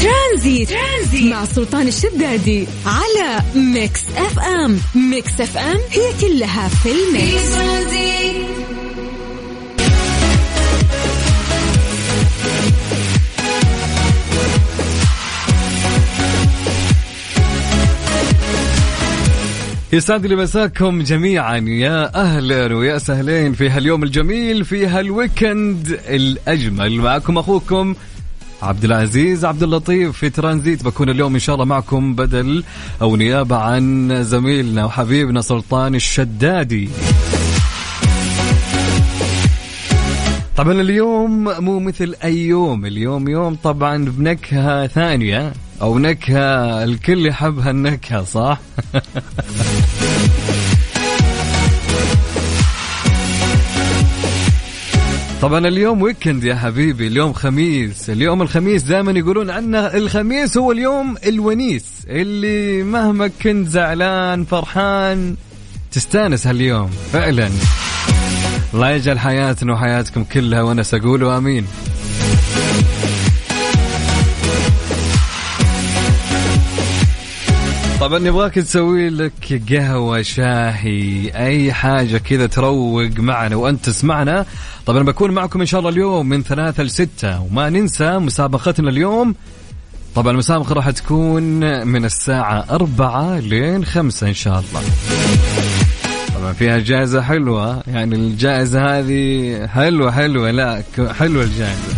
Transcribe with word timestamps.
ترانزيت, 0.00 0.68
ترانزيت 0.68 1.32
مع 1.32 1.44
سلطان 1.44 1.88
الشدادي 1.88 2.66
على 2.86 3.42
Mix 3.54 4.00
FM. 4.16 4.78
Mix 4.94 5.40
FM 5.40 5.78
هي 5.90 6.12
كلها 6.20 6.68
في 6.68 6.88
ال 6.90 7.02
mix. 7.02 7.50
يسعد 19.92 20.26
لي 20.26 20.36
مساكم 20.36 21.02
جميعا. 21.02 21.56
يا 21.58 22.14
أهلا 22.14 22.74
ويا 22.74 22.98
سهلين 22.98 23.52
في 23.52 23.70
هاليوم 23.70 24.02
الجميل 24.02 24.64
في 24.64 24.86
هال 24.86 25.11
weekend 25.11 26.00
الأجمل. 26.08 26.92
معكم 26.92 27.38
أخوكم 27.38 27.94
عبد 28.62 28.84
العزيز 28.84 29.44
عبد 29.44 29.62
اللطيف 29.62 30.16
في 30.16 30.30
ترانزيت. 30.30 30.84
بكون 30.84 31.10
اليوم 31.10 31.34
إن 31.34 31.40
شاء 31.40 31.54
الله 31.54 31.64
معكم 31.64 32.14
بدل 32.14 32.64
أو 33.02 33.16
نيابة 33.16 33.56
عن 33.56 34.18
زميلنا 34.24 34.84
وحبيبنا 34.84 35.40
سلطان 35.40 35.94
الشدادي. 35.94 36.88
طبعا 40.56 40.72
اليوم 40.72 41.44
مو 41.44 41.80
مثل 41.80 42.14
أي 42.24 42.38
يوم. 42.38 42.86
اليوم 42.86 43.28
يوم 43.28 43.54
طبعا 43.54 44.04
بنكهة 44.04 44.86
ثانية 44.86 45.52
أو 45.82 45.98
نكهة 45.98 46.84
الكل 46.84 47.26
يحبها 47.26 47.70
النكهة 47.70 48.24
صح؟ 48.24 48.60
طبعا 55.42 55.68
اليوم 55.68 56.02
ويكند 56.02 56.44
يا 56.44 56.54
حبيبي 56.54 57.06
اليوم 57.06 57.32
خميس. 57.32 58.10
اليوم 58.10 58.42
الخميس 58.42 58.82
دائما 58.82 59.12
يقولون 59.12 59.50
عنه 59.50 59.78
الخميس 59.78 60.58
هو 60.58 60.72
اليوم 60.72 61.16
الونيس 61.26 61.84
اللي 62.08 62.82
مهما 62.82 63.30
كنت 63.42 63.68
زعلان 63.68 64.44
فرحان 64.44 65.36
تستانس 65.92 66.46
هاليوم 66.46 66.90
فعلا. 67.12 67.50
الله 68.74 68.90
يجعل 68.90 69.18
حياتنا 69.18 69.72
وحياتكم 69.72 70.24
كلها 70.24 70.62
وأنا 70.62 70.82
سأقول 70.82 71.24
آمين. 71.24 71.66
طبعا 78.00 78.18
نبغاك 78.18 78.54
تسوي 78.54 79.10
لك 79.10 79.62
قهوة 79.72 80.22
شاهي 80.22 81.30
أي 81.34 81.72
حاجة 81.72 82.18
كذا 82.18 82.46
تروق 82.46 83.10
معنا 83.18 83.56
وأنت 83.56 83.84
تسمعنا. 83.86 84.46
طبعا 84.86 85.02
بكون 85.02 85.30
معكم 85.30 85.60
إن 85.60 85.66
شاء 85.66 85.80
الله 85.80 85.90
اليوم 85.90 86.28
من 86.28 86.42
ثلاثة 86.42 86.82
لستة. 86.82 87.40
وما 87.40 87.70
ننسى 87.70 88.18
مسابقتنا 88.18 88.90
اليوم. 88.90 89.34
طبعا 90.14 90.32
المسابقة 90.32 90.72
راح 90.72 90.90
تكون 90.90 91.42
من 91.86 92.04
الساعة 92.04 92.64
أربعة 92.70 93.38
لين 93.38 93.84
خمسة 93.84 94.28
إن 94.28 94.34
شاء 94.34 94.60
الله. 94.60 94.82
طبعا 96.34 96.52
فيها 96.52 96.78
جائزة 96.78 97.22
حلوة. 97.22 97.82
يعني 97.86 98.14
الجائزة 98.14 98.98
هذه 98.98 99.66
حلوة 99.66 100.12
حلوة 100.12 100.50
لا 100.50 100.82
حلوة 101.18 101.44
الجائزة. 101.44 101.94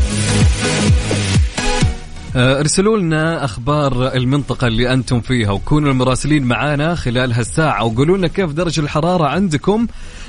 ارسلوا 2.37 2.99
لنا 2.99 3.45
أخبار 3.45 4.15
المنطقة 4.15 4.67
اللي 4.67 4.93
أنتم 4.93 5.21
فيها 5.21 5.51
وكونوا 5.51 5.91
المراسلين 5.91 6.45
معانا 6.45 6.95
خلال 6.95 7.33
هالساعة 7.33 7.85
وقولوا 7.85 8.17
لنا 8.19 8.29
كيف 8.29 8.53
درجة 8.53 8.81
الحرارة 8.81 9.27
عندكم 9.27 9.87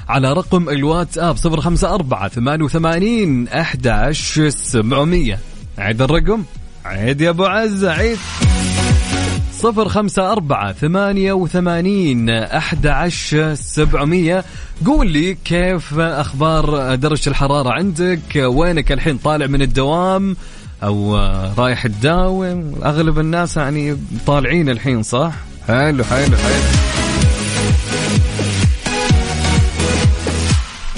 على 0.09 0.34
رقم 0.34 0.69
الواتساب 0.69 1.36
054 1.46 2.30
88 2.30 3.47
11 3.47 4.50
700 4.50 5.38
عيد 5.78 6.02
الرقم؟ 6.02 6.44
عيد 6.86 7.22
يا 7.22 7.30
أبو 7.30 7.46
عزه 7.46 7.92
عيد. 7.92 8.18
صفر 9.52 9.90
خمسة 9.90 10.31
أربعة 10.31 10.74
ثمانية 10.74 11.34
وثمانين 11.34 12.30
أحد 12.30 12.88
عشر 12.88 13.53
سبعمية. 13.53 14.44
قول 14.86 15.08
لي 15.08 15.38
كيف 15.46 16.00
أخبار 16.00 16.96
درجة 16.96 17.30
الحرارة 17.30 17.69
عندك؟ 17.69 18.19
وينك 18.36 18.92
الحين 18.92 19.18
طالع 19.18 19.47
من 19.47 19.62
الدوام؟ 19.62 20.36
أو 20.83 21.16
رايح 21.57 21.88
تداوم 21.88 22.75
أغلب 22.85 23.19
الناس 23.19 23.57
يعني 23.57 23.97
طالعين 24.27 24.69
الحين 24.69 25.03
صح؟ 25.03 25.33
حلو 25.67 26.03
حلو 26.03 26.38
حلو. 26.38 26.63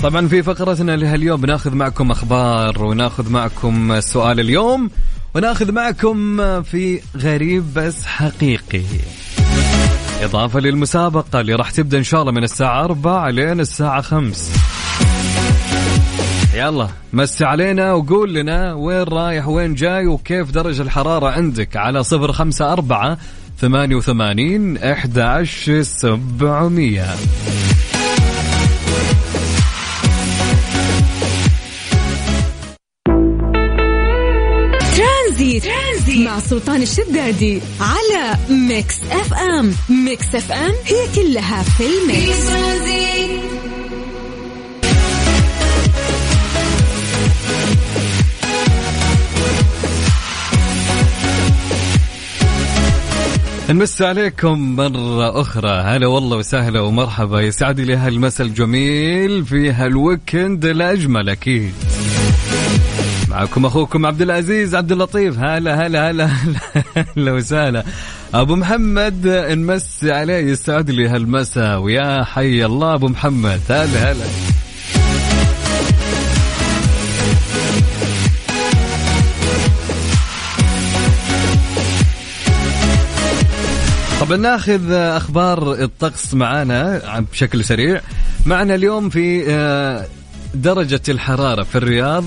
طبعا 0.03 0.27
في 0.27 0.43
فقرتنا 0.43 0.91
لهاليوم 0.95 1.41
بناخذ 1.41 1.75
معكم 1.75 2.11
أخبار 2.11 2.83
وناخذ 2.83 3.29
معكم 3.29 3.99
سؤال 3.99 4.39
اليوم 4.39 4.89
وناخذ 5.35 5.71
معكم 5.71 6.37
في 6.61 7.01
غريب 7.17 7.73
بس 7.75 8.05
حقيقي. 8.05 8.81
إضافة 10.21 10.59
للمسابقة 10.59 11.41
اللي 11.41 11.53
راح 11.55 11.71
تبدأ 11.71 11.97
إن 11.97 12.03
شاء 12.03 12.21
الله 12.21 12.31
من 12.31 12.43
الساعة 12.43 12.83
4 12.83 13.29
لين 13.29 13.59
الساعة 13.59 14.01
5 14.01 14.51
يلا. 16.55 16.87
مسي 17.13 17.45
علينا 17.45 17.93
وقول 17.93 18.33
لنا 18.33 18.73
وين 18.73 19.03
رايح 19.03 19.47
وين 19.47 19.73
جاي 19.73 20.07
وكيف 20.07 20.51
درجة 20.51 20.81
الحرارة 20.81 21.29
عندك 21.29 21.77
على 21.77 22.03
صفر 22.03 22.31
خمسة 22.31 22.73
أربعة 22.73 23.17
ثمانية 23.57 23.95
وثمانين 23.95 24.77
إحدى 24.77 25.21
عشر 25.21 25.81
سبعمية 25.81 27.05
مع 36.25 36.39
سلطان 36.39 36.81
الشدادي 36.81 37.61
على 37.79 38.37
Mix 38.49 38.95
FM. 39.11 39.73
Mix 39.89 40.35
FM 40.35 40.73
هي 40.85 41.07
كلها 41.15 41.63
في 41.63 41.83
ال 41.83 42.19
mix. 42.19 43.64
نمسي 53.69 54.05
عليكم 54.05 54.75
مرة 54.75 55.41
أخرى. 55.41 55.69
هلا 55.69 56.07
والله 56.07 56.37
وسهلا 56.37 56.79
ومرحبا. 56.79 57.41
يسعد 57.41 57.79
لي 57.79 57.95
هالمساء 57.95 58.47
الجميل 58.47 59.45
في 59.45 59.71
هالويكند 59.71 60.65
الأجمل 60.65 61.29
أكيد. 61.29 61.73
معكم 63.29 63.65
أخوكم 63.65 64.05
عبد 64.05 64.21
العزيز 64.21 64.75
عبد 64.75 64.91
اللطيف. 64.91 65.39
هلا 65.39 65.87
هلا 65.87 66.09
هلا 66.11 66.25
هلا, 66.25 66.55
هلا 67.17 67.31
وسهلا. 67.31 67.83
أبو 68.33 68.55
محمد 68.55 69.27
نمسي 69.27 70.11
عليه 70.11 70.51
يسعد 70.51 70.89
لي 70.89 71.07
هالمساء. 71.07 71.79
ويا 71.79 72.23
حي 72.23 72.65
الله 72.65 72.93
أبو 72.93 73.07
محمد. 73.07 73.61
هلا 73.69 74.11
هلا. 74.11 74.25
طبعا 84.25 84.37
ناخذ 84.37 84.91
أخبار 84.91 85.73
الطقس 85.73 86.33
معانا 86.33 87.01
بشكل 87.31 87.63
سريع. 87.63 88.01
معنا 88.45 88.75
اليوم 88.75 89.09
في 89.09 89.43
آه، 89.47 90.05
درجة 90.53 91.01
الحرارة 91.09 91.63
في 91.63 91.75
الرياض 91.77 92.23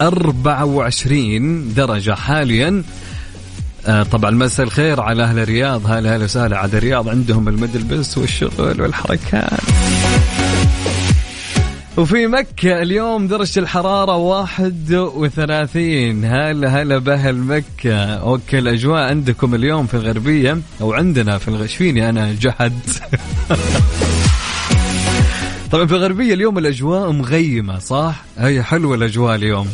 24 0.00 1.74
درجة 1.74 2.14
حاليا. 2.14 2.82
آه، 3.86 4.02
طبعا 4.02 4.30
مساء 4.30 4.66
الخير 4.66 5.00
على 5.00 5.22
أهل 5.22 5.38
الرياض 5.38 5.86
هلا 5.86 6.16
هلا 6.16 6.24
وسهلا. 6.24 6.58
عاد 6.58 6.74
الرياض 6.74 7.08
عندهم 7.08 7.48
المدلبس 7.48 8.18
والشغل 8.18 8.82
والحركات. 8.82 9.60
وفي 11.96 12.26
مكة 12.26 12.82
اليوم 12.82 13.26
درجة 13.26 13.60
الحرارة 13.60 14.16
31 14.16 16.24
هلا 16.24 16.82
هلا 16.82 16.98
بأهل 16.98 17.36
مكة. 17.36 18.04
أوكي 18.04 18.58
الأجواء 18.58 19.02
عندكم 19.02 19.54
اليوم 19.54 19.86
في 19.86 19.94
الغربية 19.94 20.58
أو 20.80 20.92
عندنا 20.92 21.38
في 21.38 21.48
الغشفيني 21.48 22.08
أنا 22.08 22.36
جهد. 22.40 22.78
طبعا 25.72 25.86
في 25.86 25.94
الغربية 25.94 26.34
اليوم 26.34 26.58
الأجواء 26.58 27.10
مغيمة 27.10 27.78
صح؟ 27.78 28.22
هي 28.38 28.62
حلوة 28.62 28.94
الأجواء 28.94 29.34
اليوم. 29.34 29.68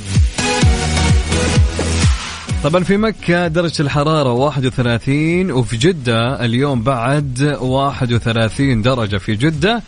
طبعا 2.65 2.85
في 2.85 2.97
مكة 2.97 3.49
درجة 3.49 3.83
الحرارة 3.83 4.33
31 4.33 5.51
وفي 5.51 5.77
جدة 5.77 6.45
اليوم 6.45 6.83
بعد 6.83 7.57
31 7.61 8.83
درجة 8.83 9.17
في 9.17 9.35
جدة. 9.35 9.83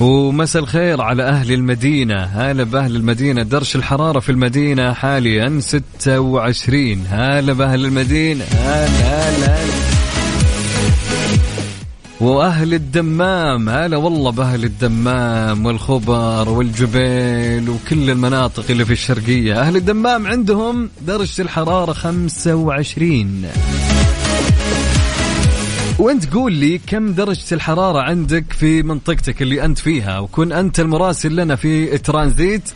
ومساء 0.00 0.62
الخير 0.62 1.00
على 1.00 1.22
أهل 1.22 1.52
المدينة. 1.52 2.22
هلا 2.24 2.64
بأهل 2.64 2.96
المدينة. 2.96 3.42
درجة 3.42 3.78
الحرارة 3.78 4.20
في 4.20 4.32
المدينة 4.32 4.92
حاليا 4.92 5.60
26 5.60 7.06
هلا 7.08 7.52
بأهل 7.52 7.84
المدينة. 7.84 8.44
هلا 8.44 8.86
هلا 8.86 9.46
هلا. 9.46 9.98
وأهل 12.20 12.74
الدمام. 12.74 13.68
هلا 13.68 13.96
والله 13.96 14.30
بأهل 14.30 14.64
الدمام 14.64 15.66
والخبر 15.66 16.48
والجبيل 16.48 17.70
وكل 17.70 18.10
المناطق 18.10 18.64
اللي 18.70 18.84
في 18.84 18.92
الشرقية. 18.92 19.60
أهل 19.60 19.76
الدمام 19.76 20.26
عندهم 20.26 20.90
درجه 21.06 21.42
الحرارة 21.42 21.92
25 21.92 23.44
وانت 25.98 26.32
قول 26.32 26.52
لي 26.52 26.78
كم 26.78 27.12
درجة 27.12 27.54
الحرارة 27.54 28.02
عندك 28.02 28.52
في 28.52 28.82
منطقتك 28.82 29.42
اللي 29.42 29.64
أنت 29.64 29.78
فيها؟ 29.78 30.18
وكن 30.18 30.52
أنت 30.52 30.80
المراسل 30.80 31.36
لنا 31.36 31.56
في 31.56 31.98
ترانزيت 31.98 32.70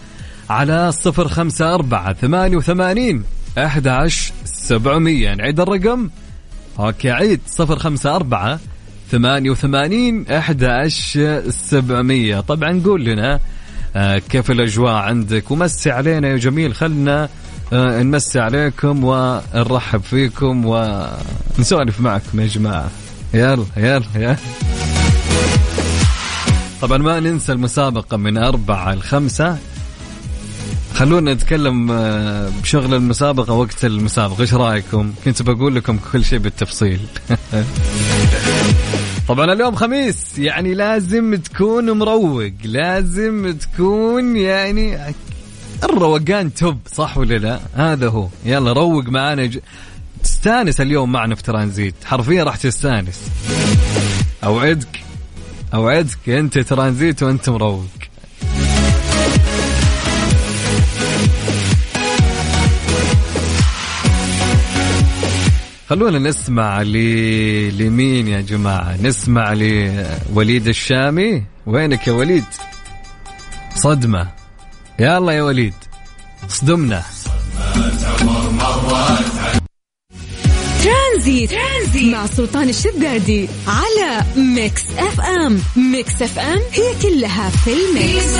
على 0.50 0.92
صفر 0.92 1.28
خمسة 1.28 1.74
أربعة 1.74 2.12
ثمانية 2.12 2.56
وثمانين 2.56 3.24
أحد 3.58 3.88
عشر 3.88 4.32
سبعمية. 4.44 5.34
نعيد 5.34 5.60
الرقم. 5.60 6.10
أوكي 6.78 7.10
عيد. 7.10 7.40
صفر 7.46 7.78
خمسة 7.78 8.16
أربعة 8.16 8.60
ثمانية 9.10 9.50
وثمانين 9.50 10.26
أحد 10.30 10.64
عشر 10.64 11.50
سبعمية. 11.50 12.40
طبعا 12.40 12.82
قول 12.84 13.04
لنا 13.04 13.40
آه، 13.96 14.18
كيف 14.18 14.50
الأجواء 14.50 14.94
عندك؟ 14.94 15.50
ومسي 15.50 15.90
علينا 15.90 16.28
يا 16.28 16.36
جميل. 16.36 16.74
خلنا 16.74 17.28
آه، 17.72 18.02
نمسي 18.02 18.40
عليكم 18.40 19.04
ونرحب 19.04 20.02
فيكم 20.02 20.66
ونسولف 20.66 22.00
معكم 22.00 22.40
يا 22.40 22.46
جماعة. 22.46 22.90
يلا 23.34 23.64
يلا 23.76 24.02
يلا. 24.16 24.36
طبعا 26.82 26.98
ما 26.98 27.20
ننسى 27.20 27.52
المسابقة 27.52 28.16
من 28.16 28.38
أربعة 28.38 28.94
لخمسة 28.94 29.58
خلونا 30.94 31.34
نتكلم 31.34 31.90
آه، 31.90 32.48
بشغل 32.62 32.94
المسابقة 32.94 33.52
وقت 33.52 33.84
المسابقة. 33.84 34.40
إيش 34.40 34.54
رأيكم؟ 34.54 35.12
كنت 35.24 35.42
بقول 35.42 35.74
لكم 35.74 35.98
كل 36.12 36.24
شيء 36.24 36.38
بالتفصيل. 36.38 37.00
طبعا 39.28 39.52
اليوم 39.52 39.74
خميس 39.74 40.38
يعني 40.38 40.74
لازم 40.74 41.34
تكون 41.34 41.90
مروق 41.90 42.52
لازم 42.64 43.54
تكون 43.60 44.36
يعني 44.36 44.98
الروقان 45.84 46.54
توب 46.54 46.78
صح 46.94 47.18
ولا 47.18 47.34
لا؟ 47.38 47.60
هذا 47.74 48.08
هو. 48.08 48.28
يلا 48.44 48.72
روق 48.72 49.04
معانا. 49.04 49.50
تستانس 50.42 50.80
اليوم 50.80 51.12
معنا 51.12 51.34
في 51.34 51.42
ترانزيت. 51.42 51.94
حرفيا 52.04 52.44
راح 52.44 52.56
تستانس. 52.56 53.20
أوعدك. 54.44 55.00
أوعدك. 55.74 56.28
أنت 56.28 56.58
ترانزيت 56.58 57.22
وأنت 57.22 57.50
مروق. 57.50 57.86
خلونا 65.88 66.18
نسمع 66.18 66.82
ل... 66.82 66.92
لمين 67.78 68.28
يا 68.28 68.40
جماعة؟ 68.40 68.96
نسمع 69.02 69.52
لوليد 69.52 70.68
الشامي. 70.68 71.44
وينك 71.66 72.08
يا 72.08 72.12
وليد؟ 72.12 72.44
صدمة. 73.74 74.28
يلا 74.98 75.32
يا 75.32 75.42
وليد. 75.42 75.74
صدمنا. 76.48 77.02
ترانزيت, 81.22 81.50
ترانزيت. 81.50 82.12
مع 82.14 82.26
سلطان 82.26 82.68
الشدادي 82.68 83.48
على 83.66 84.24
Mix 84.36 84.84
FM. 84.98 85.58
Mix 85.76 86.22
FM 86.22 86.58
هي 86.72 86.94
كلها 87.02 87.50
في 87.50 87.70
ال 87.72 87.85
mix. 87.85 88.36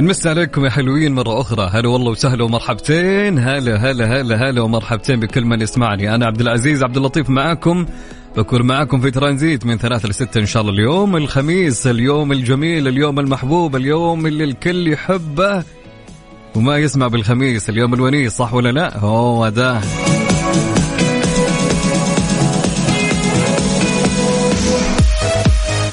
نمسي 0.00 0.28
عليكم 0.28 0.64
يا 0.64 0.70
حلوين 0.70 1.14
مرة 1.14 1.40
أخرى. 1.40 1.70
هلا 1.72 1.88
والله 1.88 2.10
وسهلا 2.10 2.44
ومرحبتين. 2.44 3.38
هلا 3.38 3.76
هلا 3.76 4.20
هلا 4.20 4.50
هلا 4.50 4.60
ومرحبتين 4.62 5.20
بكل 5.20 5.44
من 5.44 5.60
يسمعني. 5.60 6.14
أنا 6.14 6.26
عبد 6.26 6.40
العزيز 6.40 6.82
عبد 6.82 6.96
اللطيف 6.96 7.30
معاكم. 7.30 7.86
بكون 8.36 8.62
معاكم 8.62 9.00
في 9.00 9.10
ترانزيت 9.10 9.66
من 9.66 9.78
ثلاثة 9.78 10.08
لستة 10.08 10.40
إن 10.40 10.46
شاء 10.46 10.62
الله. 10.62 10.72
اليوم 10.72 11.16
الخميس 11.16 11.86
اليوم 11.86 12.32
الجميل 12.32 12.88
اليوم 12.88 13.20
المحبوب 13.20 13.76
اليوم 13.76 14.26
اللي 14.26 14.44
الكل 14.44 14.88
يحبه. 14.88 15.64
وما 16.54 16.78
يسمع 16.78 17.06
بالخميس 17.06 17.70
اليوم 17.70 17.94
الونيس 17.94 18.32
صح 18.32 18.54
ولا 18.54 18.72
لا؟ 18.72 18.98
هو 18.98 19.48
ده. 19.48 19.80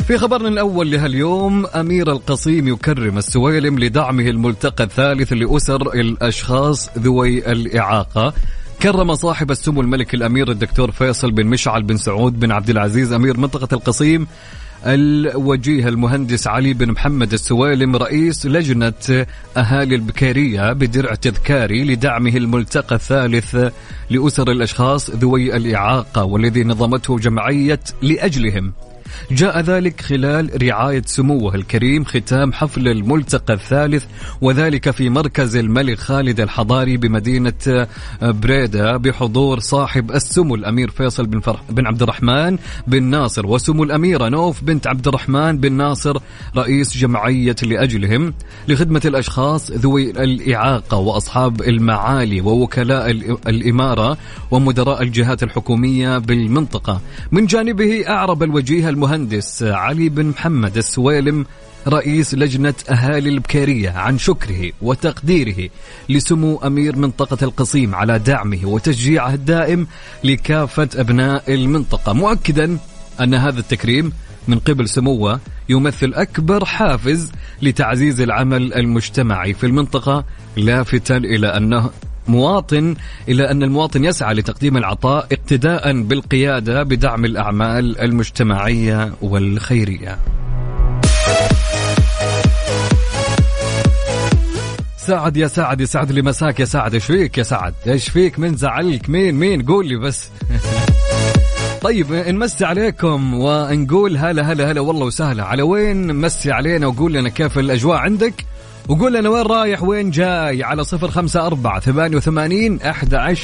في 0.08 0.18
خبرنا 0.18 0.48
الأول 0.48 0.92
لهاليوم 0.92 1.66
أمير 1.66 2.12
القصيم 2.12 2.68
يكرم 2.68 3.18
السويلم 3.18 3.80
لدعمه 3.80 4.24
الملتقى 4.24 4.84
الثالث 4.84 5.34
لأسر 5.34 5.82
الأشخاص 5.94 6.90
ذوي 6.98 7.52
الإعاقة. 7.52 8.34
كرم 8.82 9.16
صاحب 9.16 9.52
السمو 9.52 9.82
الملك 9.82 10.14
الأمير 10.14 10.52
الدكتور 10.52 10.92
فيصل 10.92 11.32
بن 11.32 11.46
مشعل 11.46 11.84
بن 11.84 11.98
سعود 11.98 12.40
بن 12.40 12.52
عبد 12.52 12.70
العزيز 12.70 13.14
أمير 13.14 13.38
منطقة 13.38 13.76
القصيم 13.76 14.28
الوجيه 14.86 15.88
المهندس 15.88 16.48
علي 16.48 16.74
بن 16.74 16.92
محمد 16.92 17.34
السويلم 17.34 17.96
رئيس 17.96 18.46
لجنة 18.46 19.26
أهالي 19.58 19.96
البكيرية 19.96 20.74
بدرع 20.74 21.16
تذكاري 21.16 21.84
لدعمه 21.84 22.38
الملتقى 22.38 22.96
الثالث 22.96 23.58
لأسر 24.10 24.52
الأشخاص 24.52 25.10
ذوي 25.10 25.56
الإعاقة 25.56 26.24
والذي 26.24 26.64
نظمته 26.64 27.20
جمعية 27.20 27.80
لأجلهم. 28.02 28.74
جاء 29.32 29.60
ذلك 29.60 30.02
خلال 30.02 30.64
رعاية 30.64 31.02
سموه 31.06 31.56
الكريم 31.56 32.04
ختام 32.04 32.54
حفل 32.54 32.88
الملتقى 32.88 33.54
الثالث 33.54 34.06
وذلك 34.42 34.92
في 34.92 35.10
مركز 35.10 35.56
الملك 35.56 35.98
خالد 36.00 36.40
الحضاري 36.40 36.98
بمدينة 36.98 37.88
بريدة 38.22 38.98
بحضور 38.98 39.60
صاحب 39.60 40.12
السمو 40.12 40.56
الأمير 40.56 40.90
فيصل 40.90 41.26
بن, 41.26 41.40
فرح 41.40 41.62
بن 41.70 41.88
عبد 41.88 42.02
الرحمن 42.02 42.58
بن 42.88 43.04
ناصر 43.04 43.46
وسمو 43.48 43.84
الأميرة 43.84 44.30
نوف 44.30 44.64
بنت 44.64 44.88
عبد 44.88 45.08
الرحمن 45.08 45.58
بن 45.58 45.72
ناصر 45.74 46.18
رئيس 46.58 46.98
جمعية 46.98 47.56
لأجلهم. 47.64 48.34
لخدمة 48.68 49.02
الأشخاص 49.06 49.72
ذوي 49.72 50.12
الإعاقة 50.12 50.98
وأصحاب 50.98 51.62
المعالي 51.62 52.42
ووكلاء 52.42 53.10
ال- 53.12 53.38
الإمارة 53.48 54.18
ومدراء 54.52 55.02
الجهات 55.04 55.44
الحكومية 55.44 56.18
بالمنطقة. 56.18 57.02
من 57.32 57.46
جانبه 57.46 58.04
أعرب 58.10 58.44
الوجيه 58.44 58.90
المهندس 59.02 59.64
علي 59.64 60.10
بن 60.10 60.26
محمد 60.26 60.78
السويلم 60.78 61.46
رئيس 61.88 62.34
لجنة 62.34 62.74
أهالي 62.90 63.30
البكيرية 63.30 63.90
عن 63.90 64.18
شكره 64.18 64.72
وتقديره 64.82 65.70
لسمو 66.10 66.58
أمير 66.58 66.96
منطقة 66.96 67.38
القصيم 67.42 67.96
على 67.96 68.20
دعمه 68.20 68.60
وتشجيعه 68.64 69.34
الدائم 69.34 69.88
لكافة 70.24 70.90
أبناء 70.96 71.54
المنطقة. 71.54 72.14
مؤكدا 72.14 72.78
أن 73.22 73.34
هذا 73.34 73.60
التكريم 73.60 74.14
من 74.48 74.60
قبل 74.60 74.90
سموه 74.90 75.40
يمثل 75.70 76.14
أكبر 76.14 76.66
حافز 76.66 77.32
لتعزيز 77.62 78.22
العمل 78.22 78.74
المجتمعي 78.74 79.54
في 79.54 79.66
المنطقة 79.66 80.26
لافتا 80.58 81.18
إلى 81.18 81.48
أنه 81.48 81.90
مواطن 82.32 82.96
إلى 83.30 83.52
أن 83.52 83.64
المواطن 83.64 84.04
يسعى 84.04 84.34
لتقديم 84.34 84.78
العطاء 84.78 85.28
اقتداء 85.32 86.02
بالقيادة 86.02 86.84
بدعم 86.84 87.26
الأعمال 87.26 88.00
المجتمعية 88.00 89.14
والخيرية. 89.22 90.20
سعد 94.98 95.38
يا 95.38 95.48
سعد 95.48 95.82
يسعد 95.82 96.12
لي 96.12 96.22
مساك 96.22 96.60
يا 96.60 96.66
سعد 96.66 96.94
إيش 96.94 97.06
فيك؟ 97.06 97.38
يا 97.38 97.44
سعد 97.44 97.74
إيش 97.88 98.10
فيك؟ 98.10 98.40
من 98.40 98.56
زعلك؟ 98.56 99.10
مين؟ 99.10 99.36
مين؟ 99.36 99.62
قول 99.62 99.88
لي 99.88 99.96
بس. 99.96 100.30
طيب 101.86 102.14
نمسي 102.14 102.66
عليكم 102.66 103.34
ونقول 103.34 104.18
هلا 104.18 104.52
هلا 104.52 104.72
هلا 104.72 104.82
والله 104.82 105.06
وسهلا. 105.06 105.44
على 105.44 105.62
وين 105.62 106.16
مسي 106.16 106.52
علينا 106.52 106.88
وقول 106.88 107.14
لنا 107.14 107.30
كيف 107.30 107.60
الأجواء 107.60 107.98
عندك؟ 107.98 108.34
وقول 108.90 109.14
لنا 109.14 109.30
وين 109.30 109.46
رايح 109.46 109.84
وين 109.84 110.12
جاي؟ 110.12 110.64
على 110.64 110.84
صفر 110.84 111.12
خمسة 111.12 111.46
أربعة 111.48 111.80
ثمانية 111.80 112.18
وثمانين 112.18 112.82
أحد 112.82 113.36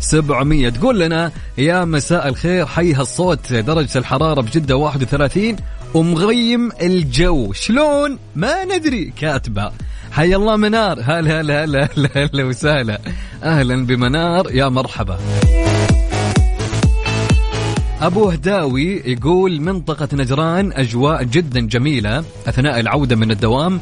سبعمية. 0.00 0.68
تقول 0.68 1.00
لنا 1.00 1.32
يا 1.58 1.84
مساء 1.84 2.28
الخير 2.28 2.66
حي 2.66 2.92
هالصوت. 2.94 3.52
درجة 3.52 3.98
الحرارة 3.98 4.40
بجدة 4.40 4.76
واحد 4.76 5.02
وثلاثين. 5.02 5.56
ومغيم 5.94 6.70
الجو. 6.82 7.52
شلون؟ 7.52 8.18
ما 8.36 8.64
ندري. 8.64 9.12
كاتبة. 9.20 9.70
حي 10.12 10.34
الله 10.34 10.56
منار. 10.56 10.98
هلا 11.02 11.40
هلا 11.40 11.64
هلا 11.64 11.88
هلا 11.96 12.08
هلا 12.14 12.44
وسهلا. 12.44 13.00
أهلا 13.42 13.86
بمنار. 13.86 14.50
يا 14.50 14.68
مرحبا. 14.68 15.18
أبو 18.02 18.28
هداوي 18.28 19.02
يقول 19.06 19.60
منطقة 19.60 20.08
نجران 20.12 20.72
أجواء 20.72 21.22
جدا 21.22 21.60
جميلة 21.60 22.24
أثناء 22.46 22.80
العودة 22.80 23.16
من 23.16 23.30
الدوام. 23.30 23.80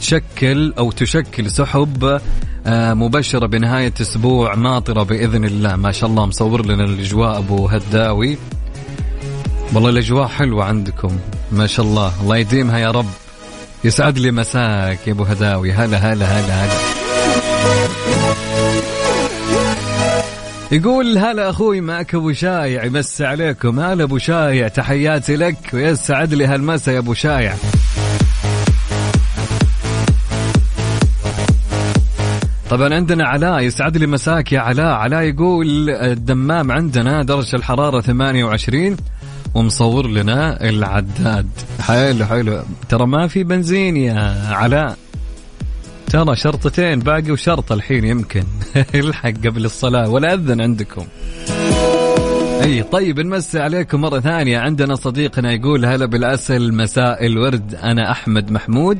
تشكل 0.00 0.74
أو 0.78 0.90
تشكل 0.90 1.50
سحب 1.50 2.20
آه، 2.66 2.94
مبشرة 2.94 3.46
بنهاية 3.46 3.92
أسبوع 4.00 4.54
ماطرة 4.54 5.02
بإذن 5.02 5.44
الله. 5.44 5.76
ما 5.76 5.92
شاء 5.92 6.10
الله 6.10 6.26
مصور 6.26 6.66
لنا 6.66 6.84
الأجواء 6.84 7.38
أبو 7.38 7.68
هداوي. 7.68 8.38
والله 9.72 9.90
الأجواء 9.90 10.28
حلوة 10.28 10.64
عندكم. 10.64 11.18
ما 11.52 11.66
شاء 11.66 11.86
الله. 11.86 12.12
الله 12.22 12.36
يديمها 12.36 12.78
يا 12.78 12.90
رب. 12.90 13.10
يسعد 13.84 14.18
لي 14.18 14.30
مساك 14.30 15.06
يا 15.06 15.12
أبو 15.12 15.22
هداوي. 15.22 15.72
هلا 15.72 15.98
هلا 15.98 16.26
هلا 16.26 16.64
هلا. 16.64 16.74
يقول 20.72 21.18
هلا 21.18 21.50
أخوي 21.50 21.80
معك 21.80 22.14
أبو 22.14 22.32
شايع. 22.32 22.84
يمسي 22.84 23.24
عليكم. 23.24 23.80
هلا 23.80 24.04
أبو 24.04 24.18
شايع 24.18 24.68
تحياتي 24.68 25.36
لك. 25.36 25.56
ويسعد 25.72 26.34
لي 26.34 26.46
هالمسا 26.46 26.92
يا 26.92 26.98
أبو 26.98 27.14
شايع. 27.14 27.54
طبعا 32.70 32.94
عندنا 32.94 33.24
علاء 33.24 33.60
يسعد 33.60 33.96
لي 33.96 34.06
مساك 34.06 34.52
يا 34.52 34.60
علاء. 34.60 34.92
علاء 34.92 35.22
يقول 35.22 35.90
الدمام 35.90 36.72
عندنا 36.72 37.22
درجة 37.22 37.56
الحرارة 37.56 38.00
28 38.00 38.96
ومصور 39.54 40.06
لنا 40.06 40.68
العداد. 40.68 41.48
حلو 41.80 42.24
حلو. 42.24 42.62
ترى 42.88 43.06
ما 43.06 43.26
في 43.28 43.44
بنزين 43.44 43.96
يا 43.96 44.48
علاء. 44.50 44.96
ترى 46.06 46.36
شرطتين 46.36 46.98
باقي 46.98 47.30
وشرط 47.30 47.72
الحين 47.72 48.04
يمكن. 48.04 48.44
الحق 48.94 49.30
قبل 49.46 49.64
الصلاة 49.64 50.10
ولا 50.10 50.34
أذن 50.34 50.60
عندكم. 50.60 51.06
أي 52.62 52.82
طيب 52.82 53.20
نمسي 53.20 53.60
عليكم 53.60 54.00
مرة 54.00 54.20
ثانية. 54.20 54.58
عندنا 54.58 54.94
صديقنا 54.94 55.52
يقول 55.52 55.84
هلا 55.84 56.06
بالعسل 56.06 56.74
مساء 56.74 57.26
الورد. 57.26 57.74
أنا 57.74 58.10
أحمد 58.10 58.50
محمود. 58.50 58.98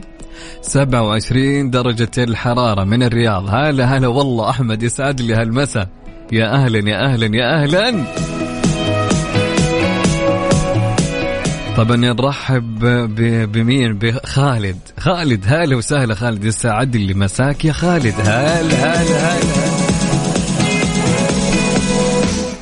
27 0.63 1.71
درجة 1.71 2.11
الحرارة 2.19 2.85
من 2.85 3.03
الرياض. 3.03 3.49
هلا 3.49 3.85
هلا 3.85 4.09
والله 4.09 4.51
أحمد 4.51 4.83
يسعد 4.83 5.21
لي 5.21 5.35
هالمساء. 5.35 5.89
يا 6.33 6.55
أهلا 6.55 6.91
يا 6.91 7.05
أهلا 7.05 7.37
يا 7.37 7.63
أهلا. 7.63 8.05
طبعا 11.77 11.97
نرحب 11.97 12.79
بمين؟ 13.53 13.99
بخالد. 13.99 14.79
خالد 15.01 15.45
هلا 15.47 15.77
وسهلا 15.77 16.15
خالد. 16.15 16.45
يسعد 16.45 16.97
لي 16.97 17.15
مساك 17.15 17.65
يا 17.65 17.73
خالد. 17.73 18.15
هلا 18.21 18.61
هلا 18.61 19.19
هلا. 19.19 19.64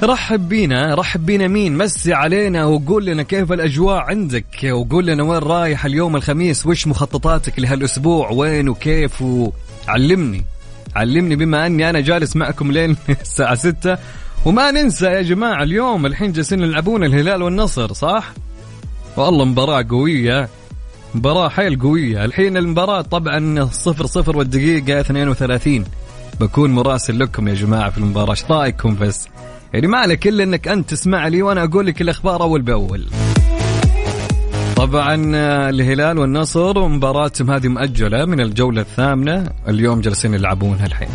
رحب 0.04 0.48
بينا 0.48 0.94
رحب 0.94 1.26
بينا 1.26 1.48
مين؟ 1.48 1.76
مسي 1.76 2.12
علينا 2.12 2.64
وقول 2.64 3.06
لنا 3.06 3.22
كيف 3.22 3.52
الأجواء 3.52 3.96
عندك؟ 3.96 4.44
وقول 4.64 5.06
لنا 5.06 5.22
وين 5.22 5.38
رايح 5.38 5.84
اليوم 5.84 6.16
الخميس؟ 6.16 6.66
وش 6.66 6.86
مخططاتك 6.86 7.58
لهالأسبوع؟ 7.58 8.30
وين 8.30 8.68
وكيف؟ 8.68 9.22
وعلمني 9.22 10.44
علمني 10.96 11.36
بما 11.36 11.66
أني 11.66 11.90
أنا 11.90 12.00
جالس 12.00 12.36
معكم 12.36 12.72
لين 12.72 12.96
الساعة 13.22 13.54
ستة. 13.54 13.98
وما 14.44 14.70
ننسى 14.70 15.06
يا 15.06 15.22
جماعة 15.22 15.62
اليوم 15.62 16.06
الحين 16.06 16.32
جالسين 16.32 16.62
يلعبون 16.62 17.04
الهلال 17.04 17.42
والنصر 17.42 17.92
صح؟ 17.92 18.32
والله 19.16 19.44
مباراة 19.44 19.86
قوية 19.90 20.48
مباراة 21.14 21.48
حيل 21.48 21.80
قوية. 21.80 22.24
الحين 22.24 22.56
المباراة 22.56 23.00
طبعا 23.00 23.68
صفر 23.72 24.06
صفر 24.06 24.36
والدقيقة 24.36 25.00
32 25.00 25.84
بكون 26.40 26.70
مراسل 26.70 27.18
لكم 27.18 27.48
يا 27.48 27.54
جماعة 27.54 27.90
في 27.90 27.98
المباراة. 27.98 28.30
إيش 28.30 28.44
رأيكم 28.50 28.96
بس 28.96 29.28
يعني 29.72 29.86
ما 29.86 29.98
عليك 29.98 30.28
إلا 30.28 30.44
إنك 30.44 30.68
أنت 30.68 30.90
تسمع 30.90 31.28
لي 31.28 31.42
وأنا 31.42 31.64
أقول 31.64 31.86
لك 31.86 32.00
الأخبار 32.00 32.42
أول 32.42 32.62
بأول. 32.62 33.06
طبعا 34.76 35.32
آه، 35.34 35.70
الهلال 35.70 36.18
والنصر 36.18 36.88
مباراتهم 36.88 37.50
هذه 37.50 37.68
مؤجلة 37.68 38.24
من 38.24 38.40
الجولة 38.40 38.80
الثامنة 38.80 39.50
اليوم 39.68 40.00
جالسين 40.00 40.34
يلعبونها 40.34 40.86
الحين 40.86 41.08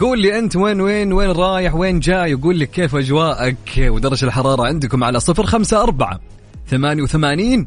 قول 0.00 0.18
لي 0.18 0.38
أنت 0.38 0.56
وين 0.56 0.80
وين 0.80 1.12
وين 1.12 1.30
رايح 1.30 1.74
وين 1.74 2.00
جاي؟ 2.00 2.34
وقول 2.34 2.56
لي 2.56 2.66
كيف 2.66 2.96
أجواءك 2.96 3.56
ودرجة 3.78 4.24
الحرارة 4.24 4.66
عندكم 4.66 5.04
على 5.04 5.20
صفر 5.20 5.46
خمسة 5.46 5.82
أربعة 5.82 6.20
ثمانية 6.68 7.02
وثمانين 7.02 7.66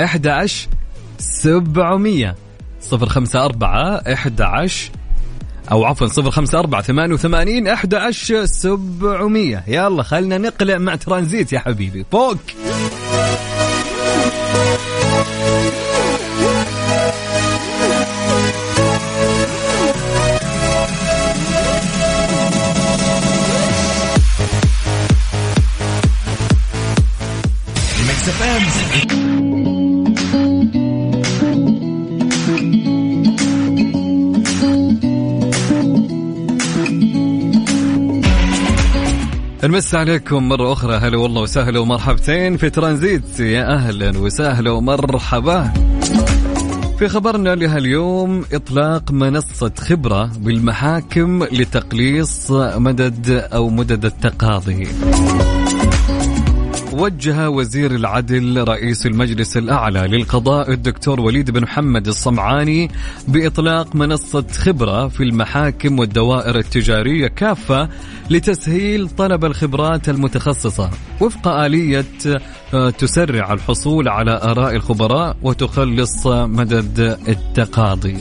أحد 0.00 0.26
عشر 0.26 0.68
سبعمية. 1.18 2.36
صفر 2.80 3.08
خمسة 3.08 3.44
أربعة 3.44 3.94
أحد 4.12 4.40
عشر 4.40 4.90
أو 5.72 5.84
عفوا 5.84 6.06
صفر 6.06 6.30
خمسة 6.30 6.58
أربعة 6.58 6.82
ثمانية 6.82 7.14
وثمانين 7.14 7.68
أحد 7.68 7.94
عشر 7.94 8.44
سبعمية. 8.44 9.64
يلا 9.68 10.02
خلنا 10.02 10.38
نقلع 10.38 10.78
مع 10.78 10.94
ترانزيت 10.94 11.52
يا 11.52 11.58
حبيبي. 11.58 12.04
فوق. 12.12 12.36
نمس 39.64 39.94
عليكم 39.94 40.48
مرة 40.48 40.72
أخرى. 40.72 40.94
هلا 40.94 41.16
والله 41.16 41.42
وسهلا 41.42 41.78
ومرحبتين 41.78 42.56
في 42.56 42.70
ترانزيت. 42.70 43.40
يا 43.40 43.74
أهلا 43.74 44.18
وسهلا 44.18 44.70
ومرحبا. 44.70 45.72
في 46.98 47.08
خبرنا 47.08 47.54
لهاليوم 47.54 48.44
إطلاق 48.52 49.10
منصة 49.12 49.72
خبرة 49.78 50.30
بالمحاكم 50.38 51.44
لتقليص 51.44 52.50
مدد 52.50 53.30
أو 53.30 53.68
مدد 53.68 54.04
التقاضي. 54.04 54.88
وجه 57.00 57.50
وزير 57.50 57.94
العدل 57.94 58.64
رئيس 58.68 59.06
المجلس 59.06 59.56
الأعلى 59.56 60.00
للقضاء 60.00 60.72
الدكتور 60.72 61.20
وليد 61.20 61.50
بن 61.50 61.62
محمد 61.62 62.06
الصمعاني 62.08 62.90
بإطلاق 63.28 63.96
منصة 63.96 64.44
خبرة 64.52 65.08
في 65.08 65.22
المحاكم 65.22 65.98
والدوائر 65.98 66.58
التجارية 66.58 67.26
كافة 67.26 67.88
لتسهيل 68.30 69.08
طلب 69.08 69.44
الخبرات 69.44 70.08
المتخصصة 70.08 70.90
وفق 71.20 71.48
آلية 71.48 72.04
آه، 72.74 72.90
تسرع 72.90 73.52
الحصول 73.52 74.08
على 74.08 74.40
آراء 74.42 74.76
الخبراء 74.76 75.36
وتخلص 75.42 76.26
مدد 76.26 77.18
التقاضي. 77.28 78.16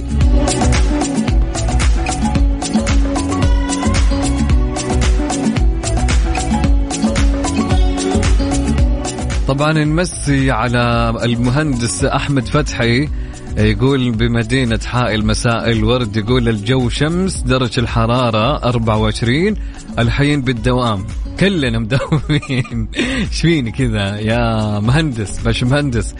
طبعا 9.50 9.74
نمسي 9.74 10.51
على 10.51 11.13
المهندس 11.24 12.06
أحمد 12.06 12.46
فتحي 12.46 13.10
يقول 13.58 14.12
بمدينة 14.12 14.79
حائل 14.86 15.25
مساء 15.25 15.72
الورد 15.72 16.18
يقول 16.18 16.50
الجو 16.50 16.89
شمس 16.89 17.41
درجة 17.41 17.79
الحرارة 17.79 18.63
24 18.63 19.56
الحين 20.00 20.41
بالدوام 20.41 21.06
كلنا 21.39 21.79
مداومين. 21.79 22.88
إيش 22.98 23.41
فيني 23.41 23.72
كذا؟ 23.72 24.20
يا 24.20 24.79
مهندس 24.79 25.39
باش 25.39 25.63
مهندس 25.63 26.15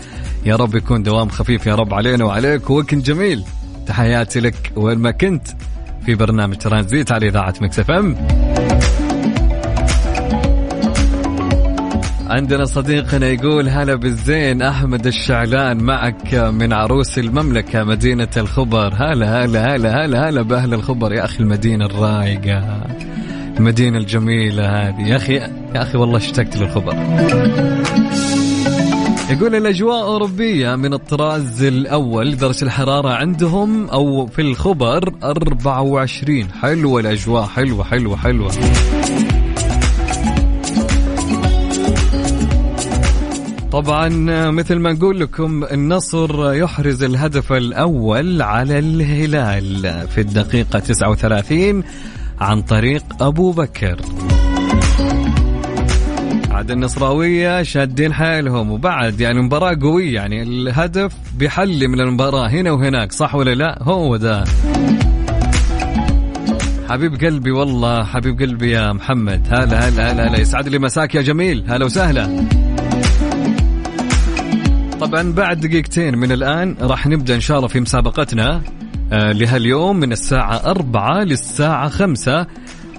يا 0.46 0.56
رب 0.56 0.76
يكون 0.76 1.04
دوام 1.04 1.30
خفيف 1.30 1.68
يا 1.68 1.76
رب 1.76 1.94
علينا 1.94 2.26
وعليك. 2.26 2.70
وكن 2.70 3.02
جميل 3.02 3.44
تحياتي 3.88 4.40
لك 4.40 4.72
وين 4.76 4.98
ما 4.98 5.12
كنت 5.12 5.48
في 6.06 6.16
برنامج 6.16 6.58
ترانزيت 6.58 7.12
على 7.12 7.28
إذاعة 7.28 7.54
Mix 7.62 7.80
FM. 7.80 8.16
عندنا 12.30 12.66
صديقنا 12.66 13.28
يقول 13.28 13.70
هلا 13.70 13.96
بالزين 13.96 14.62
أحمد 14.62 15.08
الشعلان 15.08 15.84
معك 15.84 16.36
من 16.36 16.74
عروس 16.74 17.20
المملكة 17.20 17.84
مدينة 17.84 18.28
الخبر. 18.38 18.94
هلا 18.94 19.46
هلا 19.46 19.76
هلا 19.76 20.06
هلا 20.06 20.30
هلا 20.30 20.42
بأهل 20.42 20.74
الخبر 20.74 21.14
يا 21.14 21.26
أخي 21.26 21.40
المدينة 21.40 21.86
الرايقة 21.86 22.84
المدينة 23.58 23.98
الجميلة 23.98 24.64
هذه. 24.68 25.08
يا 25.08 25.16
أخي 25.16 25.34
يا 25.36 25.52
أخي 25.76 25.98
والله 25.98 26.18
اشتقت 26.18 26.58
للخبر. 26.58 26.94
يقول 29.30 29.56
الأجواء 29.56 30.02
أوروبية 30.04 30.76
من 30.76 30.94
الطراز 30.94 31.64
الأول 31.64 32.38
درجة 32.38 32.66
الحرارة 32.66 33.10
عندهم 33.10 33.90
أو 33.90 34.28
في 34.28 34.42
الخبر 34.42 35.14
24 35.24 36.52
حلوة 36.62 37.00
الأجواء 37.00 37.46
حلوة 37.46 37.84
حلوة 37.84 38.18
حلوة. 38.18 38.52
طبعا 43.72 44.10
مثل 44.52 44.76
ما 44.76 44.94
نقول 44.94 45.20
لكم 45.20 45.64
النصر 45.64 46.54
يحرز 46.54 47.04
الهدف 47.04 47.54
الأول 47.54 48.42
على 48.42 48.80
الهلال 48.80 50.08
في 50.08 50.22
الدقيقة 50.22 50.80
39 50.80 51.84
عن 52.40 52.62
طريق 52.62 53.04
أبو 53.24 53.52
بكر. 53.52 54.00
عاد 56.52 56.72
النصراوية 56.72 57.64
شادين 57.64 58.14
حيلهم 58.14 58.72
وبعد 58.72 59.20
يعني 59.22 59.42
مباراة 59.42 59.78
قوية 59.82 60.16
يعني 60.16 60.44
الهدف 60.44 61.14
بيحلي 61.38 61.88
من 61.88 62.00
المباراة 62.00 62.48
هنا 62.50 62.72
وهناك 62.72 63.12
صح 63.12 63.36
ولا 63.36 63.56
لا؟ 63.56 63.84
هو 63.84 64.16
ده. 64.18 64.44
حبيب 66.90 67.16
قلبي 67.26 67.52
والله 67.52 68.04
حبيب 68.04 68.40
قلبي 68.40 68.72
يا 68.72 68.94
محمد. 68.94 69.48
هلا 69.52 69.90
هلا 69.90 70.12
هلا 70.12 70.28
هلا. 70.28 70.40
يسعد 70.40 70.68
لي 70.68 70.80
مساك 70.80 71.16
يا 71.16 71.22
جميل. 71.22 71.64
هلا 71.68 71.86
وسهلا. 71.86 72.46
طبعا 75.00 75.32
بعد 75.32 75.60
دقيقتين 75.60 76.18
من 76.18 76.32
الآن 76.32 76.76
راح 76.82 77.08
نبدأ 77.08 77.36
إن 77.36 77.40
شاء 77.40 77.58
الله 77.58 77.68
في 77.68 77.80
مسابقتنا. 77.80 78.62
آه، 79.14 79.32
لهاليوم 79.32 79.98
من 79.98 80.12
الساعة 80.12 80.56
أربعة 80.56 81.24
للساعة 81.24 81.90
خمسة 81.90 82.48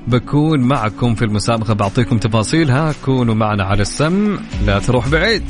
بكون 0.06 0.60
معكم 0.60 1.14
في 1.14 1.24
المسابقة. 1.24 1.74
بعطيكم 1.74 2.18
تفاصيلها 2.18 2.94
كونوا 3.04 3.34
معنا 3.34 3.64
على 3.64 3.82
السمع 3.82 4.38
لا 4.66 4.78
تروح 4.78 5.08
بعيد. 5.08 5.44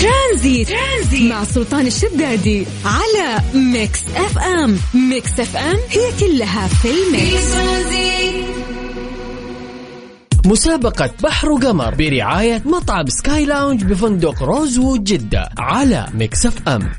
ترانزيت, 0.00 0.68
ترانزيت 1.20 1.32
مع 1.32 1.44
سلطان 1.44 1.86
الشدادي 1.86 2.66
على 2.84 3.42
Mix 3.54 4.00
FM. 4.16 4.78
Mix 4.94 5.40
FM 5.40 5.76
هي 5.88 6.12
كلها 6.20 6.68
في 6.68 6.88
ال 6.90 7.03
mix. 7.03 7.54
مسابقة 10.46 11.10
بحر 11.22 11.50
وقمر 11.50 11.94
برعاية 11.94 12.62
مطعم 12.66 13.06
Sky 13.08 13.44
Lounge 13.46 13.84
بفندق 13.84 14.42
Rosewood 14.42 15.04
جدة 15.04 15.48
على 15.58 16.06
Mix 16.14 16.68
FM. 16.68 16.92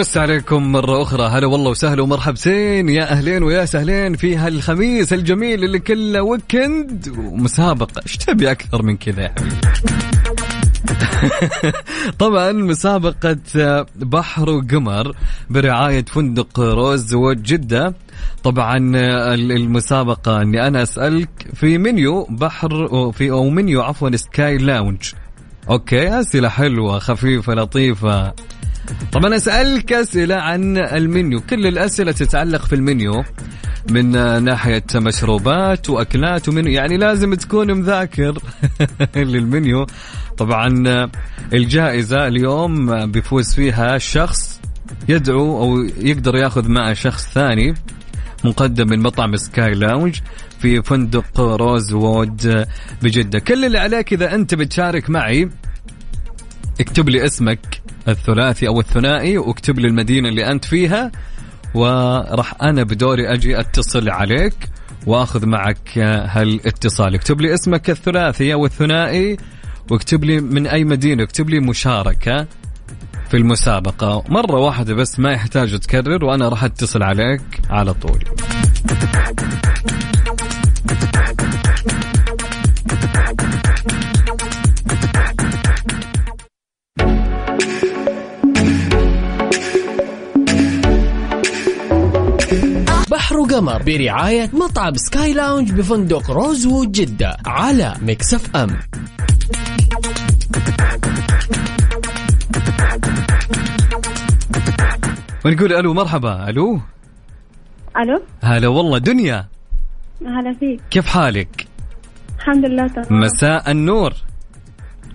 نمسي 0.00 0.16
عليكم 0.16 0.72
مرة 0.72 1.02
أخرى. 1.02 1.22
هلا 1.22 1.46
والله 1.46 1.70
وسهلا 1.70 2.02
ومرحبتين. 2.02 2.88
يا 2.88 3.12
أهلين 3.12 3.42
ويا 3.42 3.64
سهلين 3.64 4.16
في 4.16 4.36
هالخميس 4.36 5.12
الجميل 5.12 5.64
اللي 5.64 5.78
كله 5.78 6.22
weekend 6.22 7.08
ومسابقة. 7.18 8.02
إيش 8.06 8.16
تبي 8.16 8.50
أكثر 8.50 8.82
من 8.82 8.96
كذا 8.96 9.28
حبيبي 9.28 9.56
طبعا 12.24 12.52
مسابقة 12.52 13.36
بحر 13.96 14.50
وقمر 14.50 15.16
برعاية 15.50 16.04
فندق 16.04 16.60
Rosewood 16.60 17.16
جدة 17.32 17.94
طبعا 18.44 18.76
المسابقة 19.34 20.42
أني 20.42 20.66
أنا 20.66 20.82
أسألك 20.82 21.46
في 21.54 21.78
منيو 21.78 22.26
بحر 22.30 23.12
في 23.12 23.30
أو 23.30 23.50
منيو 23.50 23.82
عفوا 23.82 24.16
Sky 24.16 24.58
Lounge. 24.58 25.12
okay 25.70 26.20
أسئلة 26.20 26.48
حلوة 26.48 26.98
خفيفة 26.98 27.54
لطيفة. 27.54 28.32
طبعا 29.12 29.36
أسألك 29.36 29.92
أسئلة 29.92 30.34
عن 30.34 30.78
المنيو. 30.78 31.40
كل 31.40 31.66
الأسئلة 31.66 32.12
تتعلق 32.12 32.66
في 32.66 32.74
المنيو 32.74 33.24
من 33.90 34.10
ناحية 34.44 34.84
مشروبات 34.94 35.90
وأكلات 35.90 36.48
ومنيو. 36.48 36.72
يعني 36.72 36.96
لازم 36.96 37.34
تكون 37.34 37.72
مذاكر 37.72 38.38
للمنيو. 39.16 39.86
طبعا 40.38 40.68
الجائزة 41.52 42.26
اليوم 42.26 43.06
بيفوز 43.06 43.54
فيها 43.54 43.98
شخص 43.98 44.60
يدعو 45.08 45.62
أو 45.62 45.82
يقدر 45.98 46.36
يأخذ 46.36 46.68
معه 46.68 46.92
شخص 46.92 47.32
ثاني 47.32 47.74
مقدم 48.44 48.88
من 48.88 48.98
مطعم 49.00 49.36
Sky 49.36 49.74
Lounge 49.74 50.20
في 50.60 50.82
فندق 50.82 51.40
Rosewood 51.40 52.66
بجدة. 53.02 53.38
كل 53.38 53.64
اللي 53.64 53.78
عليك 53.78 54.12
إذا 54.12 54.34
أنت 54.34 54.54
بتشارك 54.54 55.10
معي 55.10 55.48
اكتب 56.80 57.08
لي 57.08 57.26
اسمك 57.26 57.80
الثلاثي 58.08 58.68
أو 58.68 58.80
الثنائي 58.80 59.38
واكتب 59.38 59.78
لي 59.78 59.88
المدينة 59.88 60.28
اللي 60.28 60.50
أنت 60.50 60.64
فيها 60.64 61.10
وراح 61.74 62.54
أنا 62.62 62.82
بدوري 62.82 63.32
أجي 63.32 63.60
أتصل 63.60 64.08
عليك 64.08 64.54
وأخذ 65.06 65.46
معك 65.46 65.98
هالاتصال. 65.98 67.14
اكتب 67.14 67.40
لي 67.40 67.54
اسمك 67.54 67.90
الثلاثي 67.90 68.52
أو 68.52 68.66
الثنائي 68.66 69.36
واكتب 69.90 70.24
لي 70.24 70.40
من 70.40 70.66
أي 70.66 70.84
مدينة 70.84 71.22
اكتب 71.22 71.50
لي 71.50 71.60
مشاركة 71.60 72.46
في 73.30 73.36
المسابقة. 73.36 74.24
مرة 74.28 74.58
واحدة 74.58 74.94
بس 74.94 75.20
ما 75.20 75.32
يحتاج 75.32 75.78
تكرر 75.78 76.24
وأنا 76.24 76.48
راح 76.48 76.64
أتصل 76.64 77.02
عليك 77.02 77.42
على 77.70 77.94
طول. 77.94 78.24
وقمر 93.50 93.82
برعاية 93.82 94.50
مطعم 94.52 94.94
Sky 94.94 95.32
Lounge 95.32 95.72
بفندق 95.72 96.30
Rosewood 96.30 96.92
جدة 96.92 97.36
على 97.46 97.94
Mix 98.02 98.56
FM. 98.56 98.78
ونقول 105.44 105.72
ألو 105.72 105.94
مرحبا. 105.94 106.48
ألو؟ 106.48 106.80
ألو؟ 107.96 108.22
هلا 108.42 108.68
والله 108.68 108.98
دنيا. 108.98 109.46
هلا 110.26 110.54
فيك. 110.60 110.80
كيف 110.90 111.06
حالك؟ 111.06 111.66
الحمد 112.38 112.64
لله 112.64 112.86
تمام. 112.86 113.20
مساء 113.20 113.70
النور. 113.70 114.12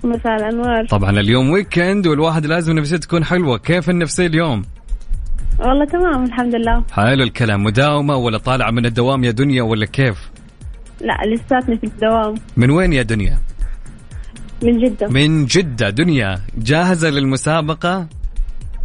مساء 0.03 0.35
الأنوار. 0.35 0.85
طبعا 0.85 1.09
اليوم 1.09 1.49
weekend 1.49 2.07
والواحد 2.07 2.45
لازم 2.45 2.73
نفسيته 2.73 3.07
تكون 3.07 3.23
حلوة. 3.23 3.57
كيف 3.57 3.89
النفسية 3.89 4.27
اليوم؟ 4.27 4.65
والله 5.59 5.85
تمام 5.85 6.23
الحمد 6.23 6.55
لله. 6.55 6.83
حلو 6.91 7.23
الكلام. 7.23 7.63
مداومة 7.63 8.15
ولا 8.15 8.37
طالعة 8.37 8.71
من 8.71 8.85
الدوام 8.85 9.23
يا 9.23 9.31
دنيا 9.31 9.63
ولا 9.63 9.85
كيف؟ 9.85 10.29
لا 11.01 11.17
لساتني 11.35 11.77
في 11.77 11.83
الدوام. 11.83 12.35
من 12.57 12.69
وين 12.69 12.93
يا 12.93 13.01
دنيا؟ 13.01 13.37
من 14.63 14.79
جدة. 14.79 15.07
من 15.07 15.45
جدة. 15.45 15.89
دنيا 15.89 16.41
جاهزة 16.57 17.09
للمسابقة؟ 17.09 18.07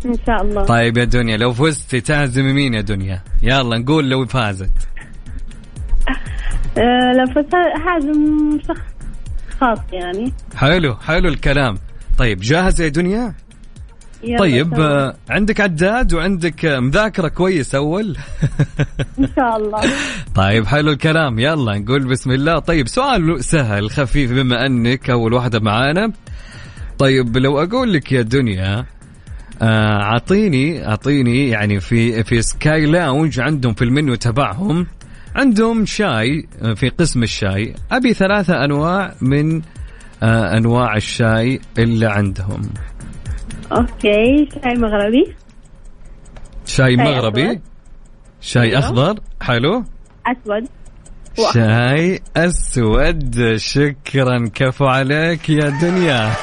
إن 0.07 0.15
شاء 0.27 0.43
الله. 0.43 0.65
طيب 0.65 0.97
يا 0.99 1.05
دنيا 1.05 1.37
لو 1.37 1.53
فزتي 1.53 2.01
تعزمي 2.01 2.53
مين 2.53 2.75
يا 2.75 2.81
دنيا؟ 2.81 3.23
يلا 3.43 3.79
نقول 3.79 4.11
لو 4.11 4.27
فازت. 4.27 4.71
آه 6.79 7.13
لفت 7.13 7.55
حازم 7.85 8.59
شخص 8.69 8.81
خاص 9.61 9.79
يعني. 9.93 10.33
حلو 10.57 10.95
حلو 10.95 11.29
الكلام. 11.29 11.79
طيب 12.19 12.41
جاهزة 12.41 12.85
يا 12.85 12.89
دنيا؟ 12.89 13.35
طيب 14.39 14.71
تمام. 14.71 14.81
آه، 14.83 15.15
عندك 15.31 15.61
عداد 15.61 16.15
وعندك 16.15 16.65
آه، 16.65 16.81
مذاكرة 16.81 17.29
كويس 17.29 17.75
أول؟ 17.75 18.17
إن 19.19 19.29
شاء 19.37 19.57
الله. 19.57 19.81
طيب 20.35 20.67
حلو 20.67 20.91
الكلام. 20.91 21.39
يلا 21.39 21.79
نقول 21.79 22.05
بسم 22.05 22.31
الله. 22.31 22.59
طيب 22.59 22.89
سؤال 22.89 23.45
سهل 23.45 23.91
خفيف 23.91 24.33
بما 24.33 24.67
أنك 24.67 25.11
أول 25.11 25.33
واحدة 25.33 25.61
معانا. 25.61 26.13
طيب 26.99 27.37
لو 27.37 27.63
أقول 27.63 27.93
لك 27.93 28.13
يا 28.13 28.23
دنيا 28.23 28.85
آه، 29.63 30.03
أعطيني 30.03 30.89
أعطيني 30.89 31.49
يعني 31.49 31.81
في 31.81 32.25
في 32.25 32.43
سكاي 32.43 32.87
لاونج 32.87 33.41
عندهم 33.41 33.75
في 33.75 33.85
المنيو 33.85 34.15
تبعهم 34.15 34.87
عندهم 35.37 35.87
شاي 35.87 36.49
في 36.75 36.89
قسم 36.89 37.23
الشاي. 37.23 37.75
أبي 37.93 38.15
ثلاثة 38.15 38.65
أنواع 38.65 39.15
من 39.21 39.63
آه، 40.23 40.57
أنواع 40.57 40.97
الشاي 40.97 41.61
اللي 41.79 42.07
عندهم. 42.07 42.63
أوكي 43.73 44.49
شاي 44.65 44.75
مغربي. 44.75 45.35
شاي 46.67 46.97
مغربي؟ 46.97 47.47
أسود. 47.51 47.61
شاي. 48.41 48.79
أخضر؟ 48.79 49.21
حلو. 49.43 49.85
أسود. 50.27 50.69
شاي 51.55 52.21
أسود. 52.37 53.57
شكرا 53.57 54.51
كفو 54.55 54.87
عليك 54.87 55.51
يا 55.51 55.69
دنيا. 55.83 56.31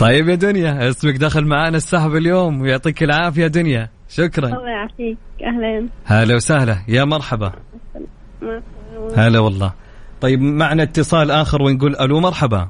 طيب 0.00 0.28
يا 0.28 0.34
دنيا 0.34 0.88
اسمك 0.88 1.16
دخل 1.16 1.44
معانا 1.44 1.76
السحب 1.76 2.16
اليوم 2.16 2.60
ويعطيك 2.60 3.02
العافية 3.02 3.46
دنيا. 3.46 3.88
شكرا. 4.08 4.46
الله 4.46 4.68
يعافيك. 4.70 5.18
أهلا. 5.44 5.88
هلا 6.04 6.34
وسهلا. 6.34 6.76
يا 6.88 7.04
مرحبا. 7.04 7.52
هلا 9.16 9.38
والله. 9.38 9.72
طيب 10.20 10.40
معنا 10.40 10.82
اتصال 10.82 11.30
آخر 11.30 11.62
ونقول 11.62 11.96
ألو 11.96 12.20
مرحبا. 12.20 12.68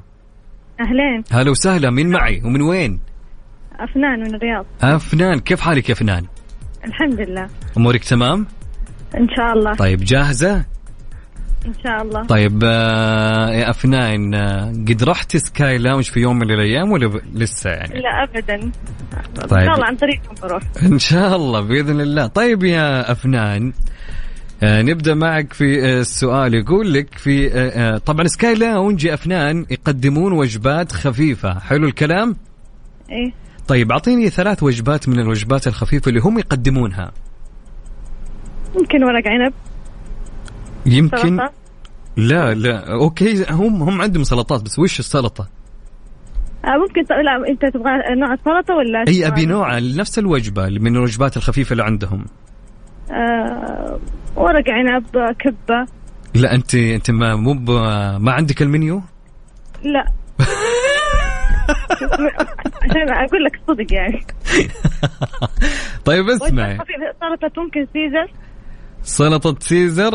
أهلين. 0.81 1.23
هلا 1.31 1.51
وسهلا 1.51 1.89
مين 1.89 2.09
معي 2.09 2.41
ومن 2.45 2.61
وين؟ 2.61 2.99
أفنان 3.79 4.19
من 4.19 4.35
الرياض. 4.35 4.65
أفنان 4.81 5.39
كيف 5.39 5.61
حالك 5.61 5.89
يا 5.89 5.93
أفنان؟ 5.93 6.25
الحمد 6.85 7.19
لله. 7.21 7.47
أمورك 7.77 8.03
تمام؟ 8.03 8.47
إن 9.17 9.27
شاء 9.37 9.53
الله. 9.53 9.73
طيب 9.73 9.99
جاهزة؟ 9.99 10.65
إن 11.65 11.73
شاء 11.83 12.01
الله. 12.01 12.25
طيب 12.25 12.63
آه، 12.63 13.49
يا 13.49 13.69
أفنان 13.69 14.33
آه، 14.33 14.71
قد 14.89 15.03
رحت 15.03 15.37
سكاي 15.37 15.77
لاونج 15.77 16.03
في 16.03 16.19
يوم 16.19 16.39
من 16.39 16.51
الأيام 16.51 16.91
ولا 16.91 17.07
ب... 17.07 17.21
لسه 17.33 17.69
يعني؟ 17.69 17.99
لا 18.01 18.23
ابدا. 18.23 18.55
إن 18.55 18.71
طيب. 19.49 19.65
شاء 19.65 19.73
الله 19.75 19.85
عن 19.85 19.95
طريقكم 19.95 20.35
بروح. 20.43 20.63
إن 20.83 20.99
شاء 20.99 21.35
الله 21.35 21.61
بإذن 21.61 22.01
الله. 22.01 22.27
طيب 22.27 22.63
يا 22.63 23.11
أفنان 23.11 23.67
آه 23.67 23.73
نبدأ 24.63 25.13
معك 25.13 25.53
في 25.53 25.85
آه 25.85 25.99
السؤال. 25.99 26.53
يقول 26.53 26.93
لك 26.93 27.17
في 27.17 27.53
آه 27.53 27.95
آه 27.95 27.97
طبعا 27.97 28.27
سكاي 28.27 28.55
لاونج 28.55 29.07
أفنان 29.07 29.65
يقدمون 29.69 30.31
وجبات 30.31 30.91
خفيفة. 30.91 31.59
حلو 31.59 31.87
الكلام؟ 31.87 32.35
إيه. 33.11 33.33
طيب 33.67 33.91
أعطيني 33.91 34.29
ثلاث 34.29 34.63
وجبات 34.63 35.09
من 35.09 35.19
الوجبات 35.19 35.67
الخفيفة 35.67 36.09
اللي 36.09 36.19
هم 36.19 36.39
يقدمونها. 36.39 37.11
ممكن 38.75 39.03
ورق 39.03 39.27
عنب. 39.27 39.53
يمكن؟ 40.85 41.17
سلطة. 41.17 41.51
لا 42.17 42.53
لا. 42.53 42.93
okay 42.93 43.45
هم 43.49 43.83
هم 43.83 44.01
عندهم 44.01 44.23
سلطات 44.23 44.61
بس 44.61 44.79
وش 44.79 44.99
السلطة؟ 44.99 45.47
آه 46.65 46.77
ممكن. 46.77 47.01
لا 47.23 47.49
أنت 47.49 47.61
تبغى 47.65 48.15
نوع 48.15 48.33
السلطة 48.33 48.75
ولا 48.75 49.05
إي 49.07 49.27
أبي 49.27 49.45
نوع 49.45 49.79
نفس 49.79 50.19
الوجبة 50.19 50.69
من 50.69 50.95
الوجبات 50.95 51.37
الخفيفة 51.37 51.71
اللي 51.71 51.83
عندهم. 51.83 52.25
آه 53.11 53.99
ورق 54.35 54.63
عنب 54.69 55.05
كبة. 55.39 55.85
لا 56.35 56.55
أنت 56.55 56.75
أنت 56.75 57.11
ما 57.11 57.35
مو 57.35 57.53
ما 58.19 58.31
عندك 58.31 58.61
المنيو؟ 58.61 59.01
لا. 59.83 60.05
عشان 62.83 63.09
أقول 63.09 63.43
لك 63.43 63.55
الصدق 63.55 63.93
يعني. 63.93 64.25
طيب 66.05 66.29
اسمعي. 66.29 66.77
سلطه 67.21 67.61
ممكن 67.61 67.87
Caesar؟ 67.93 68.31
سلطة 69.03 69.55
Caesar 69.59 70.11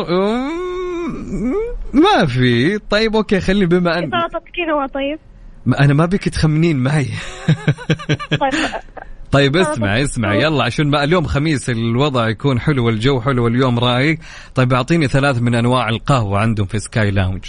ما 1.93 2.25
في. 2.25 2.77
طيب 2.89 3.15
okay 3.15 3.39
خلي 3.39 3.65
بما 3.65 3.99
ان 3.99 4.11
سلطه 4.11 4.39
كينوا 4.53 4.87
طيب. 4.87 5.19
ما- 5.65 5.79
أنا 5.79 5.93
ما 5.93 6.05
بيك 6.05 6.29
تخمنين 6.29 6.77
معي. 6.77 7.07
طيب 8.39 8.53
طيب 9.31 9.57
اسمع 9.57 10.01
اسمع. 10.01 10.33
يلا 10.33 10.63
عشان 10.63 10.89
ما 10.89 11.03
اليوم 11.03 11.25
خميس 11.25 11.69
الوضع 11.69 12.29
يكون 12.29 12.59
حلو 12.59 12.85
والجو 12.85 13.21
حلو 13.21 13.43
واليوم 13.43 13.79
رايق 13.79 14.19
طيب 14.55 14.73
أعطيني 14.73 15.07
ثلاث 15.07 15.41
من 15.41 15.55
أنواع 15.55 15.89
القهوة 15.89 16.39
عندهم 16.39 16.65
في 16.65 16.79
سكاي 16.79 17.11
لاونج 17.11 17.45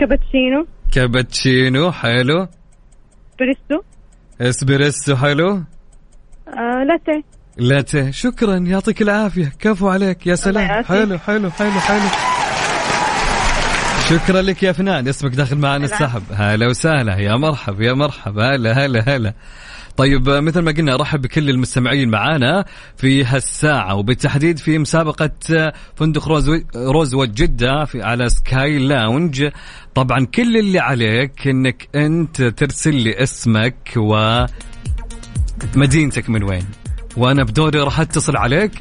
كابتشينو. 0.00 0.66
كابتشينو 0.92 1.92
حلو. 1.92 2.48
بريستو 3.38 3.80
اسبريسو 4.40 5.16
حلو. 5.16 5.50
آه 6.48 6.84
لاتيه. 6.88 7.24
لاتيه. 7.56 8.10
شكرا 8.10 8.56
يعطيك 8.56 9.02
العافية. 9.02 9.52
كفو 9.58 9.88
عليك 9.88 10.26
يا 10.26 10.34
سلام. 10.34 10.84
حلو 10.84 11.18
حلو 11.18 11.50
حلو 11.50 11.80
حلو. 11.80 12.08
شكرا 14.08 14.42
لك 14.42 14.62
يا 14.62 14.72
أفنان. 14.72 15.08
اسمك 15.08 15.34
داخل 15.34 15.56
معنا 15.56 15.84
السحب. 15.84 16.22
هلا 16.32 16.66
وسهلا. 16.66 17.16
يا 17.18 17.36
مرحب 17.36 17.80
يا 17.80 17.92
مرحب. 17.92 18.38
هلا 18.38 18.72
هلا 18.72 19.16
هلا. 19.16 19.34
طيب 19.96 20.28
مثل 20.28 20.60
ما 20.60 20.72
قلنا 20.72 20.96
رحب 20.96 21.22
بكل 21.22 21.50
المستمعين 21.50 22.10
معانا 22.10 22.64
في 22.96 23.24
هالساعة 23.24 23.94
وبالتحديد 23.94 24.58
في 24.58 24.78
مسابقة 24.78 25.30
فندق 25.96 26.28
روز 26.28 26.50
روزوود 26.76 27.34
جدة 27.34 27.84
في 27.84 28.02
على 28.02 28.28
سكاي 28.28 28.78
لاونج. 28.78 29.48
طبعا 29.94 30.26
كل 30.26 30.56
اللي 30.56 30.78
عليك 30.78 31.48
إنك 31.48 31.88
أنت 31.94 32.42
ترسل 32.42 32.94
لي 32.94 33.22
اسمك 33.22 33.92
و 33.96 34.44
مدينتك 35.76 36.30
من 36.30 36.42
وين. 36.42 36.64
وأنا 37.16 37.42
بدوري 37.42 37.80
راح 37.80 38.00
أتصل 38.00 38.36
عليك. 38.36 38.72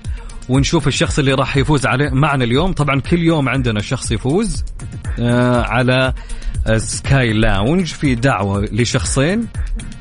ونشوف 0.50 0.88
الشخص 0.88 1.20
اللي 1.20 1.34
راح 1.34 1.58
يفوز 1.58 1.86
عليه 1.86 2.10
معنا 2.10 2.44
اليوم. 2.44 2.72
طبعا 2.74 3.00
كل 3.00 3.20
يوم 3.20 3.50
عندنا 3.50 3.82
شخص 3.82 4.12
يفوز 4.12 4.64
آه 5.20 5.62
على 5.62 6.14
سكاي 6.78 7.34
لاونج 7.34 7.86
في 7.86 8.16
دعوة 8.16 8.68
لشخصين. 8.72 9.48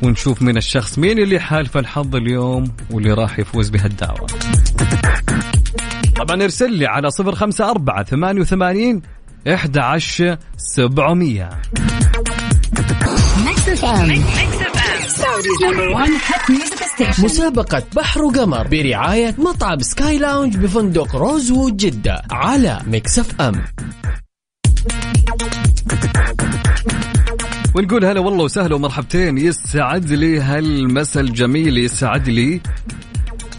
ونشوف 0.02 0.42
من 0.42 0.56
الشخص 0.56 0.98
مين 0.98 1.18
اللي 1.18 1.40
حالف 1.40 1.76
الحظ 1.76 2.16
اليوم 2.16 2.72
واللي 2.90 3.12
راح 3.12 3.38
يفوز 3.38 3.68
بهالدعوة. 3.68 4.26
طبعا 6.16 6.42
ارسل 6.42 6.72
لي 6.72 6.86
على 6.86 7.10
صفر 7.10 7.34
خمسة 7.34 7.70
أربعة 7.70 8.04
ثمانية 8.04 8.40
وثمانين 8.40 9.02
إحدى 9.48 9.80
عشر 9.80 10.38
سبعمية. 10.56 11.50
مسابقة 17.18 17.82
بحر 17.96 18.22
وقمر 18.22 18.68
برعاية 18.68 19.34
مطعم 19.38 19.78
سكاي 19.78 20.18
لاونج 20.18 20.56
بفندق 20.56 21.16
روزوود 21.16 21.76
جدة 21.76 22.22
على 22.30 22.80
Mix 22.86 23.40
FM 23.40 23.64
ونقول 27.74 28.04
هلا 28.04 28.20
والله 28.20 28.44
وسهلا 28.44 28.74
ومرحبتين. 28.74 29.38
يسعد 29.38 30.10
لي 30.10 30.40
هالمسا 30.40 31.20
الجميل 31.20 31.78
يسعد 31.78 32.28
لي 32.28 32.60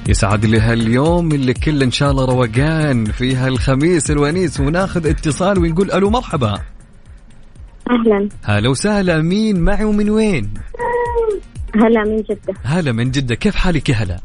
يسعد 0.08 0.46
لي 0.46 0.60
هاليوم 0.60 1.32
اللي 1.32 1.54
كله 1.54 1.86
إن 1.86 1.92
شاء 1.92 2.12
الله 2.12 2.26
روقان 2.26 3.06
في 3.06 3.36
هالخميس 3.36 4.12
الونيس. 4.12 4.60
وناخذ 4.60 5.08
اتصال 5.08 5.60
ونقول 5.60 5.92
ألو 5.92 6.10
مرحبا. 6.10 6.60
أهلا. 7.92 8.30
هلا 8.44 8.70
وسهلا 8.70 9.22
مين 9.22 9.60
معي 9.60 9.84
ومن 9.84 10.10
وين؟ 10.10 10.54
هلا 11.76 12.04
من 12.04 12.18
جدة. 12.18 12.54
هلا 12.64 12.92
من 12.92 13.12
جدة. 13.12 13.36
كيف 13.36 13.56
حالك 13.56 13.90
يا 13.90 13.96
هلا؟ 13.96 14.20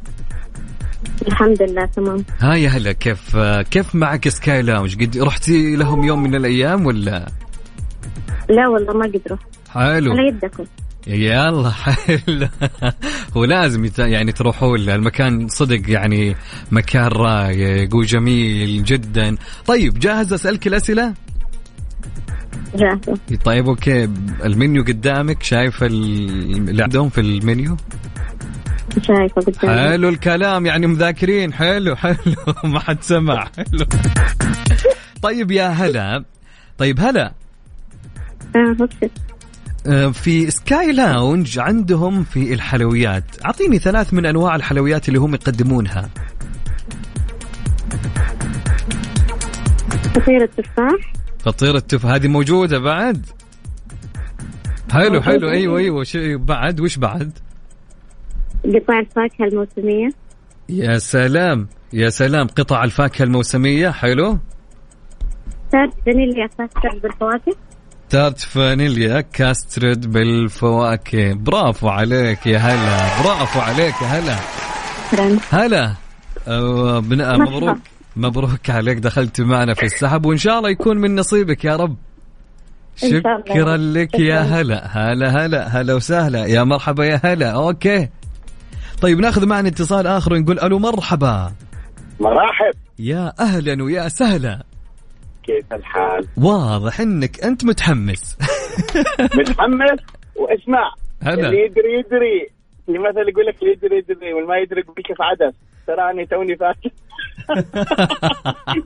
الحمد 1.28 1.62
لله 1.62 1.84
تمام. 1.86 2.24
ها 2.40 2.54
يا 2.54 2.68
هلا 2.68 2.92
كيف 2.92 3.36
كيف 3.70 3.94
معك 3.94 4.28
سكاي 4.28 4.62
لاونج؟ 4.62 5.04
قد 5.04 5.18
رحتي 5.18 5.76
لهم 5.76 6.04
يوم 6.04 6.22
من 6.22 6.34
الأيام 6.34 6.86
ولا؟ 6.86 7.26
لا 8.48 8.68
والله 8.68 8.92
ما 8.92 9.04
قدروا 9.06 9.38
حلو. 9.74 10.12
على 10.12 10.28
يدكم. 10.28 10.64
يلا 11.06 11.70
حلو. 11.70 12.48
هو 13.36 13.44
لازم 13.44 13.84
يت- 13.84 13.98
يعني 13.98 14.32
تروحوا 14.32 14.76
له. 14.76 14.94
المكان 14.94 15.48
صدق 15.48 15.80
يعني 15.90 16.36
مكان 16.72 17.06
رايق 17.06 17.94
وجميل 17.96 18.84
جدا. 18.84 19.36
طيب 19.66 19.98
جاهز 19.98 20.32
أسألك 20.32 20.66
الأسئلة؟ 20.66 21.14
جاهزه 22.74 23.18
طيب 23.44 23.68
أوكي. 23.68 24.04
المنيو 24.44 24.82
قدامك 24.82 25.42
شايف 25.42 25.82
ال- 25.82 26.68
اللي 26.70 26.82
عندهم 26.82 27.08
في 27.08 27.20
المنيو؟ 27.20 27.76
شايفه 29.02 29.40
قدامي. 29.42 29.78
حلو 29.90 30.08
الكلام 30.08 30.66
يعني 30.66 30.86
مذاكرين. 30.86 31.52
حلو 31.52 31.96
حلو. 31.96 32.16
ما 32.64 32.80
حد 32.80 33.02
سمع. 33.02 33.44
حلو. 33.56 33.86
طيب 35.22 35.50
يا 35.50 35.68
هلا. 35.68 36.24
طيب 36.78 37.00
هلا. 37.00 37.32
آه 38.56 38.76
وصل 38.80 39.10
آه، 39.86 40.08
في 40.08 40.50
سكاي 40.50 40.92
لاونج 40.92 41.58
عندهم 41.58 42.24
في 42.24 42.54
الحلويات. 42.54 43.24
أعطيني 43.44 43.78
ثلاث 43.78 44.14
من 44.14 44.26
أنواع 44.26 44.56
الحلويات 44.56 45.08
اللي 45.08 45.18
هم 45.20 45.34
يقدمونها. 45.34 46.08
فطيرة 50.14 50.48
تفاح 50.56 51.12
فطيرة 51.48 51.76
التفاح 51.76 52.12
هذه 52.12 52.28
موجودة 52.28 52.78
بعد. 52.78 53.26
حلو. 54.92 55.22
حلو. 55.22 55.50
أيوه 55.50 55.78
أيوه. 55.78 56.04
شيء 56.04 56.36
بعد؟ 56.36 56.80
وش 56.80 56.96
بعد؟ 56.96 57.38
قطع 58.64 58.98
الفاكهة 58.98 59.44
الموسمية. 59.44 60.08
يا 60.68 60.98
سلام 60.98 61.68
يا 61.92 62.10
سلام. 62.10 62.46
قطع 62.46 62.84
الفاكهة 62.84 63.24
الموسمية 63.24 63.90
حلو. 63.90 64.38
تارت 65.72 65.92
فانيليا 66.06 66.46
كاسترد 66.46 67.02
بالفواكه. 67.02 67.56
تارت 68.08 68.40
فانيليا 68.40 69.20
كاسترد 69.20 70.12
بالفواكه. 70.12 71.34
برافو 71.34 71.88
عليك 71.88 72.46
يا 72.46 72.58
هلا. 72.58 73.22
برافو 73.22 73.60
عليك 73.60 73.94
يا 74.02 74.06
هلا. 74.06 74.36
هلا. 75.50 75.94
مبروك. 77.38 77.78
مبروك 78.18 78.70
عليك 78.70 78.98
دخلت 78.98 79.40
معنا 79.40 79.74
في 79.74 79.82
السحب 79.82 80.26
وإن 80.26 80.36
شاء 80.36 80.58
الله 80.58 80.70
يكون 80.70 80.98
من 80.98 81.14
نصيبك 81.14 81.64
يا 81.64 81.76
رب. 81.76 81.96
إن 83.04 83.10
شاء 83.10 83.18
الله. 83.20 83.44
شكرا 83.48 83.76
لك 83.76 84.14
يا. 84.20 84.40
هلا 84.40 84.86
هلا 84.86 85.46
هلا 85.46 85.66
هلا 85.66 85.94
وسهلا. 85.94 86.46
يا 86.46 86.64
مرحبا 86.64 87.04
يا 87.04 87.20
هلا. 87.24 87.50
okay. 87.50 88.08
طيب 89.02 89.18
ناخذ 89.20 89.46
معنا 89.46 89.68
اتصال 89.68 90.06
آخر 90.06 90.32
ونقول 90.34 90.60
ألو 90.60 90.78
مرحبا. 90.78 91.52
مرحب. 92.20 92.74
يا 92.98 93.32
أهلا 93.40 93.82
ويا 93.84 94.08
سهلا. 94.08 94.62
كيف 95.42 95.72
الحال؟ 95.72 96.26
واضح 96.36 97.00
إنك 97.00 97.44
أنت 97.44 97.64
متحمس. 97.64 98.38
متحمس؟ 99.38 100.00
واسمع 100.36 100.92
هلا. 101.22 101.48
اللي 101.48 101.64
يدري 101.64 101.92
يدري. 101.98 102.48
في 102.86 102.92
مثل 102.92 103.28
يقول 103.28 103.46
لك 103.46 103.62
اللي 103.62 103.72
يدري 103.72 103.96
يدري 103.98 104.32
والما 104.34 104.56
يدري 104.56 104.80
يقول 104.80 104.94
كيف 104.94 105.16
عدس. 105.20 105.54
تراني 105.86 106.26
توني 106.26 106.56
فاكر. 106.56 106.90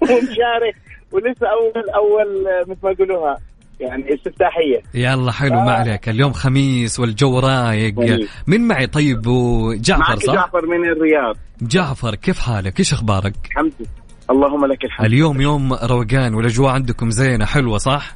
ومشارك 0.02 0.76
ولسه 1.12 1.46
اول 1.46 1.90
أول 1.94 2.46
آه، 2.46 2.62
مثل 2.70 2.78
ما 2.82 2.90
يقولوها 2.90 3.38
يعني 3.80 4.14
استفتاحية. 4.14 4.80
يلا 4.94 5.32
حلو 5.32 5.54
ما 5.60 5.72
عليك. 5.72 6.08
اليوم 6.08 6.32
خميس 6.32 7.00
والجو 7.00 7.38
رايق. 7.38 7.94
جميل. 7.94 8.28
من 8.46 8.60
معي؟ 8.68 8.86
طيب 8.86 9.26
وجعفر 9.26 10.16
صح؟ 10.16 10.34
جعفر 10.34 10.66
من 10.66 10.88
الرياض. 10.88 11.36
جعفر 11.62 12.14
كيف 12.14 12.38
حالك؟ 12.38 12.78
إيش 12.78 12.92
أخبارك؟ 12.92 13.34
الحمد 13.50 13.72
لله. 13.80 13.88
اللهم 14.30 14.66
لك 14.66 14.84
الحمد. 14.84 15.06
اليوم 15.06 15.40
يوم 15.40 15.72
روقان 15.72 16.34
والأجواء 16.34 16.70
عندكم 16.74 17.10
زينة 17.10 17.44
حلوة 17.44 17.78
صح؟ 17.78 18.12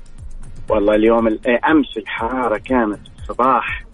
والله 0.69 0.95
اليوم 0.95 1.27
ال- 1.29 1.41
آه، 1.49 1.71
أمس 1.71 1.97
الحراره 1.97 2.59
كانت 2.59 2.99
الصباح 3.19 3.85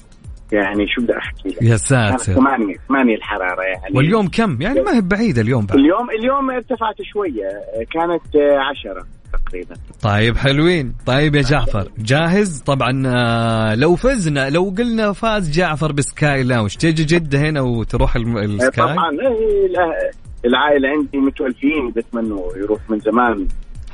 يعني 0.52 0.86
شو 0.88 1.02
بدي 1.02 1.12
أحكي 1.16 1.48
لك؟ 1.48 1.62
يا 1.62 1.76
ساتر. 1.76 2.18
ثمانية 2.18 2.74
ثمانية 2.88 3.14
الحرارة 3.14 3.62
يعني. 3.62 3.96
واليوم 3.96 4.28
كم؟ 4.28 4.62
يعني 4.62 4.80
ما 4.80 4.96
هي 4.96 5.00
بعيدة 5.00 5.42
اليوم 5.42 5.66
بعد. 5.66 5.78
اليوم 5.78 6.10
اليوم 6.10 6.50
ارتفعت 6.50 6.94
شوية. 7.12 7.46
آه، 7.46 7.84
كانت 7.92 8.36
آه، 8.36 8.58
عشرة 8.58 9.06
تقريبا. 9.46 9.74
طيب 10.02 10.36
حلوين. 10.36 10.94
طيب 11.06 11.34
يا 11.34 11.42
جعفر. 11.42 11.88
جاهز؟ 11.98 12.60
طبعا 12.62 13.02
آه، 13.06 13.74
لو 13.74 13.96
فزنا 13.96 14.50
لو 14.50 14.74
قلنا 14.78 15.12
فاز 15.12 15.50
جعفر 15.50 15.92
بسكاي 15.92 16.42
لاونج 16.42 16.74
تيجي 16.76 17.04
جدة 17.04 17.38
هنا 17.38 17.60
وتروح 17.60 18.16
آه، 18.16 18.20
السكاي؟ 18.20 18.70
طبعا. 18.70 19.10
الأه- 19.10 20.16
العائلة 20.44 20.88
عندي 20.88 21.18
متولفين 21.18 21.90
بتمنوا 21.96 22.56
يروح 22.56 22.80
من 22.90 22.98
زمان. 22.98 23.48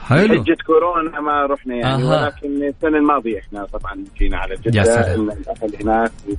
حلو 0.08 0.42
حجة 0.44 0.56
كورونا 0.66 1.20
ما 1.20 1.46
رحنا 1.46 1.74
يعني 1.74 2.02
أها. 2.02 2.22
ولكن 2.24 2.64
السنة 2.68 2.98
الماضية 2.98 3.38
إحنا 3.38 3.64
طبعا 3.64 4.04
جينا 4.18 4.36
على 4.38 4.54
جدة 4.56 4.78
يا 4.78 4.84
سلام. 4.84 5.30
الأهل 5.30 5.82
هناك 5.82 6.10
و- 6.28 6.34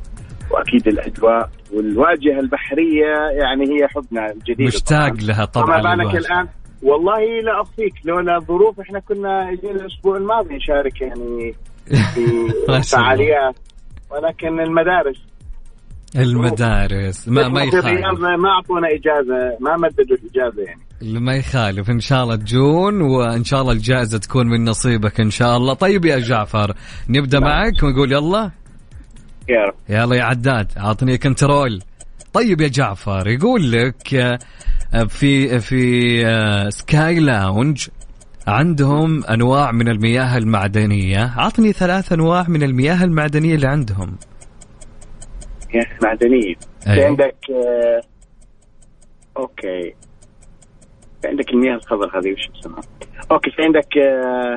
وأكيد 0.54 0.88
الأجواء 0.88 1.50
والواجهة 1.74 2.40
البحرية 2.40 3.16
يعني 3.32 3.64
هي 3.66 3.88
حبنا 3.88 4.32
الجديد 4.32 4.68
مشتاق 4.68 5.14
لها 5.22 5.46
طبعا 5.46 5.82
فما 5.82 5.96
بالك. 5.96 6.16
الآن 6.16 6.48
والله 6.84 7.20
لا 7.44 7.62
أخفيك 7.62 7.94
لولا 8.06 8.36
الظروف 8.38 8.80
إحنا 8.80 9.00
كنا 9.00 9.52
جينا 9.62 9.72
الأسبوع 9.74 10.18
الماضي 10.18 10.56
نشارك 10.56 11.02
يعني 11.02 11.56
ما 12.70 12.80
في. 12.82 12.90
فعاليات 12.96 13.56
ولكن 14.12 14.60
المدارس 14.60 15.18
المدارس. 16.16 17.28
ما 17.28 17.48
ما 17.48 17.64
يخالف. 17.64 17.86
ما 18.20 18.50
أعطونا 18.50 18.88
إجازة 18.88 19.58
ما 19.60 19.78
مددوا 19.78 20.18
الإجازة 20.18 20.64
يعني. 20.64 21.20
ما 21.20 21.36
يخالف. 21.36 21.90
إن 21.90 22.00
شاء 22.00 22.24
الله 22.24 22.36
تجون 22.36 23.02
وإن 23.02 23.44
شاء 23.44 23.62
الله 23.62 23.74
الجائزة 23.74 24.18
تكون 24.18 24.48
من 24.48 24.66
نصيبك 24.66 25.20
إن 25.20 25.30
شاء 25.30 25.58
الله. 25.58 25.74
طيب 25.74 26.06
يا 26.06 26.20
جعفر 26.20 26.74
نبدأ 27.10 27.40
معك 27.40 27.84
ونقول 27.84 28.12
يلا. 28.12 28.52
يا 29.50 29.66
رب. 29.66 29.74
يلا 29.90 30.16
يا 30.16 30.24
إعداد 30.24 30.68
أعطني 30.78 31.18
control. 31.18 31.82
طيب 32.34 32.62
يا 32.62 32.68
جعفر 32.68 33.28
يقول 33.28 33.72
لك 33.72 34.16
آه، 34.16 34.40
في 35.08 35.60
في 35.60 36.26
آه، 36.28 36.70
سكاي 36.70 37.20
لاونج 37.20 37.88
عندهم 38.48 39.24
أنواع 39.24 39.72
من 39.72 39.88
المياه 39.88 40.38
المعدنية. 40.38 41.34
عطني 41.38 41.74
ثلاث 41.74 42.12
أنواع 42.14 42.46
من 42.48 42.64
المياه 42.64 43.04
المعدنية 43.04 43.56
اللي 43.56 43.68
عندهم. 43.68 44.18
معدنيه 46.04 46.56
في 46.82 46.90
أي. 46.94 47.06
عندك 47.06 47.36
آه، 47.52 48.02
okay. 49.38 49.94
في 51.22 51.28
عندك 51.28 51.50
المياه 51.50 51.76
الخضراء 51.76 52.20
هذه 52.20 52.34
وش 52.34 52.50
اسمها؟ 52.60 52.82
okay 53.32 53.52
في 53.52 53.62
عندك 53.64 53.98
آه، 53.98 54.56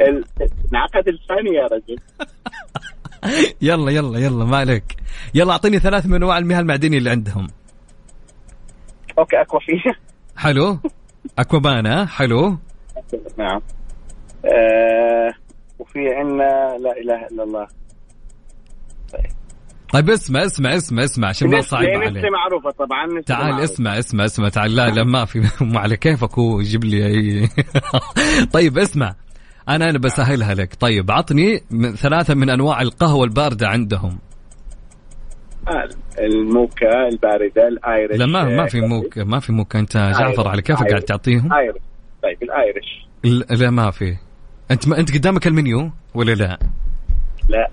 انعقد 0.72 1.08
لساني 1.08 1.50
يا 1.56 1.66
رجل. 1.66 1.98
يلا 3.62 3.90
يلا 3.92 4.18
يلا 4.18 4.44
ما 4.44 4.56
عليك. 4.56 4.96
يلا 5.34 5.52
أعطيني 5.52 5.78
ثلاث 5.78 6.06
من 6.06 6.14
انواع 6.14 6.38
المياه 6.38 6.60
المعدنية 6.60 6.98
اللي 6.98 7.10
عندهم. 7.10 7.46
okay 9.18 9.40
أكوا 9.40 9.60
فيه 9.60 9.92
حلو. 10.36 10.78
Acqua 11.38 11.72
Panna 11.72 12.06
حلو. 12.06 12.58
نعم. 13.38 13.60
آه 14.44 15.32
وفي 15.78 16.08
عندنا 16.14 16.76
لا 16.78 16.96
إله 17.00 17.26
إلا 17.26 17.42
الله. 17.42 17.66
طيب. 19.92 20.10
اسمع 20.10 20.44
اسمع 20.44 20.74
اسمع 20.74 21.04
اسمع 21.04 21.28
عشان 21.28 21.50
ما 21.50 21.60
صعب 21.60 21.80
عليك. 21.84 22.24
معروفة 22.24 22.70
طبعا 22.70 23.20
تعال 23.26 23.44
معروفة. 23.46 23.64
اسمع 23.64 23.98
اسمع 23.98 24.24
اسمع 24.24 24.48
تعال 24.48 24.74
لا 24.76 24.88
لا 24.90 25.04
ما 25.04 25.24
في. 25.24 25.40
مو 25.64 25.78
على 25.78 25.96
كيفك 25.96 26.38
هو 26.38 26.60
يجيب 26.60 26.84
لي 26.84 27.06
أي؟ 27.06 27.48
طيب 28.54 28.78
اسمع. 28.78 29.14
أنا 29.68 29.90
أنا 29.90 29.98
بسهلها 29.98 30.54
لك. 30.54 30.74
طيب 30.80 31.10
عطني 31.10 31.60
من 31.70 31.94
ثلاثة 31.94 32.34
من 32.34 32.50
أنواع 32.50 32.80
القهوة 32.82 33.24
الباردة 33.24 33.68
عندهم. 33.68 34.18
آه، 35.68 35.88
الموكا 36.18 37.08
الباردة 37.12 37.68
الآيرش. 37.68 38.16
لا 38.18 38.26
ما 38.26 38.44
ما 38.44 38.66
في 38.66 38.78
آه، 38.78 38.86
موك 38.86 39.18
ما 39.18 39.40
في 39.40 39.52
موك 39.52 39.76
أنت 39.76 39.96
جعفر 39.96 40.48
على 40.48 40.62
كيفك 40.62 40.88
قاعد 40.88 41.02
تعطيهم؟ 41.02 41.52
آيرش. 41.52 41.80
طيب 42.22 42.42
ال 42.42 42.51
Irish. 42.51 43.06
لا 43.24 43.54
لا، 43.64 43.70
ما 43.70 43.90
في. 43.90 44.16
أنت 44.70 44.88
ما 44.88 44.98
أنت 44.98 45.14
قدامك 45.14 45.46
المنيو 45.46 45.90
ولا 46.14 46.32
لا؟ 46.32 46.58
لا. 47.48 47.68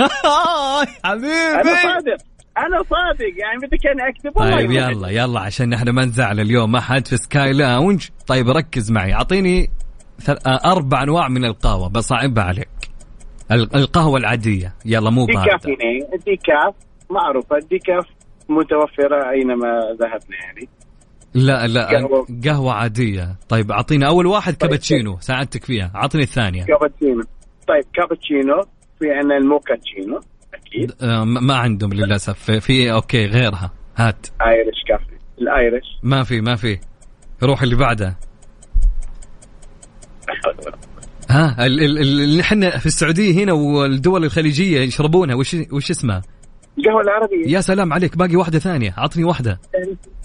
أنا 1.04 1.16
حبيبي 1.58 1.82
صادق. 1.82 2.16
أنا 2.58 2.82
صادق. 2.82 3.32
يعني 3.38 3.58
بدك 3.62 3.86
أنا 3.86 4.08
أكتب. 4.08 4.36
والله 4.40 4.56
طيب 4.56 4.70
يلا 4.70 5.08
يلا 5.08 5.40
عشان 5.40 5.72
إحنا 5.72 5.92
ما 5.92 6.04
نزعل 6.04 6.40
اليوم 6.40 6.76
أحد 6.76 7.06
في 7.06 7.16
سكاي 7.16 7.52
لاونج 7.52 8.08
طيب 8.26 8.48
ركز 8.50 8.90
معي. 8.92 9.12
أعطيني 9.14 9.70
آه، 10.46 10.60
أربع 10.72 11.02
أنواع 11.02 11.28
من 11.28 11.44
القهوة 11.44 11.88
بصعبها 11.88 12.44
عليك. 12.44 12.68
ال- 13.52 13.76
القهوة 13.76 14.18
العادية. 14.18 14.74
يلا 14.84 15.10
مو 15.10 15.26
باردة. 15.26 15.58
ال 16.14 16.24
decaf 16.24 16.74
معروفة. 17.10 17.56
ال 17.56 17.64
decaf 17.64 18.04
متوفرة 18.48 19.30
أينما 19.30 19.66
ذهبنا 20.00 20.36
يعني. 20.44 20.68
لا 21.34 21.66
لا 21.66 21.86
قهوة. 21.86 22.26
قهوة 22.44 22.72
عادية. 22.72 23.36
طيب 23.48 23.70
اعطينا 23.72 24.06
أول 24.06 24.26
واحد 24.26 24.54
طيب. 24.56 24.70
كابتشينو 24.70 25.16
ساعدتك 25.20 25.64
فيها. 25.64 25.92
اعطني 25.94 26.22
الثانية. 26.22 26.64
كابتشينو. 26.64 27.22
طيب 27.68 27.84
كابتشينو. 27.94 28.64
في 29.00 29.10
عندنا 29.12 29.36
ال 29.36 29.44
mochaccino 29.44 30.20
أكيد. 30.54 30.92
آه، 31.02 31.24
ما 31.24 31.54
عندهم 31.54 31.92
للأسف. 31.92 32.50
في- 32.50 32.92
okay 32.92 33.26
غيرها. 33.26 33.70
هات. 33.96 34.26
Irish 34.46 34.82
coffee 34.88 35.18
ال 35.38 35.45
Irish. 35.45 35.84
ما 36.02 36.22
في 36.24 36.40
ما 36.40 36.56
في. 36.56 36.78
روح 37.42 37.62
اللي 37.62 37.76
بعده. 37.76 38.16
لا 40.28 40.34
حول 40.44 40.54
ولا 40.66 40.70
قوة. 40.70 40.78
ها 41.30 41.66
ال- 41.66 41.80
ال- 41.80 41.98
ال- 41.98 42.20
اللي 42.20 42.42
إحنا 42.42 42.78
في 42.78 42.86
السعودية 42.86 43.44
هنا 43.44 43.52
والدول 43.52 44.24
الخليجية 44.24 44.80
يشربونها 44.80 45.34
وش 45.34 45.56
وش 45.72 45.90
اسمها؟ 45.90 46.22
القهوه 46.78 47.00
العربية. 47.00 47.46
يا 47.46 47.60
سلام 47.60 47.92
عليك 47.92 48.16
باقي 48.16 48.36
واحدة 48.36 48.58
ثانية. 48.58 48.94
عطني 48.96 49.24
واحدة. 49.24 49.60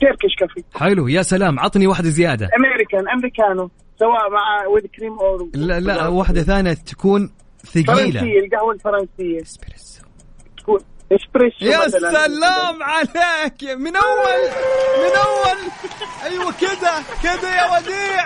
Turkish 0.01 0.36
coffee. 0.39 0.63
حلو. 0.75 1.07
يا 1.07 1.21
سلام 1.21 1.59
عطني 1.59 1.88
واحدة 1.88 2.09
زيادة. 2.09 2.49
American 2.58 3.10
americano 3.10 3.69
سواء 3.99 4.29
مع 4.31 4.67
with 4.73 4.86
cream 4.86 5.13
أو 5.19 5.49
لا 5.55 5.79
لا 5.79 6.07
واحدة 6.07 6.41
ثانية 6.43 6.73
تكون 6.73 7.31
ثقيلة. 7.65 7.93
فرنسية 7.93 8.39
القهوة 8.39 8.73
الفرنسية. 8.73 9.41
اسبريسو. 9.41 10.01
تكون 10.58 10.80
اسبريسو 11.12 11.65
يا. 11.65 11.88
سلام 11.89 12.84
عليك. 12.84 13.63
من 13.63 13.95
اول 13.95 14.41
من 14.97 15.15
اول 15.25 15.58
أيوه 16.23 16.51
كذا 16.51 17.04
كذا 17.23 17.56
يا 17.56 17.78
وديع. 17.78 18.25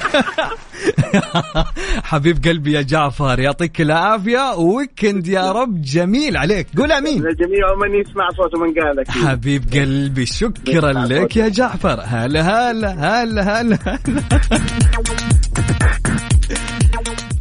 حبيب 2.04 2.44
قلبي 2.44 2.72
يا 2.72 2.82
جعفر 2.82 3.40
يعطيك 3.40 3.80
العافية. 3.80 4.54
weekend 4.54 5.26
يا 5.26 5.52
رب 5.52 5.82
جميل 5.82 6.36
عليك. 6.36 6.66
قول 6.78 6.92
أمين. 6.92 7.18
لجميع 7.22 7.74
من 7.82 8.00
يسمع 8.00 8.28
صوته 8.36 8.58
من 8.58 8.74
قالك 8.74 9.10
حبيب 9.10 9.64
قلبي 9.72 10.26
شكرا 10.26 10.92
لك 10.92 11.36
يا 11.36 11.48
جعفر. 11.48 12.00
هلا 12.04 12.70
هلا 12.70 12.90
هلا 12.90 13.60
هلا 13.60 13.60
هلا. 13.60 13.78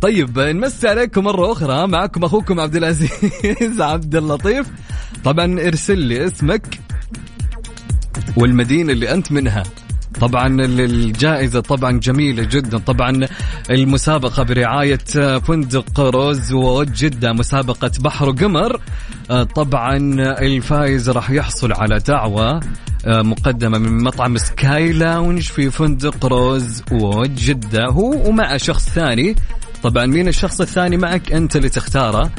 طيب 0.02 0.40
نمسي 0.40 0.88
عليكم 0.88 1.24
مرة 1.24 1.52
أخرى 1.52 1.88
معكم 1.88 2.24
أخوكم 2.24 2.60
عبد 2.60 2.76
العزيز 2.76 3.82
عبد 3.92 4.16
اللطيف. 4.16 4.68
طبعا 5.24 5.60
ارسل 5.68 5.98
لي 5.98 6.26
اسمك 6.26 6.80
والمدينة 8.38 8.94
اللي 8.94 9.14
أنت 9.14 9.32
منها. 9.32 9.64
طبعا 10.22 10.48
الجائزة 10.62 11.60
طبعا 11.60 12.00
جميلة 12.00 12.44
جدا. 12.44 12.78
طبعا 12.78 13.28
المسابقة 13.70 14.44
برعاية 14.44 15.40
فندق 15.40 16.00
روزوود 16.00 16.94
جدة 16.94 17.34
مسابقة 17.34 17.92
بحر 18.00 18.30
وقمر. 18.30 18.82
طبعا 19.56 19.98
الفائز 20.42 21.10
راح 21.10 21.32
يحصل 21.32 21.74
على 21.74 22.00
دعوة 22.00 22.60
آه، 23.06 23.22
مقدمة 23.22 23.78
من 23.78 24.04
مطعم 24.04 24.38
Sky 24.38 24.92
Lounge 24.92 25.42
في 25.42 25.72
فندق 25.72 26.26
Rosewood 26.26 27.36
جدة. 27.36 27.86
هو 27.86 28.30
ومع 28.30 28.58
شخص 28.58 28.90
ثاني 28.90 29.36
طبعا 29.84 30.06
مين 30.06 30.28
الشخص 30.28 30.62
الثاني 30.62 30.98
معك 30.98 31.32
أنت 31.32 31.56
اللي 31.56 31.70
تختاره؟ 31.70 32.32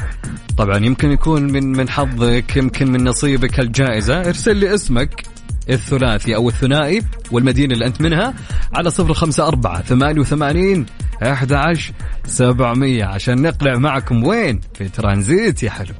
طبعا 0.57 0.77
يمكن 0.77 1.11
يكون 1.11 1.51
من 1.51 1.71
من 1.71 1.89
حظك 1.89 2.55
يمكن 2.57 2.91
من 2.91 3.03
نصيبك 3.03 3.59
الجائزة. 3.59 4.19
ارسل 4.27 4.57
لي 4.57 4.73
اسمك 4.73 5.23
الثلاثي 5.69 6.35
أو 6.35 6.49
الثنائي 6.49 7.01
والمدينة 7.31 7.73
اللي 7.73 7.85
أنت 7.85 8.01
منها 8.01 8.33
على 8.73 8.89
صفر 8.89 9.13
خمسة 9.13 9.47
أربعة 9.47 9.81
ثمانية 9.81 10.21
وثمانين 10.21 10.85
أحد 11.23 11.53
عشر 11.53 11.93
سبعمية 12.25 13.05
عشان 13.05 13.41
نقلع 13.41 13.75
معكم 13.77 14.23
وين؟ 14.23 14.59
في 14.73 14.89
ترانزيت 14.89 15.63
يا 15.63 15.69
حلو. 15.69 15.93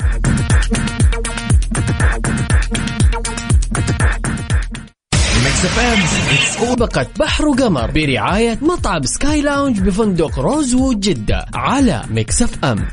مسابقة 5.62 7.08
بحر 7.19 7.47
وقمر 7.47 7.91
برعاية 7.91 8.60
مطعم 8.62 9.02
Sky 9.04 9.41
Lounge 9.41 9.80
بفندق 9.80 10.39
Rosewood 10.39 11.00
جدة 11.00 11.45
على 11.54 12.04
Mix 12.10 12.41
FM 12.41 12.88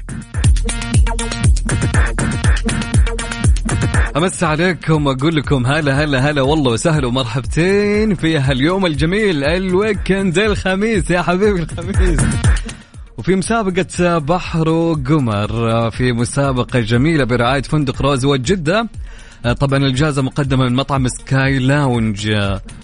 أمسي 4.16 4.44
عليكم 4.44 5.06
واقول 5.06 5.36
لكم 5.36 5.66
هلا 5.66 6.04
هلا 6.04 6.30
هلا 6.30 6.42
والله 6.42 6.72
وسهلا 6.72 7.06
ومرحبتين 7.06 8.14
في 8.14 8.38
هاليوم 8.38 8.86
الجميل 8.86 9.44
ال 9.44 9.56
weekend 9.56 10.38
الخميس 10.38 11.10
يا 11.10 11.22
حبيبي 11.22 11.62
الخميس. 11.62 12.20
وفي 13.18 13.34
مسابقة 13.34 14.18
بحر 14.18 14.68
وقمر 14.68 15.90
في 15.90 16.12
مسابقة 16.12 16.80
جميلة 16.80 17.24
برعاية 17.24 17.62
فندق 17.62 18.02
Rosewood 18.02 18.42
جدة. 18.42 18.88
طبعا 19.60 19.78
الجائزة 19.78 20.22
مقدمة 20.22 20.64
من 20.64 20.74
مطعم 20.76 21.08
Sky 21.08 21.58
Lounge 21.58 22.32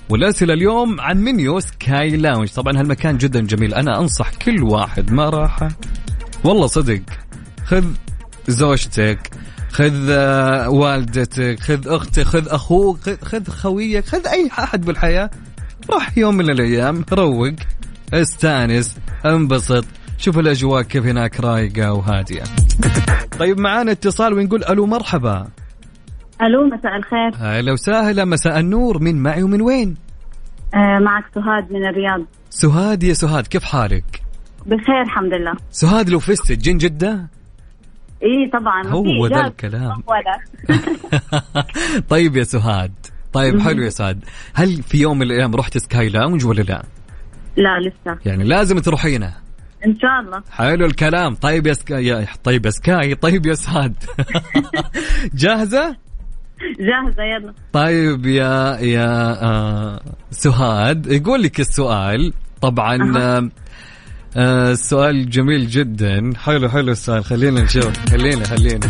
والأسئلة 0.09 0.55
اليوم 0.55 1.01
عن 1.01 1.19
menu 1.19 1.61
Sky 1.61 2.17
Lounge. 2.17 2.49
طبعا 2.49 2.79
هالمكان 2.81 3.19
جدا 3.19 3.41
جميل. 3.41 3.75
أنا 3.75 4.01
أنصح 4.01 4.35
كل 4.35 4.63
واحد 4.63 5.13
ما 5.13 5.29
راح 5.31 5.69
والله 6.45 6.67
صدق 6.67 7.01
خذ 7.67 7.85
زوجتك 8.49 9.31
خذ 9.73 10.07
آه، 10.11 10.69
والدتك 10.71 11.61
خذ 11.61 11.89
أختك 11.89 12.23
خذ 12.23 12.49
أخوك 12.49 12.99
خذ- 13.01 13.25
خذ 13.25 13.49
خويك 13.51 14.07
خذ 14.07 14.27
أي 14.27 14.51
أحد 14.59 14.85
بالحياة. 14.85 15.31
روح 15.91 16.19
يوم 16.19 16.35
من 16.37 16.51
الأيام 16.51 17.05
روق 17.13 17.53
استأنس 18.15 18.97
انبسط 19.27 19.85
شوف 20.19 20.39
الأجواء 20.39 20.83
كيف 20.83 21.07
هناك 21.07 21.41
رايقة 21.41 21.93
وهادية. 21.93 22.43
طيب 23.39 23.59
معانا 23.61 23.93
اتصال 23.93 24.33
ونقول 24.35 24.65
ألو 24.65 24.87
مرحبا. 24.87 25.47
ألو 26.43 26.67
مساء 26.67 26.97
الخير. 26.97 27.31
هلا 27.39 27.73
وسهلا 27.73 28.25
مساء 28.25 28.61
النور. 28.61 28.99
من 29.03 29.23
معي 29.23 29.43
ومن 29.43 29.61
وين؟ 29.61 29.97
آه 30.75 30.99
معك 30.99 31.25
سهاد 31.35 31.73
من 31.73 31.87
الرياض. 31.87 32.21
سهاد 32.51 33.03
يا 33.03 33.13
سهاد 33.15 33.47
كيف 33.47 33.65
حالك؟ 33.65 34.23
بخير 34.67 35.03
الحمد 35.03 35.35
لله. 35.35 35.53
سهاد 35.71 36.09
لو 36.11 36.19
فزت 36.19 36.53
جن 36.53 36.79
جدة؟ 36.79 37.27
اي 38.23 38.51
طبعا. 38.53 38.87
هو 38.87 39.27
ذا 39.27 39.47
الكلام. 39.47 40.03
طيب 42.11 42.37
يا 42.37 42.45
سهاد. 42.45 42.93
طيب 43.33 43.61
حلو 43.61 43.83
يا 43.83 43.91
سهاد. 43.91 44.25
هل 44.55 44.83
في 44.83 44.99
يوم 44.99 45.19
من 45.19 45.27
الأيام 45.27 45.55
رحت 45.55 45.79
Sky 45.79 46.09
Lounge 46.09 46.47
ولا 46.47 46.63
لا؟ 46.63 46.83
لا 47.57 47.81
لسه. 47.81 48.19
يعني 48.27 48.45
لازم 48.45 48.79
تروحينه. 48.79 49.33
إن 49.87 49.99
شاء 49.99 50.21
الله. 50.21 50.43
حلو 50.51 50.87
الكلام. 50.87 51.35
طيب 51.35 51.67
يا 51.67 51.73
سكاي 51.73 52.07
يا 52.07 52.27
طيب 52.45 52.67
يا 52.67 52.71
سكاي 52.71 53.15
طيب 53.15 53.47
يا 53.47 53.55
سهاد 53.55 53.95
جاهزة؟ 55.35 55.97
جاهزة 56.81 57.23
يلا. 57.23 57.55
طيب 57.73 58.27
يا 58.27 58.79
يا 58.81 59.43
آه 59.43 60.01
سهاد 60.31 61.07
يقول 61.07 61.43
لك 61.43 61.61
السؤال 61.61 62.33
طبعا 62.61 63.19
آه 63.19 63.49
آه 64.37 64.71
السؤال 64.73 65.31
جميل 65.31 65.67
جدا. 65.67 66.33
حلو 66.45 66.69
حلو 66.69 66.93
السؤال. 66.93 67.25
خلينا 67.25 67.63
نشوف. 67.63 68.11
خلينا 68.11 68.45
خلينا. 68.45 68.81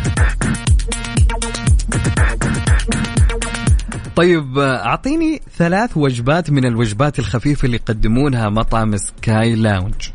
طيب 4.16 4.58
آه، 4.58 4.86
أعطيني 4.86 5.40
ثلاث 5.56 5.96
وجبات 5.96 6.50
من 6.50 6.64
الوجبات 6.64 7.18
الخفيفة 7.18 7.66
اللي 7.66 7.76
يقدمونها 7.76 8.48
مطعم 8.48 8.96
Sky 8.96 9.54
Lounge. 9.54 10.08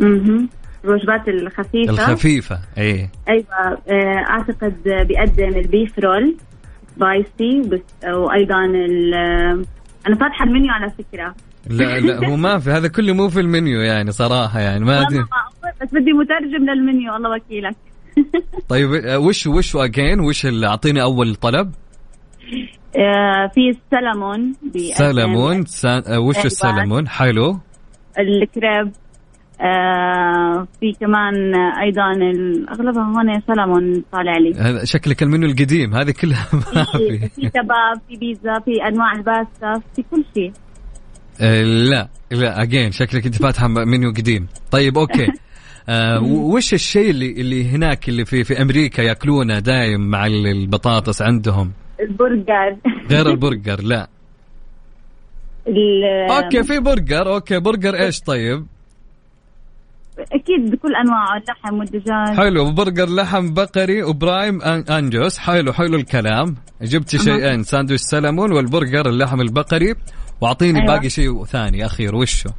أها 0.00 0.48
الوجبات 0.84 1.28
الخفيفة. 1.28 1.90
الخفيفة 1.90 2.58
إيه. 2.78 3.10
أيوه 3.28 3.46
آه، 3.88 4.24
أعتقد 4.30 4.74
بيقدم 4.84 5.58
ال 5.58 5.66
beef 5.66 5.98
roll 5.98 6.36
spicy 6.96 7.68
بس 7.68 7.80
وأيضا 8.04 8.64
آه، 9.14 9.62
أنا 10.06 10.16
فاتحة 10.16 10.44
المنيو 10.44 10.72
على 10.72 10.90
فكرة. 10.90 11.34
لا 11.70 12.00
لا 12.00 12.28
هو 12.28 12.36
ما 12.36 12.58
في 12.58 12.70
هذا 12.70 12.88
كله 12.88 13.12
مو 13.12 13.28
في 13.28 13.40
المنيو 13.40 13.80
يعني 13.80 14.12
صراحة 14.12 14.60
يعني 14.60 14.84
ما 14.84 15.02
أقول، 15.02 15.26
بس 15.82 15.88
بدي 15.92 16.12
مترجم 16.12 16.70
للمنيو 16.70 17.16
الله 17.16 17.30
وكيلك. 17.36 17.76
طيب 18.68 18.92
آه، 18.92 19.18
وش 19.18 19.46
وش 19.46 19.76
اجين 19.76 20.20
وش 20.20 20.46
اللي 20.46 20.66
أعطيني 20.66 21.02
أول 21.02 21.34
طلب؟ 21.34 21.72
في 23.54 23.70
السلمون 23.70 24.52
سلمون 24.94 25.60
وش 25.60 26.36
أيوة. 26.36 26.46
السلمون؟ 26.46 27.08
حلو. 27.08 27.60
الكريب. 28.18 28.92
آه 29.60 30.66
في 30.80 30.92
كمان 31.00 31.54
أيضا 31.54 32.02
أغلبها 32.72 33.02
هون 33.04 33.40
سلمون 33.40 34.04
طالع 34.12 34.36
لي. 34.38 34.80
شكلك 34.86 35.22
المنيو 35.22 35.48
القديم 35.50 35.94
هذه 35.94 36.10
كلها 36.10 36.46
ما 36.74 36.84
في 36.84 37.28
في. 37.28 37.48
كباب 37.50 38.00
في 38.08 38.16
بيتزا 38.16 38.58
في 38.58 38.88
أنواع 38.88 39.12
الباستا 39.12 39.82
في 39.96 40.04
كل 40.10 40.24
شيء. 40.34 40.52
آه، 41.40 41.62
لا 41.62 42.08
لا 42.30 42.62
اجين 42.62 42.90
شكلك 42.92 43.26
أنت 43.26 43.42
فاتحة 43.42 43.68
منيو 43.68 44.10
قديم. 44.10 44.46
طيب 44.70 44.98
أوكي. 44.98 45.26
آه 45.88 46.22
وش 46.22 46.74
الشيء 46.74 47.10
اللي 47.10 47.32
اللي 47.40 47.64
هناك 47.70 48.08
اللي 48.08 48.24
في 48.24 48.44
في 48.44 48.62
أمريكا 48.62 49.02
يأكلونه 49.02 49.58
دايم 49.58 50.00
مع 50.10 50.26
ال- 50.26 50.46
البطاطس 50.46 51.22
عندهم؟ 51.22 51.72
البرجر. 52.00 52.76
غير 53.10 53.26
البرجر 53.34 53.80
لا. 53.82 54.08
okay 56.30 56.62
في 56.62 56.78
burger 56.80 57.34
okay 57.34 57.58
burger 57.60 57.94
إيش 57.94 58.20
طيب؟ 58.20 58.66
أكيد 60.32 60.70
بكل 60.70 60.94
انواعه 60.94 61.36
اللحم 61.36 61.78
والدجاج. 61.78 62.36
حلو 62.36 62.70
برجر 62.70 63.08
لحم 63.08 63.54
بقري 63.54 64.02
و 64.02 64.12
prime 64.12 64.62
Angus. 64.62 65.38
حلو 65.38 65.72
حلو 65.72 65.96
الكلام. 65.96 66.56
جبت 66.82 67.16
شيئين 67.16 67.62
ساندويش 67.62 68.00
salmon 68.00 68.52
وال 68.52 68.66
burger 68.66 69.08
اللحم 69.08 69.40
البقري. 69.40 69.94
واعطيني 70.40 70.80
أيوة. 70.80 70.94
باقي 70.94 71.10
شيء 71.10 71.44
ثاني 71.44 71.86
أخير 71.86 72.14
وشه 72.16 72.50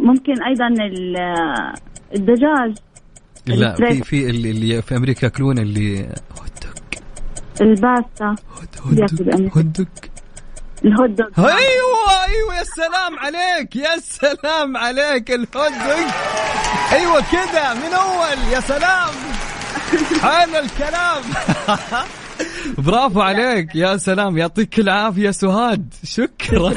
ممكن 0.00 0.42
أيضا 0.42 0.66
ال- 0.68 1.16
الدجاج. 2.14 2.74
لا 3.46 3.74
في. 3.74 4.04
في 4.04 4.30
اللي, 4.30 4.50
اللي 4.50 4.82
في 4.82 4.96
أمريكا 4.96 5.24
ياكلون 5.26 5.58
اللي 5.58 5.98
هوت 6.00 6.68
الباستا. 7.60 8.34
هوت- 8.86 9.56
هوت 9.56 9.86
الهوت 10.84 11.10
دوغ. 11.10 11.26
أيوه 11.38 12.24
أيوه 12.28 12.56
يا 12.58 12.64
سلام 12.64 13.18
عليك 13.18 13.76
يا 13.76 13.96
سلام 13.98 14.76
عليك 14.76 15.30
ال 15.30 15.40
hot 15.40 15.72
dog 15.72 16.10
أيوه 16.92 17.20
كذا 17.32 17.74
من 17.74 17.92
أول 17.94 18.52
يا 18.52 18.60
سلام. 18.60 19.10
حلو 20.22 20.58
الكلام. 20.58 21.22
برافو 22.86 23.20
عليك 23.20 23.74
يا 23.74 23.96
سلام. 23.96 24.38
يعطيك 24.38 24.78
العافية 24.78 25.30
سهاد. 25.30 25.94
شكرا. 26.04 26.74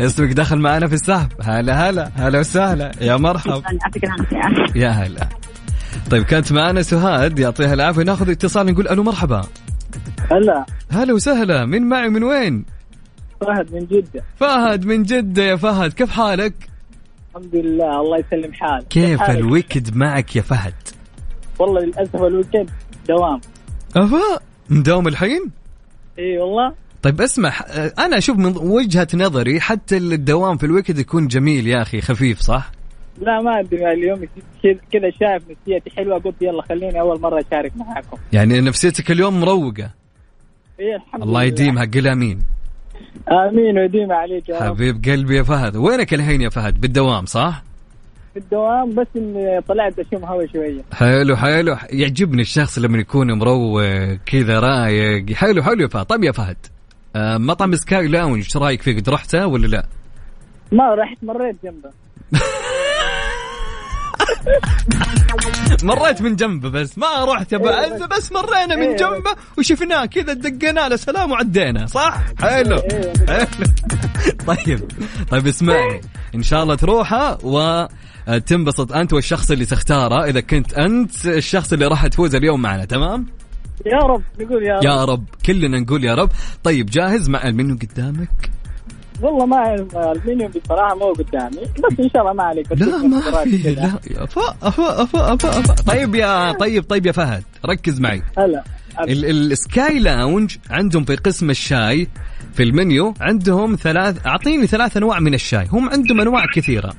اسمك 0.00 0.32
دخل 0.32 0.58
معنا 0.58 0.86
في 0.86 0.94
السحب. 0.94 1.28
هلا 1.42 1.90
هلا 1.90 2.10
هلا 2.16 2.38
وسهلا. 2.38 2.92
يا 3.00 3.16
مرحب 3.16 3.62
يعطيك 3.82 4.04
العافية. 4.04 4.80
يا 4.80 4.88
هلا. 4.88 5.28
طيب 6.10 6.22
كانت 6.22 6.52
معنا 6.52 6.82
سهاد. 6.82 7.38
يعطيها 7.38 7.74
العافية. 7.74 8.02
ناخذ 8.02 8.30
اتصال 8.30 8.66
نقول 8.66 8.88
ألو 8.88 9.02
مرحبا. 9.02 9.44
هلا. 10.30 10.66
هلا 10.90 11.12
وسهلا. 11.14 11.64
من 11.64 11.88
معي 11.88 12.08
من 12.08 12.24
وين؟ 12.24 12.64
فهد 13.40 13.74
من 13.74 13.86
جدة. 13.86 14.22
فهد 14.36 14.84
من 14.86 15.02
جدة 15.02 15.42
يا 15.42 15.56
فهد 15.56 15.92
كيف 15.92 16.10
حالك؟ 16.10 16.54
الحمد 17.36 17.54
لله 17.54 18.00
الله 18.00 18.18
يسلم 18.18 18.52
حالك. 18.52 18.88
كيف 18.88 19.20
حالك؟ 19.20 19.38
ال 19.38 19.45
weekend 19.45 19.96
معك 19.96 20.36
يا 20.36 20.42
فهد؟ 20.42 20.74
والله 21.58 21.80
للأسف 21.80 22.16
ال 22.16 22.23
weekend 22.23 22.70
دوام. 23.08 23.40
أفا 23.96 24.40
مداوم 24.70 25.08
الحين؟ 25.08 25.50
إي 26.18 26.38
والله. 26.38 26.74
طيب 27.02 27.20
اسمع 27.20 27.52
أنا 27.98 28.18
أشوف 28.18 28.38
من 28.38 28.56
وجهة 28.56 29.08
نظري 29.14 29.60
حتى 29.60 29.96
الدوام 29.96 30.56
في 30.56 30.66
الويكد 30.66 30.98
يكون 30.98 31.28
جميل 31.28 31.66
يا 31.66 31.82
أخي 31.82 32.00
خفيف 32.00 32.40
صح؟ 32.40 32.70
لا 33.18 33.40
ما 33.40 33.60
أدري 33.60 33.92
اليوم 33.92 34.18
كذا- 34.92 35.10
شايف 35.20 35.42
نفسيتي 35.50 35.90
حلوة 35.96 36.18
قلت 36.18 36.34
يلا 36.40 36.62
خليني 36.62 37.00
أول 37.00 37.20
مرة 37.20 37.44
أشارك 37.48 37.72
معاكم. 37.76 38.16
يعني 38.32 38.60
نفسيتك 38.60 39.10
اليوم 39.10 39.40
مروقة؟ 39.40 39.90
إي 40.80 40.96
الحمد 40.96 41.22
الله 41.22 41.40
لله. 41.40 41.42
يديمها 41.42 41.84
قل 41.84 42.06
آمين. 42.08 42.42
آمين 43.28 43.78
ويديم 43.78 44.12
عليك 44.12 44.48
يا 44.48 44.58
رب. 44.58 44.62
حبيب 44.62 45.04
قلبي 45.04 45.36
يا 45.36 45.42
فهد. 45.42 45.76
وينك 45.76 46.14
الحين 46.14 46.40
يا 46.40 46.48
فهد؟ 46.48 46.80
بالدوام 46.80 47.26
صح؟ 47.26 47.62
في 48.34 48.38
الدوام 48.38 48.94
بس 48.94 49.06
إني 49.16 49.60
طلعت 49.60 49.98
أشم 49.98 50.24
هوا 50.24 50.46
شوية. 50.46 50.82
حلو 50.92 51.36
حلو. 51.36 51.76
يعجبني 51.90 52.42
الشخص 52.42 52.78
لما 52.78 52.98
يكون 52.98 53.32
مروق 53.32 53.82
كذا 54.26 54.60
رايق. 54.60 55.32
حلو 55.32 55.62
حلو 55.62 55.82
يا 55.82 55.88
فهد. 55.88 56.06
طيب 56.06 56.24
يا 56.24 56.32
فهد 56.32 56.56
آه، 57.16 57.38
مطعم 57.38 57.76
سكاي 57.76 58.08
لاونج 58.08 58.36
إيش 58.36 58.56
رأيك 58.56 58.82
فيه؟ 58.82 58.96
قد 58.96 59.08
رحته 59.08 59.46
ولا 59.46 59.66
لا؟ 59.66 59.86
ما 60.72 60.94
رحت 60.94 61.16
مريت 61.22 61.56
جنبه. 61.64 61.90
مريت 65.82 66.22
من 66.22 66.36
جنبه 66.36 66.68
بس 66.68 66.98
ما 66.98 67.24
رحت 67.24 67.52
يا 67.52 67.58
بعز 67.58 68.02
بس 68.02 68.32
مرينا 68.32 68.76
من 68.76 68.82
إيه. 68.82 68.96
جنبه 68.96 69.30
وشفناه 69.58 70.06
كذا 70.06 70.32
دقينا 70.32 70.88
له 70.88 70.96
سلام 70.96 71.30
وعدينا 71.30 71.86
صح؟ 71.86 72.22
حلو 72.40 72.76
إيه. 72.76 73.12
حلو 73.28 73.46
طيب 74.54 74.80
طيب 75.30 75.46
اسمعني 75.46 76.00
إن 76.34 76.42
شاء 76.42 76.62
الله 76.62 76.74
تروحها 76.74 77.38
وتنبسط 77.42 78.92
أنت 78.92 79.12
والشخص 79.12 79.50
اللي 79.50 79.66
تختاره 79.66 80.24
إذا 80.24 80.40
كنت 80.40 80.74
أنت 80.74 81.26
الشخص 81.26 81.72
اللي 81.72 81.86
راح 81.86 82.06
تفوز 82.06 82.34
اليوم 82.34 82.62
معنا 82.62 82.84
تمام؟ 82.84 83.26
يا 83.86 83.98
رب 83.98 84.22
نقول 84.40 84.62
يا 84.62 84.74
رب 84.74 84.84
يا 84.84 85.04
رب 85.04 85.24
كلنا 85.46 85.80
نقول 85.80 86.04
يا 86.04 86.14
رب 86.14 86.30
طيب 86.64 86.86
جاهز 86.86 87.28
مع 87.28 87.48
المنيو 87.48 87.76
قدامك؟ 87.76 88.50
والله 89.22 89.46
ما 89.46 89.56
أعرف 89.56 89.96
المنيو 89.96 90.48
بصراحة 90.48 90.94
مو 90.94 91.12
قدامي 91.12 91.60
بس 91.60 92.00
إن 92.00 92.10
شاء 92.10 92.22
الله 92.22 92.32
ما 92.32 92.42
عليك. 92.42 92.72
لا 92.72 92.96
ما 92.98 93.20
في. 93.44 93.56
لا 93.74 93.92
يا 94.10 94.26
فا 94.26 94.40
أفا 94.62 95.02
أفا 95.02 95.34
أفا 95.34 95.58
أفا. 95.60 95.74
طيب 95.74 96.14
يا 96.14 96.52
طيب 96.52 96.84
طيب 96.84 97.06
يا 97.06 97.12
فهد 97.12 97.42
ركز 97.66 98.00
معي. 98.00 98.22
هلا 98.38 98.64
ال- 99.00 99.52
ال 99.52 99.64
Sky 99.64 99.98
Lounge 99.98 100.56
عندهم 100.70 101.04
في 101.04 101.16
قسم 101.16 101.50
الشاي 101.50 102.08
في 102.54 102.62
المنيو 102.62 103.14
عندهم 103.20 103.76
ثلاث 103.76 104.26
أعطيني 104.26 104.66
ثلاث 104.66 104.96
أنواع 104.96 105.20
من 105.20 105.34
الشاي 105.34 105.66
هم 105.72 105.88
عندهم 105.88 106.20
أنواع 106.20 106.46
كثيرة. 106.54 106.92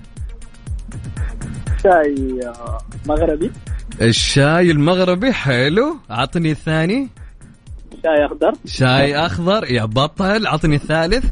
شاي 1.84 2.40
آه، 2.48 2.78
مغربي. 3.08 3.52
الشاي 4.02 4.72
المغربي 4.72 5.34
حلو. 5.34 5.98
أعطني 6.12 6.52
الثاني. 6.52 7.10
شاي 8.04 8.26
أخضر. 8.26 8.54
شاي 8.66 9.16
أخضر 9.16 9.72
يا 9.72 9.86
بطل. 9.86 10.46
أعطني 10.48 10.76
الثالث. 10.76 11.26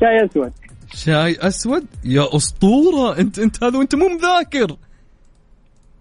شاي 0.00 0.24
أسود 0.24 0.52
شاي 0.94 1.36
أسود 1.40 1.86
يا 2.04 2.36
أسطورة 2.36 3.18
أنت 3.18 3.38
أنت 3.38 3.64
هذا 3.64 3.78
وأنت 3.78 3.94
مو 3.94 4.08
مذاكر 4.08 4.76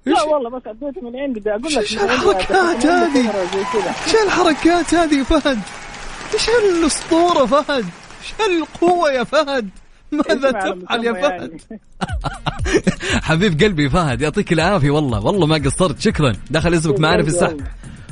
لا 0.06 0.24
والله 0.24 0.50
بس 0.50 0.62
اديته 0.68 1.02
من 1.02 1.20
عندي 1.20 1.50
أقول 1.50 1.74
لك 1.74 1.98
عندي 1.98 2.14
الحركات 2.14 2.86
هذه؟ 2.86 3.32
إيش 4.08 4.16
الحركات 4.26 4.94
هذه 4.94 5.24
فهد؟ 5.24 5.60
إيش 6.34 6.50
الأسطورة 6.50 7.46
فهد؟ 7.46 7.86
إيش 8.22 8.34
القوة 8.50 9.12
يا 9.12 9.24
فهد؟ 9.24 9.70
ماذا 10.12 10.52
تفعل 10.52 11.06
يا 11.06 11.12
مسمى 11.12 11.22
فهد؟ 11.22 11.62
يعني. 11.72 11.82
حبيب 13.28 13.64
قلبي 13.64 13.90
فهد 13.90 14.22
يعطيك 14.22 14.54
العافية 14.54 14.92
والله 14.92 15.26
والله 15.26 15.48
ما 15.48 15.56
قصرت 15.56 16.00
شكرا 16.00 16.34
دخل 16.50 16.74
اسمك 16.74 17.00
معنا 17.00 17.24
في 17.24 17.30
السحب 17.30 17.62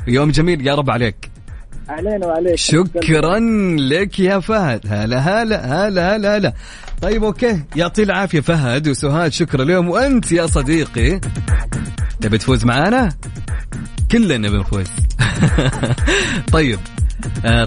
يوم 0.06 0.30
جميل 0.30 0.66
يا 0.66 0.74
رب 0.74 0.90
عليك 0.90 1.30
علينا 1.88 2.26
وعليك 2.26 2.54
شكرا 2.54 3.38
لك 3.78 4.18
يا 4.20 4.38
فهد. 4.40 4.80
هلا 4.86 5.18
هلا 5.18 5.86
هلا 5.86 6.16
هلا 6.16 6.36
هلا. 6.36 6.52
طيب 7.02 7.24
أوكي. 7.24 7.62
يعطي 7.76 8.02
العافية 8.02 8.40
فهد 8.40 8.88
وسهاد 8.88 9.32
شكرا 9.32 9.64
لهم. 9.64 9.88
وأنت 9.88 10.32
يا 10.32 10.46
صديقي 10.46 11.20
تبي 12.20 12.38
تفوز 12.38 12.64
معانا؟ 12.64 13.08
كلنا 14.12 14.50
بنفوز. 14.50 14.86
طيب 16.52 16.78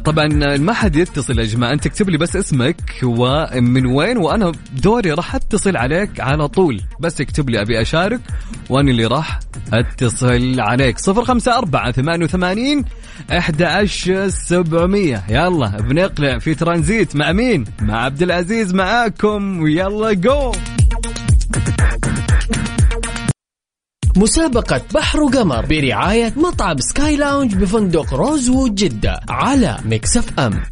طبعا 0.05 0.28
ما 0.58 0.74
حد 0.74 0.95
يتصل 0.95 1.39
يا 1.39 1.45
جماعة 1.45 1.74
أنت 1.74 1.86
اكتب 1.86 2.10
لي 2.10 2.18
بس 2.18 2.36
اسمك 2.36 2.82
ومن 3.03 3.86
وين 3.86 4.18
وأنا 4.18 4.51
دوري 4.84 5.12
راح 5.12 5.36
أتصل 5.36 5.78
عليك 5.78 6.20
على 6.20 6.47
طول. 6.47 6.82
بس 6.99 7.22
اكتب 7.22 7.49
لي 7.49 7.62
أبي 7.62 7.82
أشارك 7.82 8.20
وأنا 8.70 8.91
اللي 8.91 9.05
راح 9.05 9.39
أتصل 9.74 10.60
عليك. 10.60 10.97
054 11.08 11.91
88 11.91 12.86
11700 13.32 15.24
يلا 15.30 15.68
بنقلع 15.68 16.38
في 16.39 16.55
ترانزيت 16.55 17.16
مع 17.16 17.32
مين؟ 17.32 17.64
مع 17.82 18.03
عبد 18.05 18.22
العزيز 18.22 18.74
معاكم. 18.74 19.62
ويلا 19.62 20.14
جو! 20.14 20.51
مسابقة 24.18 24.82
بحر 24.93 25.22
وقمر 25.22 25.65
برعاية 25.65 26.34
مطعم 26.38 26.78
Sky 26.80 27.15
Lounge 27.15 27.55
بفندق 27.55 28.13
Rosewood 28.13 28.76
جدة 28.76 29.20
على 29.30 29.78
Mix 29.86 30.39
FM. 30.39 30.63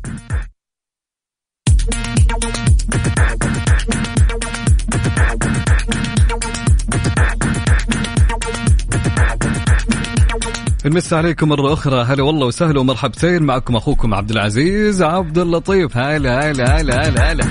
نمسي 10.85 11.15
عليكم 11.15 11.49
مرة 11.49 11.73
أخرى. 11.73 12.01
هلا 12.01 12.23
والله 12.23 12.47
وسهلا 12.47 12.79
ومرحبتين. 12.79 13.43
معكم 13.43 13.75
أخوكم 13.75 14.13
عبد 14.13 14.31
العزيز 14.31 15.01
عبد 15.01 15.37
اللطيف. 15.37 15.97
هلا 15.97 16.51
هلا 16.51 16.81
هلا 16.81 17.09
هلا 17.09 17.31
هلا. 17.31 17.45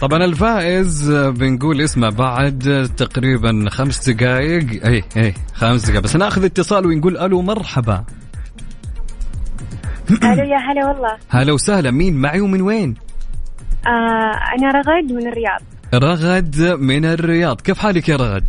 طبعا 0.00 0.24
الفائز 0.24 1.12
بنقول 1.12 1.80
اسمه 1.80 2.10
بعد 2.10 2.90
تقريبا 2.96 3.70
خمس 3.70 4.10
دقائق 4.10 4.86
اي 4.86 5.04
اي 5.16 5.34
خمس 5.54 5.84
دقائق 5.84 6.02
بس 6.02 6.16
ناخذ 6.16 6.44
اتصال 6.44 6.86
ونقول 6.86 7.18
ألو 7.18 7.42
مرحبا. 7.42 8.04
ألو 10.10 10.44
يا 10.44 10.56
هلا 10.56 10.86
والله. 10.86 11.16
هلا 11.28 11.52
وسهلا. 11.52 11.90
مين 11.90 12.16
معي 12.16 12.40
ومن 12.40 12.62
وين؟ 12.62 12.94
آه 13.86 13.90
أنا 14.58 14.70
رغد 14.70 15.12
من 15.12 15.26
الرياض. 15.26 15.60
رغد 15.94 16.60
من 16.80 17.04
الرياض. 17.04 17.60
كيف 17.60 17.78
حالك 17.78 18.08
يا 18.08 18.16
رغد؟ 18.16 18.46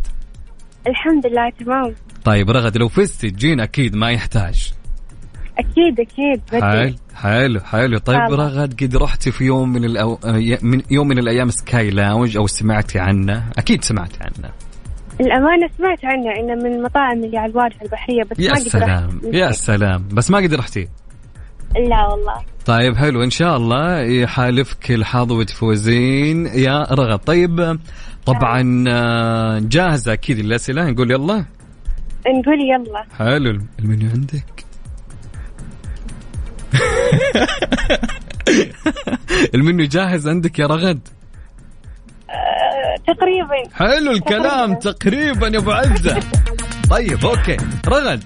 الحمد 0.88 1.28
لله 1.28 1.50
تمام. 1.60 1.96
طيب 2.24 2.50
رغد 2.50 2.78
لو 2.78 2.88
فزتي 2.88 3.30
تجينا 3.30 3.64
أكيد 3.64 3.96
ما 3.96 4.12
يحتاج. 4.12 4.75
أكيد 5.58 6.00
أكيد 6.00 6.42
حلو 6.52 6.84
بدي 6.84 6.96
حلو 7.16 7.60
حلو 7.60 7.98
طيب 7.98 8.18
طبعا. 8.18 8.28
رغد 8.30 8.84
قد 8.84 8.96
رحتي 8.96 9.32
في 9.32 9.44
يوم 9.44 9.70
من, 9.74 9.86
الأو... 9.86 10.20
من 10.62 10.82
يوم 10.92 11.08
من 11.08 11.18
الأيام 11.18 11.50
سكاي 11.50 11.90
لاونج 11.90 12.38
أو 12.38 12.48
سمعتي 12.48 13.00
عنه؟ 13.00 13.44
أكيد 13.58 13.84
سمعتي 13.84 14.18
عنه. 14.22 14.52
الأمانة 15.22 15.68
سمعت 15.78 16.06
عنه 16.06 16.32
إنه 16.40 16.64
من 16.64 16.76
المطاعم 16.76 17.24
اللي 17.24 17.38
على 17.38 17.52
الواجهة 17.52 17.82
البحرية 17.82 18.24
بس 18.32 18.40
يا 18.40 18.50
ما 18.52 18.56
قد 18.56 18.62
سلام. 18.62 19.22
يا 19.34 19.52
سلام. 19.52 20.08
بس 20.12 20.32
ما 20.32 20.38
قد 20.38 20.54
رحتي. 20.54 20.88
لا 21.76 22.08
والله. 22.08 22.42
طيب 22.66 22.96
حلو. 22.96 23.24
إن 23.24 23.30
شاء 23.30 23.58
الله 23.58 24.00
يحالفك 24.00 24.92
الحظ 24.92 25.32
وتفوزين. 25.32 26.46
يا 26.46 26.84
رغد 26.92 27.20
طيب 27.20 27.80
طبعا 28.26 28.84
آه، 28.88 29.60
جاهزة 29.60 30.14
أكيد 30.14 30.40
الاسئله 30.40 30.90
نقول 30.90 31.12
يلا. 31.12 31.46
نقول 32.28 32.60
يلا. 32.62 33.04
حلو 33.18 33.60
المنيو 33.80 34.10
عندك. 34.10 34.65
المنيو 39.56 39.88
جاهز 39.88 40.28
عندك 40.28 40.60
يا 40.60 40.68
رغد؟ 40.68 41.00
آه 42.30 43.14
تقريبا. 43.14 43.76
حلو 43.76 44.12
الكلام 44.12 44.76
تقريبا 44.76 45.48
يا 45.48 45.60
أبو 45.60 45.72
عزة. 45.72 46.20
طيب 46.92 47.26
أوكي. 47.26 47.58
رغد 47.88 48.24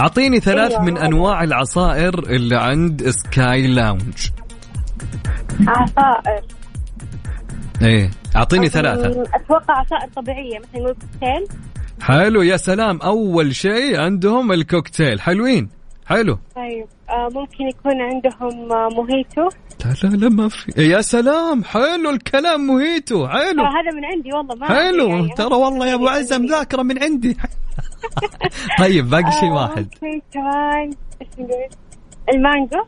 أعطيني 0.00 0.40
ثلاث 0.40 0.70
أيوة. 0.70 0.82
من 0.82 0.98
أنواع 0.98 1.44
العصائر 1.44 2.18
اللي 2.18 2.56
عند 2.56 3.10
Sky 3.10 3.66
Lounge. 3.66 4.28
عصائر. 5.66 6.40
إيه 7.82 8.10
أعطيني 8.36 8.68
ثلاثة. 8.68 9.06
أمم، 9.06 9.24
أتوقع 9.34 9.74
عصائر 9.78 10.08
طبيعية 10.16 10.58
مثلا 10.58 10.80
نقول 10.80 10.94
كوكتيل 10.94 11.46
حلو 12.00 12.42
يا 12.42 12.56
سلام. 12.56 13.00
أول 13.00 13.54
شيء 13.54 14.00
عندهم 14.00 14.52
الكوكتيل. 14.52 15.20
حلوين. 15.20 15.68
حلو. 16.06 16.38
طيب 16.56 16.86
آه 17.10 17.28
ممكن 17.34 17.64
يكون 17.68 18.00
عندهم 18.00 18.72
آه 18.72 18.88
موهيتو؟ 18.88 19.48
لا 19.84 20.08
لا 20.08 20.16
لا 20.16 20.28
ما 20.28 20.48
في. 20.48 20.72
يا 20.82 21.00
سلام 21.00 21.64
حلو 21.64 22.10
الكلام 22.10 22.60
موهيتو 22.66 23.28
حلو. 23.28 23.62
آه 23.62 23.68
هذا 23.68 23.90
من 23.96 24.04
عندي 24.04 24.32
والله 24.32 24.54
ما 24.54 24.66
حلو 24.66 25.08
يعني. 25.08 25.28
ترى 25.36 25.54
والله 25.54 25.86
يا 25.86 25.94
أبو 25.94 26.08
عزه 26.08 26.38
مذاكره 26.38 26.82
من 26.88 27.02
عندي. 27.02 27.36
طيب 28.78 29.10
باقي 29.10 29.32
شيء 29.32 29.48
واحد. 29.50 29.88
ممكن 30.02 30.20
كمان 30.34 30.90
المانجو؟ 32.34 32.84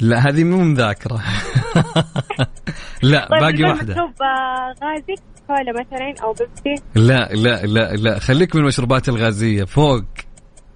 لا 0.00 0.18
هذه 0.28 0.44
مو 0.44 0.56
مذاكرة. 0.64 1.20
لا 3.02 3.28
طيب 3.30 3.40
باقي 3.40 3.62
واحدة. 3.64 3.94
غازي 4.82 5.14
كولا 5.46 5.72
مثلا 5.80 6.14
أو 6.22 6.32
بيبسي؟ 6.32 6.82
لا 6.94 7.28
لا 7.32 7.66
لا 7.66 7.92
لا 7.96 8.18
خليك 8.18 8.56
من 8.56 8.62
المشروبات 8.62 9.08
الغازية 9.08 9.64
فوق. 9.64 10.02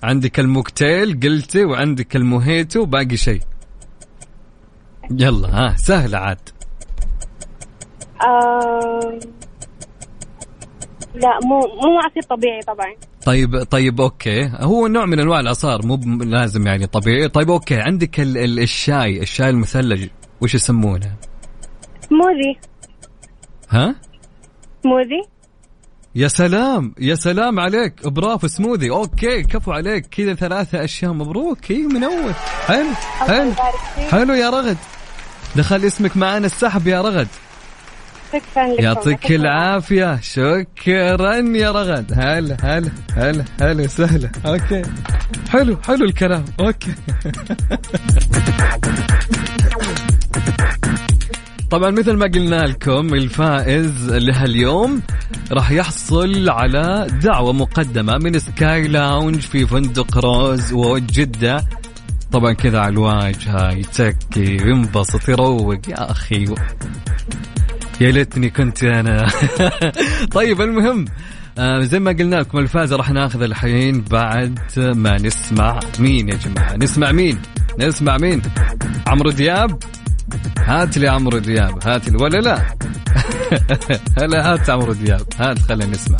عندك 0.04 0.40
ال 0.40 0.49
mocktail 0.49 1.20
قلتي 1.20 1.64
وعندك 1.64 2.16
الموهيتو 2.16 2.84
باقي 2.84 3.16
شيء. 3.16 3.40
يلا 5.10 5.48
ها 5.48 5.76
سهلة 5.76 6.18
عاد. 6.18 6.48
آه 8.22 9.18
لا 11.14 11.38
مو 11.44 11.58
مو 11.58 12.00
عصير 12.04 12.22
طبيعي 12.22 12.60
طبعا. 12.60 12.94
طيب 13.24 13.62
طيب 13.62 14.00
okay. 14.00 14.50
هو 14.54 14.86
نوع 14.86 15.06
من 15.06 15.20
أنواع 15.20 15.40
العصار 15.40 15.86
مو 15.86 15.96
لازم 16.24 16.66
يعني 16.66 16.86
طبيعي. 16.86 17.28
طيب 17.28 17.50
okay. 17.50 17.80
عندك 17.80 18.20
ال 18.20 18.38
ال 18.38 18.58
الشاي 18.58 19.22
الشاي 19.22 19.50
المثلج 19.50 20.08
وش 20.40 20.54
يسمونه؟ 20.54 21.16
سموذي 22.08 22.58
ها؟ 23.68 23.94
سموذي 24.82 25.22
يا 26.16 26.28
سلام 26.28 26.94
يا 26.98 27.14
سلام 27.14 27.60
عليك. 27.60 28.08
برافو 28.08 28.46
سموذي. 28.46 28.90
okay 28.90 29.42
كفو 29.42 29.72
عليك. 29.72 30.06
كذا 30.06 30.34
ثلاثة 30.34 30.84
أشياء 30.84 31.12
مبروك. 31.12 31.70
اي 31.70 31.82
من 31.82 32.04
اول 32.04 32.34
حلو. 32.66 32.88
حلو 33.20 33.52
حلو 34.10 34.34
يا 34.34 34.50
رغد. 34.50 34.76
دخل 35.56 35.84
اسمك 35.84 36.16
معانا 36.16 36.46
السحب 36.46 36.86
يا 36.86 37.02
رغد. 37.02 37.28
يعطيك 38.56 39.32
العافية. 39.32 40.20
شكرا 40.20 41.34
يا 41.36 41.72
رغد. 41.72 42.12
هلا 42.12 42.56
هلا 42.62 42.90
هلا 43.16 43.44
هلا 43.60 43.86
سهلة 43.86 44.30
okay. 44.46 44.82
حلو 45.50 45.78
حلو 45.86 46.04
الكلام. 46.04 46.44
okay. 46.60 46.94
طبعا 51.70 51.90
مثل 51.90 52.12
ما 52.12 52.26
قلنا 52.26 52.66
لكم 52.66 53.14
الفائز 53.14 54.12
لهاليوم 54.12 55.02
راح 55.52 55.70
يحصل 55.70 56.48
على 56.48 57.06
دعوة 57.22 57.52
مقدمة 57.52 58.18
من 58.18 58.38
Sky 58.38 58.88
Lounge 58.88 59.40
في 59.40 59.66
فندق 59.66 60.18
Rosewood 60.18 60.72
جدة. 60.72 61.64
طبعا 62.32 62.52
كذا 62.52 62.78
على 62.80 62.92
الواجهة 62.92 63.72
يتكي 63.72 64.64
وينبسط 64.64 65.28
يروق 65.28 65.88
يا 65.88 66.10
أخي. 66.10 66.44
يا 68.00 68.10
ليتني 68.10 68.50
كنت 68.50 68.84
أنا. 68.84 69.26
طيب 70.36 70.60
المهم 70.60 71.04
آه 71.58 71.80
زي 71.80 71.98
ما 71.98 72.12
قلنا 72.12 72.36
لكم 72.36 72.58
الفائز 72.58 72.92
راح 72.92 73.10
ناخذ 73.10 73.42
الحين 73.42 74.00
بعد 74.10 74.58
ما 74.76 75.16
نسمع 75.16 75.80
مين 75.98 76.28
يا 76.28 76.36
جماعة؟ 76.36 76.76
نسمع 76.76 77.12
مين؟ 77.12 77.38
نسمع 77.78 78.16
مين؟ 78.16 78.42
عمرو 79.06 79.30
دياب؟ 79.30 79.78
هات 80.58 80.98
لي 80.98 81.08
عمرو 81.08 81.38
دياب 81.38 81.78
هات 81.86 82.08
لي 82.08 82.16
ولا 82.16 82.38
لا؟ 82.38 82.76
هلا 84.18 84.52
هات 84.52 84.70
عمرو 84.70 84.92
دياب 84.92 85.26
هات 85.38 85.58
خلينا 85.58 85.86
نسمع. 85.86 86.18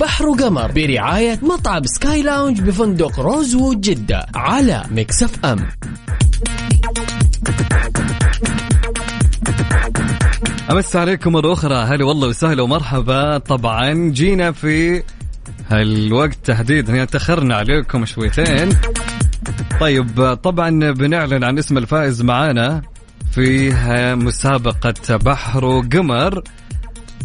بحر 0.00 0.26
وقمر 0.26 0.72
برعاية 0.72 1.38
مطعم 1.42 1.82
Sky 1.86 2.22
Lounge 2.22 2.60
بفندق 2.60 3.20
Rosewood 3.20 3.80
جدة 3.80 4.26
على 4.34 4.84
Mix 4.90 5.22
FM. 5.22 5.68
أمسي 10.70 10.96
عليكم 10.96 11.32
مرة 11.32 11.52
أخرى 11.52 11.74
هلا 11.74 12.04
والله 12.04 12.28
وسهلا 12.28 12.62
ومرحبا. 12.62 13.38
طبعا 13.38 14.10
جينا 14.10 14.52
في 14.52 15.02
هالوقت 15.70 16.38
تحديدا 16.44 16.92
يعني 16.92 17.06
تأخرنا 17.06 17.56
عليكم 17.56 18.06
شويتين. 18.06 18.68
طيب 19.80 20.34
طبعا 20.34 20.92
بنعلن 20.92 21.44
عن 21.44 21.58
اسم 21.58 21.78
الفائز 21.78 22.22
معانا 22.22 22.82
في 23.32 23.70
مسابقة 24.14 25.16
بحر 25.16 25.64
وقمر. 25.64 26.42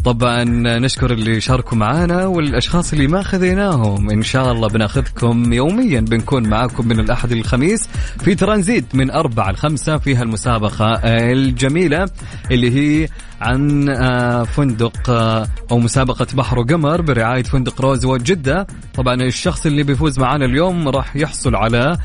طبعا 0.04 0.44
نشكر 0.78 1.12
اللي 1.12 1.40
شاركوا 1.40 1.78
معنا 1.78 2.26
والأشخاص 2.26 2.92
اللي 2.92 3.06
ما 3.06 3.22
خذيناهم. 3.22 4.10
إن 4.10 4.22
شاء 4.22 4.52
الله 4.52 4.68
بناخذكم 4.68 5.52
يوميا 5.52 6.00
بنكون 6.00 6.48
معاكم 6.48 6.88
من 6.88 7.00
الأحد 7.00 7.32
للخميس 7.32 7.88
في 8.24 8.34
ترانزيت 8.34 8.94
من 8.94 9.10
أربعة 9.10 9.50
لخمسة 9.50 9.98
في 9.98 10.14
هالمسابقة 10.14 10.94
الجميلة 11.32 12.06
اللي 12.50 12.70
هي 12.70 13.08
عن 13.40 13.88
آه، 13.88 14.42
فندق 14.42 15.10
آه، 15.10 15.46
أو 15.70 15.78
مسابقة 15.78 16.26
بحر 16.34 16.58
وقمر 16.58 17.00
برعاية 17.00 17.42
فندق 17.42 17.80
Rosewood 17.80 18.04
جدة. 18.04 18.66
طبعا 18.94 19.14
الشخص 19.14 19.66
اللي 19.66 19.82
بيفوز 19.82 20.18
معنا 20.18 20.44
اليوم 20.44 20.88
راح 20.88 21.16
يحصل 21.16 21.54
على 21.54 21.98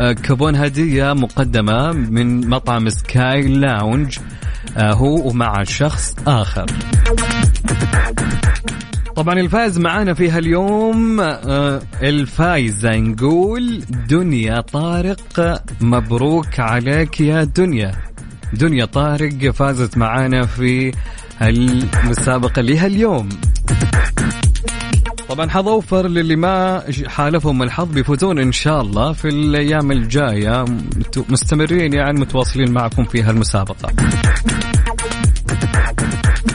آه، 0.00 0.12
كوبون 0.12 0.56
هدية 0.56 1.12
مقدمة 1.12 1.92
من 1.92 2.48
مطعم 2.48 2.88
Sky 2.88 3.42
Lounge 3.42 4.18
هو 4.78 5.28
ومع 5.28 5.62
شخص 5.64 6.14
آخر. 6.26 6.66
طبعا 9.16 9.40
الفائز 9.40 9.78
معانا 9.78 10.14
في 10.14 10.30
هاليوم 10.30 11.20
آه، 11.20 11.82
الفايزة 12.02 12.96
نقول 12.96 13.82
دنيا 14.08 14.60
طارق 14.60 15.60
مبروك 15.80 16.60
عليك 16.60 17.20
يا 17.20 17.44
دنيا. 17.44 17.92
دنيا 18.54 18.84
طارق 18.84 19.50
فازت 19.50 19.98
معانا 19.98 20.46
في 20.46 20.92
المسابقة 21.42 22.62
لهاليوم. 22.62 23.28
طبعا 25.28 25.50
حظ 25.50 25.68
أوفر 25.68 26.06
للي 26.08 26.36
ما 26.36 26.82
حالفهم 27.06 27.62
الحظ 27.62 27.92
بيفوزون 27.92 28.38
إن 28.38 28.52
شاء 28.52 28.80
الله 28.80 29.12
في 29.12 29.28
الأيام 29.28 29.92
الجاية. 29.92 30.64
مستمرين 31.28 31.92
يعني 31.92 32.20
متواصلين 32.20 32.72
معكم 32.72 33.04
في 33.04 33.22
هالمسابقة. 33.22 33.92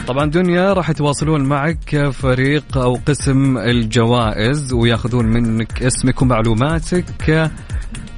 طبعا 0.06 0.26
دنيا 0.26 0.72
راح 0.72 0.90
يتواصلون 0.90 1.44
معك 1.44 2.10
فريق 2.12 2.78
أو 2.78 2.98
قسم 3.06 3.58
الجوائز 3.58 4.72
وياخذون 4.72 5.26
منك 5.26 5.82
اسمك 5.82 6.22
ومعلوماتك 6.22 7.50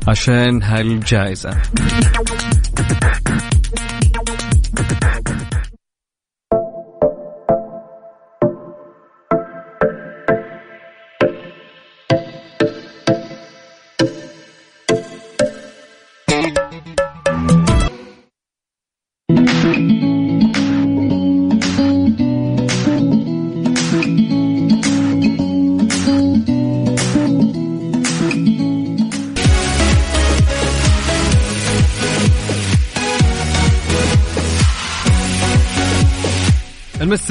عشان 0.09 0.63
هالجائزة. 0.63 1.57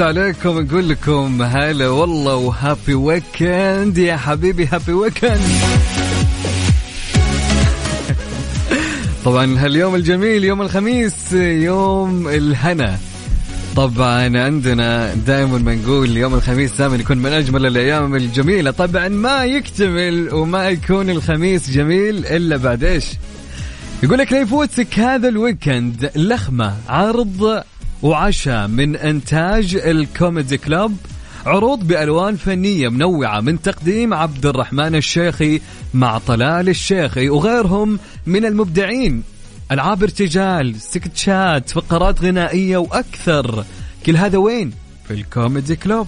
عليكم 0.01 0.59
نقول 0.59 0.89
لكم 0.89 1.41
هلا 1.41 1.87
والله 1.87 2.35
و 2.35 2.45
happy 2.45 2.93
weekend. 2.93 3.97
يا 3.97 4.17
حبيبي 4.17 4.65
happy 4.65 4.93
weekend. 4.93 5.39
طبعا 9.25 9.59
هاليوم 9.59 9.95
الجميل 9.95 10.43
يوم 10.43 10.61
الخميس 10.61 11.33
يوم 11.33 12.27
الهنا. 12.27 12.97
طبعا 13.75 14.39
عندنا 14.39 15.13
دائما 15.13 15.57
ما 15.57 15.75
نقول 15.75 16.17
يوم 16.17 16.33
الخميس 16.33 16.77
دائما 16.77 16.95
يكون 16.95 17.17
من 17.17 17.31
أجمل 17.31 17.65
الأيام 17.65 18.15
الجميلة. 18.15 18.71
طبعا 18.71 19.07
ما 19.07 19.45
يكتمل 19.45 20.33
وما 20.33 20.69
يكون 20.69 21.09
الخميس 21.09 21.69
جميل 21.69 22.25
إلا 22.25 22.57
بعد 22.57 22.83
إيش؟ 22.83 23.05
يقول 24.03 24.17
لك 24.17 24.33
لا 24.33 24.41
يفوتك 24.41 24.99
هذا 24.99 25.29
ال 25.29 25.39
weekend 25.40 26.11
لخمة 26.15 26.75
عرض 26.89 27.63
وعشاء 28.03 28.67
من 28.67 28.95
إنتاج 28.95 29.75
ال 29.75 29.87
Comedy 29.87 30.57
Club 30.57 30.97
عروض 31.45 31.87
بألوان 31.87 32.35
فنية 32.35 32.89
منوعة 32.89 33.41
من 33.41 33.61
تقديم 33.61 34.13
عبد 34.13 34.45
الرحمن 34.45 34.95
الشيخي 34.95 35.61
مع 35.93 36.17
طلال 36.17 36.69
الشيخي 36.69 37.29
وغيرهم 37.29 37.99
من 38.25 38.45
المبدعين. 38.45 39.23
ألعاب 39.71 40.03
ارتجال 40.03 40.81
سكتشات 40.81 41.69
فقرات 41.69 42.21
غنائية 42.21 42.77
وأكثر. 42.77 43.65
كل 44.05 44.17
هذا 44.17 44.37
وين؟ 44.37 44.71
في 45.07 45.13
ال 45.13 45.22
Comedy 45.22 45.75
Club 45.75 46.07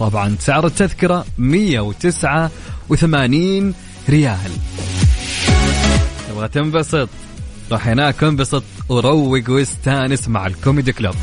طبعا 0.00 0.36
سعر 0.40 0.66
التذكرة 0.66 1.26
189 1.38 3.74
ريال. 4.08 4.50
تبغى 6.28 6.48
تنبسط؟ 6.48 7.08
روح 7.72 7.88
هناك 7.88 8.24
انبسط 8.24 8.62
وروق 8.88 9.50
واستانس 9.50 10.28
مع 10.28 10.46
الكوميدي 10.46 10.92
كلوب. 10.92 11.14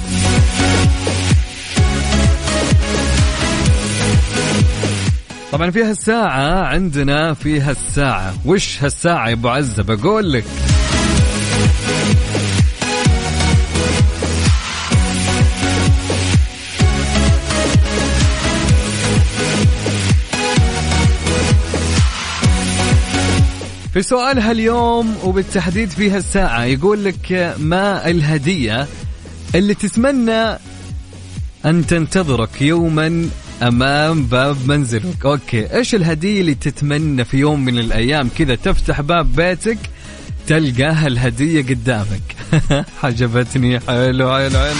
طبعا 5.51 5.71
في 5.71 5.83
هالساعة 5.83 6.65
عندنا 6.65 7.33
في 7.33 7.61
هالساعة. 7.61 8.33
وش 8.45 8.83
هالساعة 8.83 9.27
يا 9.27 9.33
أبو 9.33 9.49
عزة؟ 9.49 9.83
بقول 9.83 10.33
لك. 10.33 10.43
في 23.93 24.01
سؤالها 24.01 24.51
اليوم 24.51 25.17
وبالتحديد 25.23 25.89
في 25.89 26.11
هالساعة 26.11 26.63
يقول 26.63 27.05
لك 27.05 27.55
ما 27.59 28.09
الهدية 28.09 28.87
اللي 29.55 29.73
تتمنى 29.73 30.57
أن 31.65 31.85
تنتظرك 31.87 32.61
يوما 32.61 33.29
أمام 33.61 34.25
باب 34.25 34.57
منزلك؟ 34.67 35.25
okay 35.25 35.75
إيش 35.75 35.95
الهدية 35.95 36.41
اللي 36.41 36.55
تتمنى 36.55 37.25
في 37.25 37.37
يوم 37.37 37.65
من 37.65 37.79
الأيام؟ 37.79 38.29
كذا 38.37 38.55
تفتح 38.55 39.01
باب 39.01 39.35
بيتك 39.35 39.77
تلقاها 40.47 41.07
الهدية 41.07 41.61
قدامك. 41.61 42.35
عجبتني 43.03 43.79
حلو 43.79 44.37
حلو 44.37 44.59
حلو. 44.59 44.75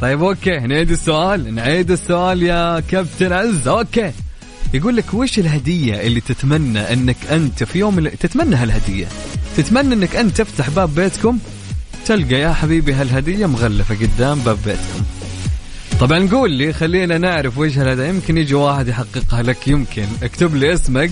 طيب 0.00 0.22
okay 0.22 0.58
نعيد 0.58 0.90
السؤال 0.90 1.54
نعيد 1.54 1.90
السؤال 1.90 2.42
يا 2.42 2.80
كابتن 2.80 3.32
عز. 3.32 3.68
okay. 3.68 4.12
يقول 4.76 4.96
لك 4.96 5.14
وش 5.14 5.38
الهدية 5.38 6.00
اللي 6.00 6.20
تتمنى 6.20 6.92
أنك 6.92 7.16
أنت 7.30 7.64
في 7.64 7.78
يوم 7.78 7.98
اللي 7.98 8.10
تتمنى 8.10 8.56
هالهدية؟ 8.56 9.08
تتمنى 9.56 9.94
أنك 9.94 10.16
أنت 10.16 10.36
تفتح 10.36 10.70
باب 10.70 10.94
بيتكم؟ 10.94 11.38
تلقى 12.06 12.40
يا 12.40 12.52
حبيبي 12.52 12.92
هالهدية 12.92 13.46
مغلفة 13.46 13.94
قدام 13.94 14.38
باب 14.38 14.58
بيتكم. 14.64 15.04
طبعا 16.00 16.28
قول 16.28 16.50
لي 16.50 16.72
خلينا 16.72 17.18
نعرف 17.18 17.58
وجه 17.58 17.92
هذا 17.92 18.08
يمكن 18.08 18.38
يجي 18.38 18.54
واحد 18.54 18.88
يحققها 18.88 19.42
لك 19.42 19.68
يمكن. 19.68 20.06
اكتب 20.22 20.56
لي 20.56 20.74
اسمك 20.74 21.10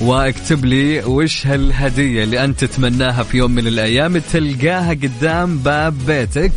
واكتب 0.00 0.64
لي 0.64 1.04
وش 1.04 1.46
هالهدية 1.46 2.24
اللي 2.24 2.44
أنت 2.44 2.64
تتمناها 2.64 3.22
في 3.22 3.36
يوم 3.36 3.50
من 3.50 3.66
الأيام 3.66 4.18
تلقاها 4.18 4.90
قدام 4.90 5.58
باب 5.58 6.06
بيتك 6.06 6.52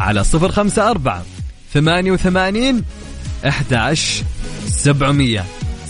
على 0.00 0.24
صفر 0.24 0.52
خمسة 0.52 0.90
أربعة 0.90 1.24
ثمانية 1.74 2.12
وثمانين 2.12 2.82
أحد 3.48 3.74
عشر 3.74 4.24
700 4.86 5.44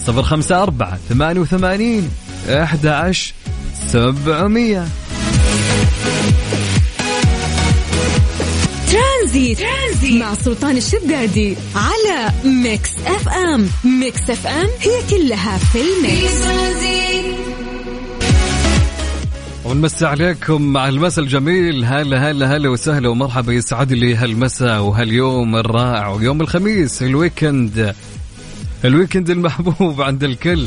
054 0.07 0.99
88 1.09 2.11
11 2.49 3.35
700 3.89 4.87
Transit. 8.93 9.59
Transit 9.59 10.23
مع 10.23 10.35
سلطان 10.35 10.77
الشدادي 10.77 11.57
على 11.75 12.33
Mix 12.45 12.91
FM. 13.07 13.69
Mix 14.01 14.31
FM 14.31 14.69
هي 14.81 15.03
كلها 15.11 15.59
في 15.59 15.79
ال 15.79 15.92
mix. 15.92 16.47
ونمسي 19.65 20.07
عليكم 20.07 20.63
مع 20.63 20.89
المساء 20.89 21.25
الجميل. 21.25 21.85
هلا 21.85 22.31
هلا 22.31 22.57
هلا 22.57 22.69
وسهلا 22.69 23.09
ومرحبا. 23.09 23.53
يسعد 23.53 23.93
لي 23.93 24.15
هالمساء 24.15 24.81
وهاليوم 24.81 25.57
الرائع 25.57 26.09
ويوم 26.09 26.41
الخميس 26.41 27.03
ال 27.03 27.13
weekend. 27.13 27.95
الويكند 28.87 29.31
المحبوب 29.31 30.03
عند 30.03 30.25
الكل. 30.25 30.67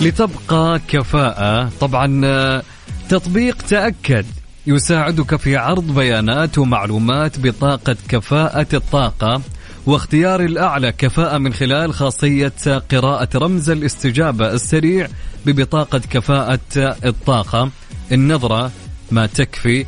لتبقى 0.00 0.80
كفاءة 0.88 1.70
طبعا 1.80 2.62
تطبيق 3.08 3.62
تأكد 3.62 4.26
يساعدك 4.66 5.36
في 5.36 5.56
عرض 5.56 5.94
بيانات 5.94 6.58
ومعلومات 6.58 7.40
بطاقة 7.40 7.96
كفاءة 8.08 8.66
الطاقة 8.74 9.42
واختيار 9.86 10.40
الأعلى 10.40 10.92
كفاءة 10.92 11.38
من 11.38 11.52
خلال 11.52 11.94
خاصية 11.94 12.52
قراءة 12.90 13.28
رمز 13.34 13.70
الاستجابة 13.70 14.52
السريع 14.52 15.08
ببطاقة 15.46 15.98
كفاءة 15.98 16.60
الطاقة. 17.04 17.70
النظرة 18.12 18.70
ما 19.10 19.26
تكفي 19.26 19.86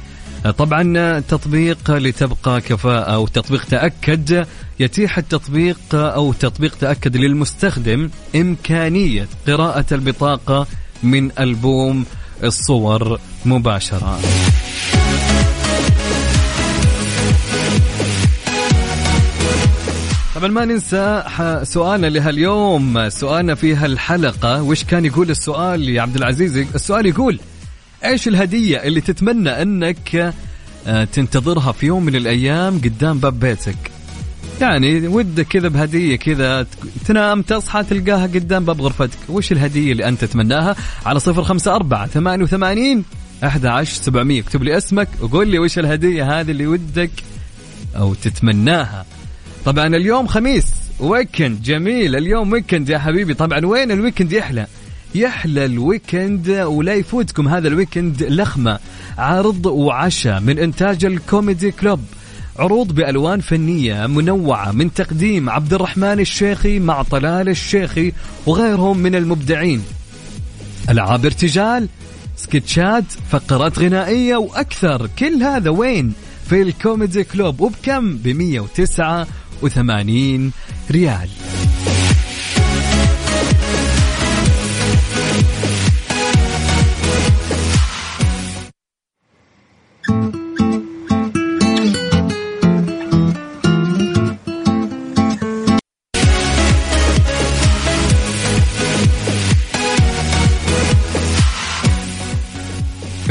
طبعا 0.51 1.21
تطبيق 1.21 1.91
لتبقى 1.91 2.61
كفاءة 2.61 3.15
أو 3.15 3.27
تطبيق 3.27 3.65
تأكد 3.65 4.47
يتيح 4.81 5.19
التطبيق 5.19 5.79
أو 5.95 6.33
تطبيق 6.33 6.75
تأكد 6.81 7.17
للمستخدم 7.17 8.11
إمكانية 8.37 9.29
قراءة 9.47 9.85
البطاقة 9.93 10.67
من 11.03 11.31
ألبوم 11.39 12.05
الصور 12.45 13.19
مباشرة. 13.45 14.19
طبعا 20.35 20.49
ما 20.49 20.65
ننسى 20.65 21.23
سؤالنا 21.63 22.07
لهاليوم 22.07 23.09
سؤالنا 23.09 23.55
في 23.55 23.75
هالحلقة 23.75 24.63
وش 24.63 24.85
كان 24.85 25.05
يقول 25.05 25.31
السؤال 25.31 25.89
يا 25.89 26.03
عبد 26.03 26.17
العزيز؟ 26.17 26.57
السؤال 26.57 27.07
يقول 27.07 27.41
إيش 28.05 28.29
الهدية 28.29 28.77
اللي 28.77 29.01
تتمنى 29.01 29.63
إنك 29.63 30.35
آه، 30.87 31.05
تنتظرها 31.05 31.73
في 31.73 31.87
يوم 31.87 32.05
من 32.05 32.17
الأيام 32.17 32.79
قدام 32.79 33.19
باب 33.19 33.41
بيتك؟ 33.41 33.77
يعني 34.61 35.07
ودك 35.09 35.47
كذا 35.47 35.69
بهدية 35.69 36.17
كذا 36.17 36.67
تنام 37.07 37.43
تصحى 37.43 37.83
تلقاها 37.83 38.27
قدام 38.27 38.65
باب 38.65 38.81
غرفتك. 38.81 39.19
وش 39.29 39.53
الهدية 39.53 39.93
اللي 39.93 40.09
أنت 40.09 40.25
تتمناها؟ 40.25 40.77
على 41.07 41.21
صفر 41.21 41.43
خمسة 41.45 41.75
أربعة 41.75 42.07
ثمانية 42.07 42.45
وثمانين 42.45 43.05
أحد 43.45 43.67
عشر 43.67 43.95
سبعمية. 44.03 44.41
اكتب 44.41 44.63
لي 44.63 44.77
اسمك 44.77 45.09
وقول 45.21 45.49
لي 45.49 45.59
وش 45.59 45.79
الهدية 45.79 46.41
هذه 46.41 46.51
اللي 46.51 46.67
ودك 46.67 47.11
أو 47.97 48.15
تتمناها. 48.15 49.07
طبعا 49.65 49.87
اليوم 49.87 50.27
خميس 50.27 50.67
weekend 51.01 51.63
جميل. 51.63 52.17
اليوم 52.17 52.53
weekend 52.53 52.89
يا 52.89 52.99
حبيبي. 52.99 53.35
طبعا 53.35 53.67
وين 53.67 53.91
ال 53.91 53.96
weekend 53.96 54.33
يحلى؟ 54.33 54.67
يحلى 55.15 55.65
ال 55.65 55.76
weekend 55.76 56.51
ولا 56.51 56.95
يفوتكم 56.95 57.49
هذا 57.49 57.69
ال 57.69 57.76
weekend 57.76 58.23
لخمة 58.23 58.79
عرض 59.19 59.67
وعشاء 59.67 60.41
من 60.41 60.59
إنتاج 60.59 61.05
ال 61.05 61.14
Comedy 61.14 61.71
Club. 61.71 62.01
عروض 62.59 62.93
بألوان 62.93 63.41
فنية 63.41 64.07
منوعة 64.07 64.73
من 64.73 64.95
تقديم 64.95 65.51
عبد 65.51 65.75
الرحمن 65.75 66.21
الشيخي 66.21 66.79
مع 66.79 67.03
طلال 67.03 67.49
الشيخي 67.49 68.13
وغيرهم 68.47 68.99
من 68.99 69.15
المبدعين. 69.15 69.83
ألعاب 70.91 71.25
ارتجال 71.25 71.89
سكتشات 72.37 73.05
فقرات 73.31 73.79
غنائية 73.79 74.37
وأكثر. 74.37 75.11
كل 75.19 75.43
هذا 75.43 75.71
وين؟ 75.71 76.13
في 76.49 76.63
ال 76.63 76.72
Comedy 76.72 77.25
Club 77.25 77.61
وبكم؟ 77.61 78.17
ب 78.17 78.29
189 78.29 80.53
ريال. 80.91 81.29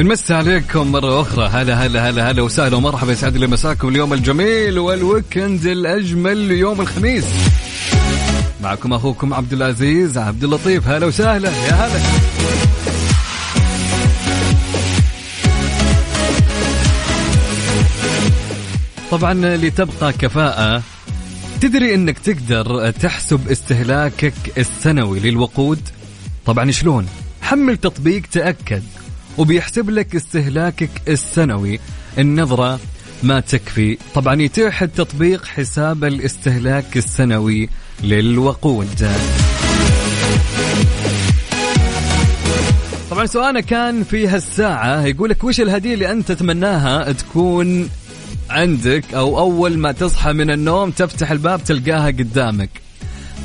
بنمسي 0.02 0.34
عليكم 0.34 0.92
مرة 0.92 1.22
أخرى. 1.22 1.48
هلا 1.48 1.86
هلا 1.86 2.10
هلا 2.10 2.32
هلا 2.32 2.42
وسهلا 2.42 2.76
ومرحبا. 2.76 3.12
يسعد 3.12 3.38
لي 3.38 3.48
مساكم 3.48 3.88
اليوم 3.88 4.14
الجميل 4.14 4.80
والويكند 4.80 5.66
الأجمل 5.66 6.52
يوم 6.52 6.82
الخميس. 6.82 7.26
معكم 8.64 8.94
أخوكم 8.94 9.34
عبد 9.34 9.54
العزيز 9.54 10.18
عبد 10.18 10.44
اللطيف. 10.44 10.88
هلا 10.88 11.06
وسهلا. 11.06 11.50
يا 11.50 11.74
هلا. 11.74 12.00
طبعا 19.12 19.34
لتبقى 19.34 20.14
كفاءة 20.14 20.84
تدري 21.62 21.96
إنك 21.96 22.20
تقدر 22.20 22.92
تحسب 22.92 23.50
استهلاكك 23.52 24.34
السنوي 24.58 25.20
للوقود؟ 25.20 25.80
طبعا 26.46 26.72
شلون؟ 26.72 27.08
حمل 27.42 27.78
تطبيق 27.78 28.22
تأكد. 28.32 28.84
وبيحسب 29.38 29.90
لك 29.90 30.16
استهلاكك 30.16 30.90
السنوي. 31.08 31.80
النظرة 32.18 32.80
ما 33.24 33.40
تكفي. 33.40 33.98
طبعا 34.16 34.42
يتيح 34.42 34.82
التطبيق 34.82 35.46
حساب 35.46 36.04
الاستهلاك 36.04 36.98
السنوي 36.98 37.70
للوقود. 38.04 39.12
طبعا 43.12 43.26
سؤالنا 43.26 43.62
كان 43.62 44.04
في 44.04 44.28
هالساعة 44.28 45.06
يقول 45.06 45.30
لك 45.30 45.44
وش 45.44 45.62
الهدية 45.62 45.94
اللي 45.94 46.12
أنت 46.12 46.32
تتمناها 46.32 47.12
تكون 47.12 47.90
عندك 48.50 49.14
أو 49.14 49.40
أول 49.40 49.78
ما 49.78 49.92
تصحى 49.92 50.34
من 50.34 50.52
النوم 50.52 50.92
تفتح 50.92 51.32
الباب 51.32 51.64
تلقاها 51.64 52.08
قدامك؟ 52.08 52.70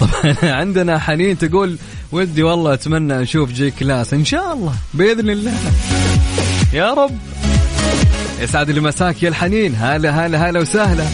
طبعا 0.01 0.37
عندنا 0.43 0.99
حنين 0.99 1.39
تقول 1.39 1.79
ودي 2.13 2.43
والله 2.43 2.75
أتمنى 2.75 3.23
أشوف 3.23 3.53
G-Class. 3.53 4.15
إن 4.15 4.25
شاء 4.25 4.53
الله. 4.53 4.73
بإذن 4.95 5.31
الله. 5.31 5.55
يا 6.73 6.95
رب. 6.95 7.19
يسعد 8.41 8.71
لي 8.71 8.81
مساك 8.81 9.23
يا 9.23 9.29
الحنين. 9.29 9.75
هلا 9.75 10.27
هلا 10.27 10.51
هلا 10.51 10.61
وسهلا. 10.61 11.05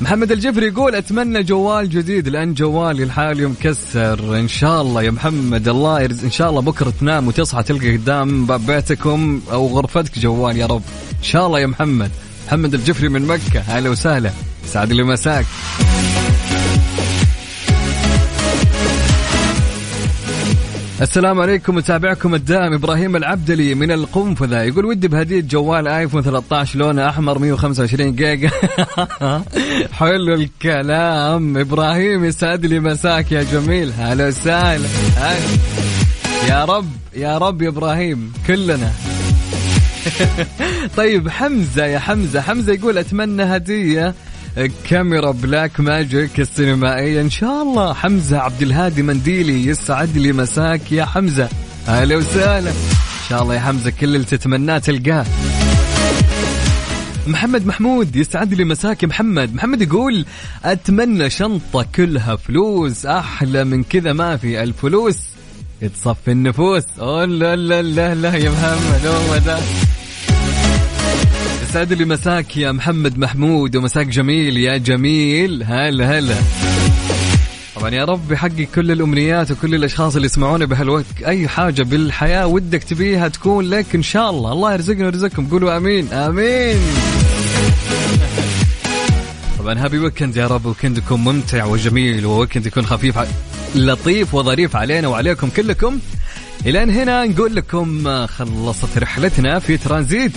محمد 0.00 0.32
الجفري 0.32 0.66
يقول 0.66 0.94
أتمنى 0.94 1.42
جوال 1.42 1.88
جديد. 1.88 2.28
لأن 2.28 2.54
جوالي 2.54 3.02
الحالي 3.02 3.46
مكسر. 3.46 4.38
إن 4.38 4.48
شاء 4.48 4.82
الله 4.82 5.02
يا 5.02 5.10
محمد. 5.10 5.68
الله 5.68 6.00
يرز 6.00 6.24
إن 6.24 6.30
شاء 6.30 6.50
الله 6.50 6.60
بكرة 6.60 6.92
تنام 7.00 7.28
وتصحى 7.28 7.62
تلقى 7.62 7.96
قدام 7.96 8.46
باب 8.46 8.66
بيتكم 8.66 9.40
أو 9.52 9.66
غرفتك 9.66 10.18
جوال 10.18 10.56
يا 10.56 10.66
رب. 10.66 10.82
إن 11.18 11.22
شاء 11.22 11.46
الله 11.46 11.60
يا 11.60 11.66
محمد. 11.66 12.10
محمد 12.46 12.74
الجفري 12.74 13.08
من 13.08 13.26
مكة. 13.26 13.60
هلا 13.60 13.90
وسهلا. 13.90 14.30
سعد 14.66 14.92
لي 14.92 15.02
مساك 15.02 15.46
السلام 21.02 21.40
عليكم 21.40 21.74
متابعكم 21.74 22.34
الدائم 22.34 22.72
إبراهيم 22.72 23.16
العبدلي 23.16 23.74
من 23.74 23.90
القنفذة. 23.92 24.62
يقول 24.62 24.84
ودي 24.84 25.08
بهدية 25.08 25.40
جوال 25.40 25.88
iPhone 25.88 26.22
13 26.22 26.78
لونه 26.78 27.08
أحمر 27.08 27.38
125 27.38 28.14
جيجا. 28.14 28.50
حلو 29.98 30.34
الكلام. 30.34 31.58
إبراهيم 31.58 32.24
يسعد 32.24 32.66
لي 32.66 32.80
مساك 32.80 33.32
يا 33.32 33.42
جميل. 33.42 33.92
هلا 33.98 34.26
وسهلا. 34.26 34.88
هلا. 35.16 35.36
يا 36.48 36.64
رب 36.64 36.88
يا 37.16 37.38
رب 37.38 37.62
يا 37.62 37.68
إبراهيم 37.68 38.32
كلنا. 38.46 38.92
طيب 40.96 41.28
حمزة 41.28 41.84
يا 41.84 41.98
حمزة. 41.98 42.40
حمزة 42.40 42.72
يقول 42.72 42.98
أتمنى 42.98 43.42
هدية 43.42 44.14
كاميرا 44.90 45.30
Blackmagic 45.30 46.40
السينمائية. 46.40 47.20
إن 47.20 47.30
شاء 47.30 47.62
الله 47.62 47.94
حمزة 47.94 48.38
عبد 48.38 48.62
الهادي 48.62 49.02
منديلي 49.02 49.66
يسعد 49.66 50.16
لي 50.16 50.32
مساك 50.32 50.92
يا 50.92 51.04
حمزة. 51.04 51.48
أهلا 51.88 52.16
وسهلا. 52.16 52.70
إن 52.70 53.28
شاء 53.28 53.42
الله 53.42 53.54
يا 53.54 53.60
حمزة 53.60 53.90
كل 53.90 54.06
اللي 54.14 54.26
تتمناه 54.26 54.78
تلقاه. 54.78 55.26
محمد 57.26 57.66
محمود 57.66 58.16
يسعد 58.16 58.54
لي 58.54 58.64
مساك 58.64 59.04
محمد. 59.04 59.54
محمد 59.54 59.82
يقول 59.82 60.26
أتمنى 60.64 61.30
شنطة 61.30 61.86
كلها 61.94 62.36
فلوس 62.36 63.06
أحلى 63.06 63.64
من 63.64 63.82
كذا 63.82 64.12
ما 64.12 64.36
في 64.36 64.62
الفلوس. 64.62 65.18
تصفي 65.94 66.30
النفوس. 66.30 66.84
أوه 67.00 67.24
لا 67.24 67.56
لا 67.56 67.82
لا 67.82 68.14
لا 68.14 68.36
يا 68.36 68.50
محمد. 68.50 69.06
هو 69.06 69.36
ده. 69.36 69.58
يسعد 71.72 71.92
لي 71.92 72.04
مساك 72.04 72.56
يا 72.56 72.72
محمد 72.72 73.18
محمود 73.18 73.76
ومساك 73.76 74.06
جميل 74.06 74.56
يا 74.56 74.76
جميل. 74.76 75.62
هلا 75.62 76.18
هلا. 76.18 76.34
طبعا 77.76 77.90
يا 77.90 78.04
رب 78.04 78.32
يحقق 78.32 78.66
كل 78.74 78.90
الأمنيات 78.90 79.50
وكل 79.50 79.74
الأشخاص 79.74 80.14
اللي 80.14 80.26
يسمعونا 80.26 80.64
بهالوقت. 80.64 81.22
أي 81.26 81.48
حاجة 81.48 81.82
بالحياة 81.82 82.46
ودك 82.46 82.82
تبيها 82.82 83.28
تكون 83.28 83.64
لك 83.64 83.94
إن 83.94 84.02
شاء 84.02 84.30
الله. 84.30 84.52
الله 84.52 84.72
يرزقنا 84.72 85.04
ويرزقكم. 85.04 85.46
قولوا 85.46 85.76
آمين. 85.76 86.12
آمين. 86.12 86.80
طبعا 89.58 89.84
happy 89.84 89.98
weekend 89.98 90.36
يا 90.36 90.46
رب. 90.46 90.66
weekend 90.66 91.11
كم 91.11 91.24
ممتع 91.24 91.64
وجميل 91.64 92.26
و 92.26 92.31
weekend 92.31 92.66
يكون 92.66 92.86
خفيف 92.86 93.18
لطيف 93.74 94.34
وظريف 94.34 94.76
علينا 94.76 95.08
وعليكم 95.08 95.48
كلكم. 95.48 95.98
إلى 96.66 96.78
هنا 96.78 97.26
نقول 97.26 97.56
لكم 97.56 98.08
آه، 98.08 98.26
خلصت 98.26 98.98
رحلتنا 98.98 99.58
في 99.58 99.76
ترانزيت. 99.76 100.32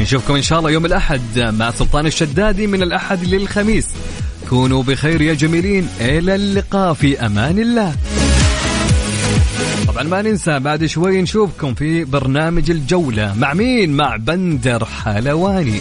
نشوفكم 0.00 0.34
إن 0.34 0.42
شاء 0.42 0.58
الله 0.58 0.70
يوم 0.70 0.86
الأحد 0.86 1.38
مع 1.38 1.70
سلطان 1.70 2.06
الشدادي 2.06 2.66
من 2.66 2.82
الأحد 2.82 3.24
للخميس. 3.24 3.86
كونوا 4.50 4.82
بخير 4.82 5.22
يا 5.22 5.34
جميلين. 5.34 5.88
إلى 6.00 6.34
اللقاء 6.34 6.94
في 6.94 7.26
أمان 7.26 7.58
الله. 7.58 7.96
طبعا 9.88 10.02
ما 10.02 10.22
ننسى 10.22 10.58
بعد 10.58 10.86
شوي 10.86 11.22
نشوفكم 11.22 11.74
في 11.74 12.04
برنامج 12.04 12.70
الجولة. 12.70 13.34
مع 13.38 13.54
مين؟ 13.54 13.96
مع 13.96 14.16
بندر 14.16 14.84
حلواني. 14.84 15.80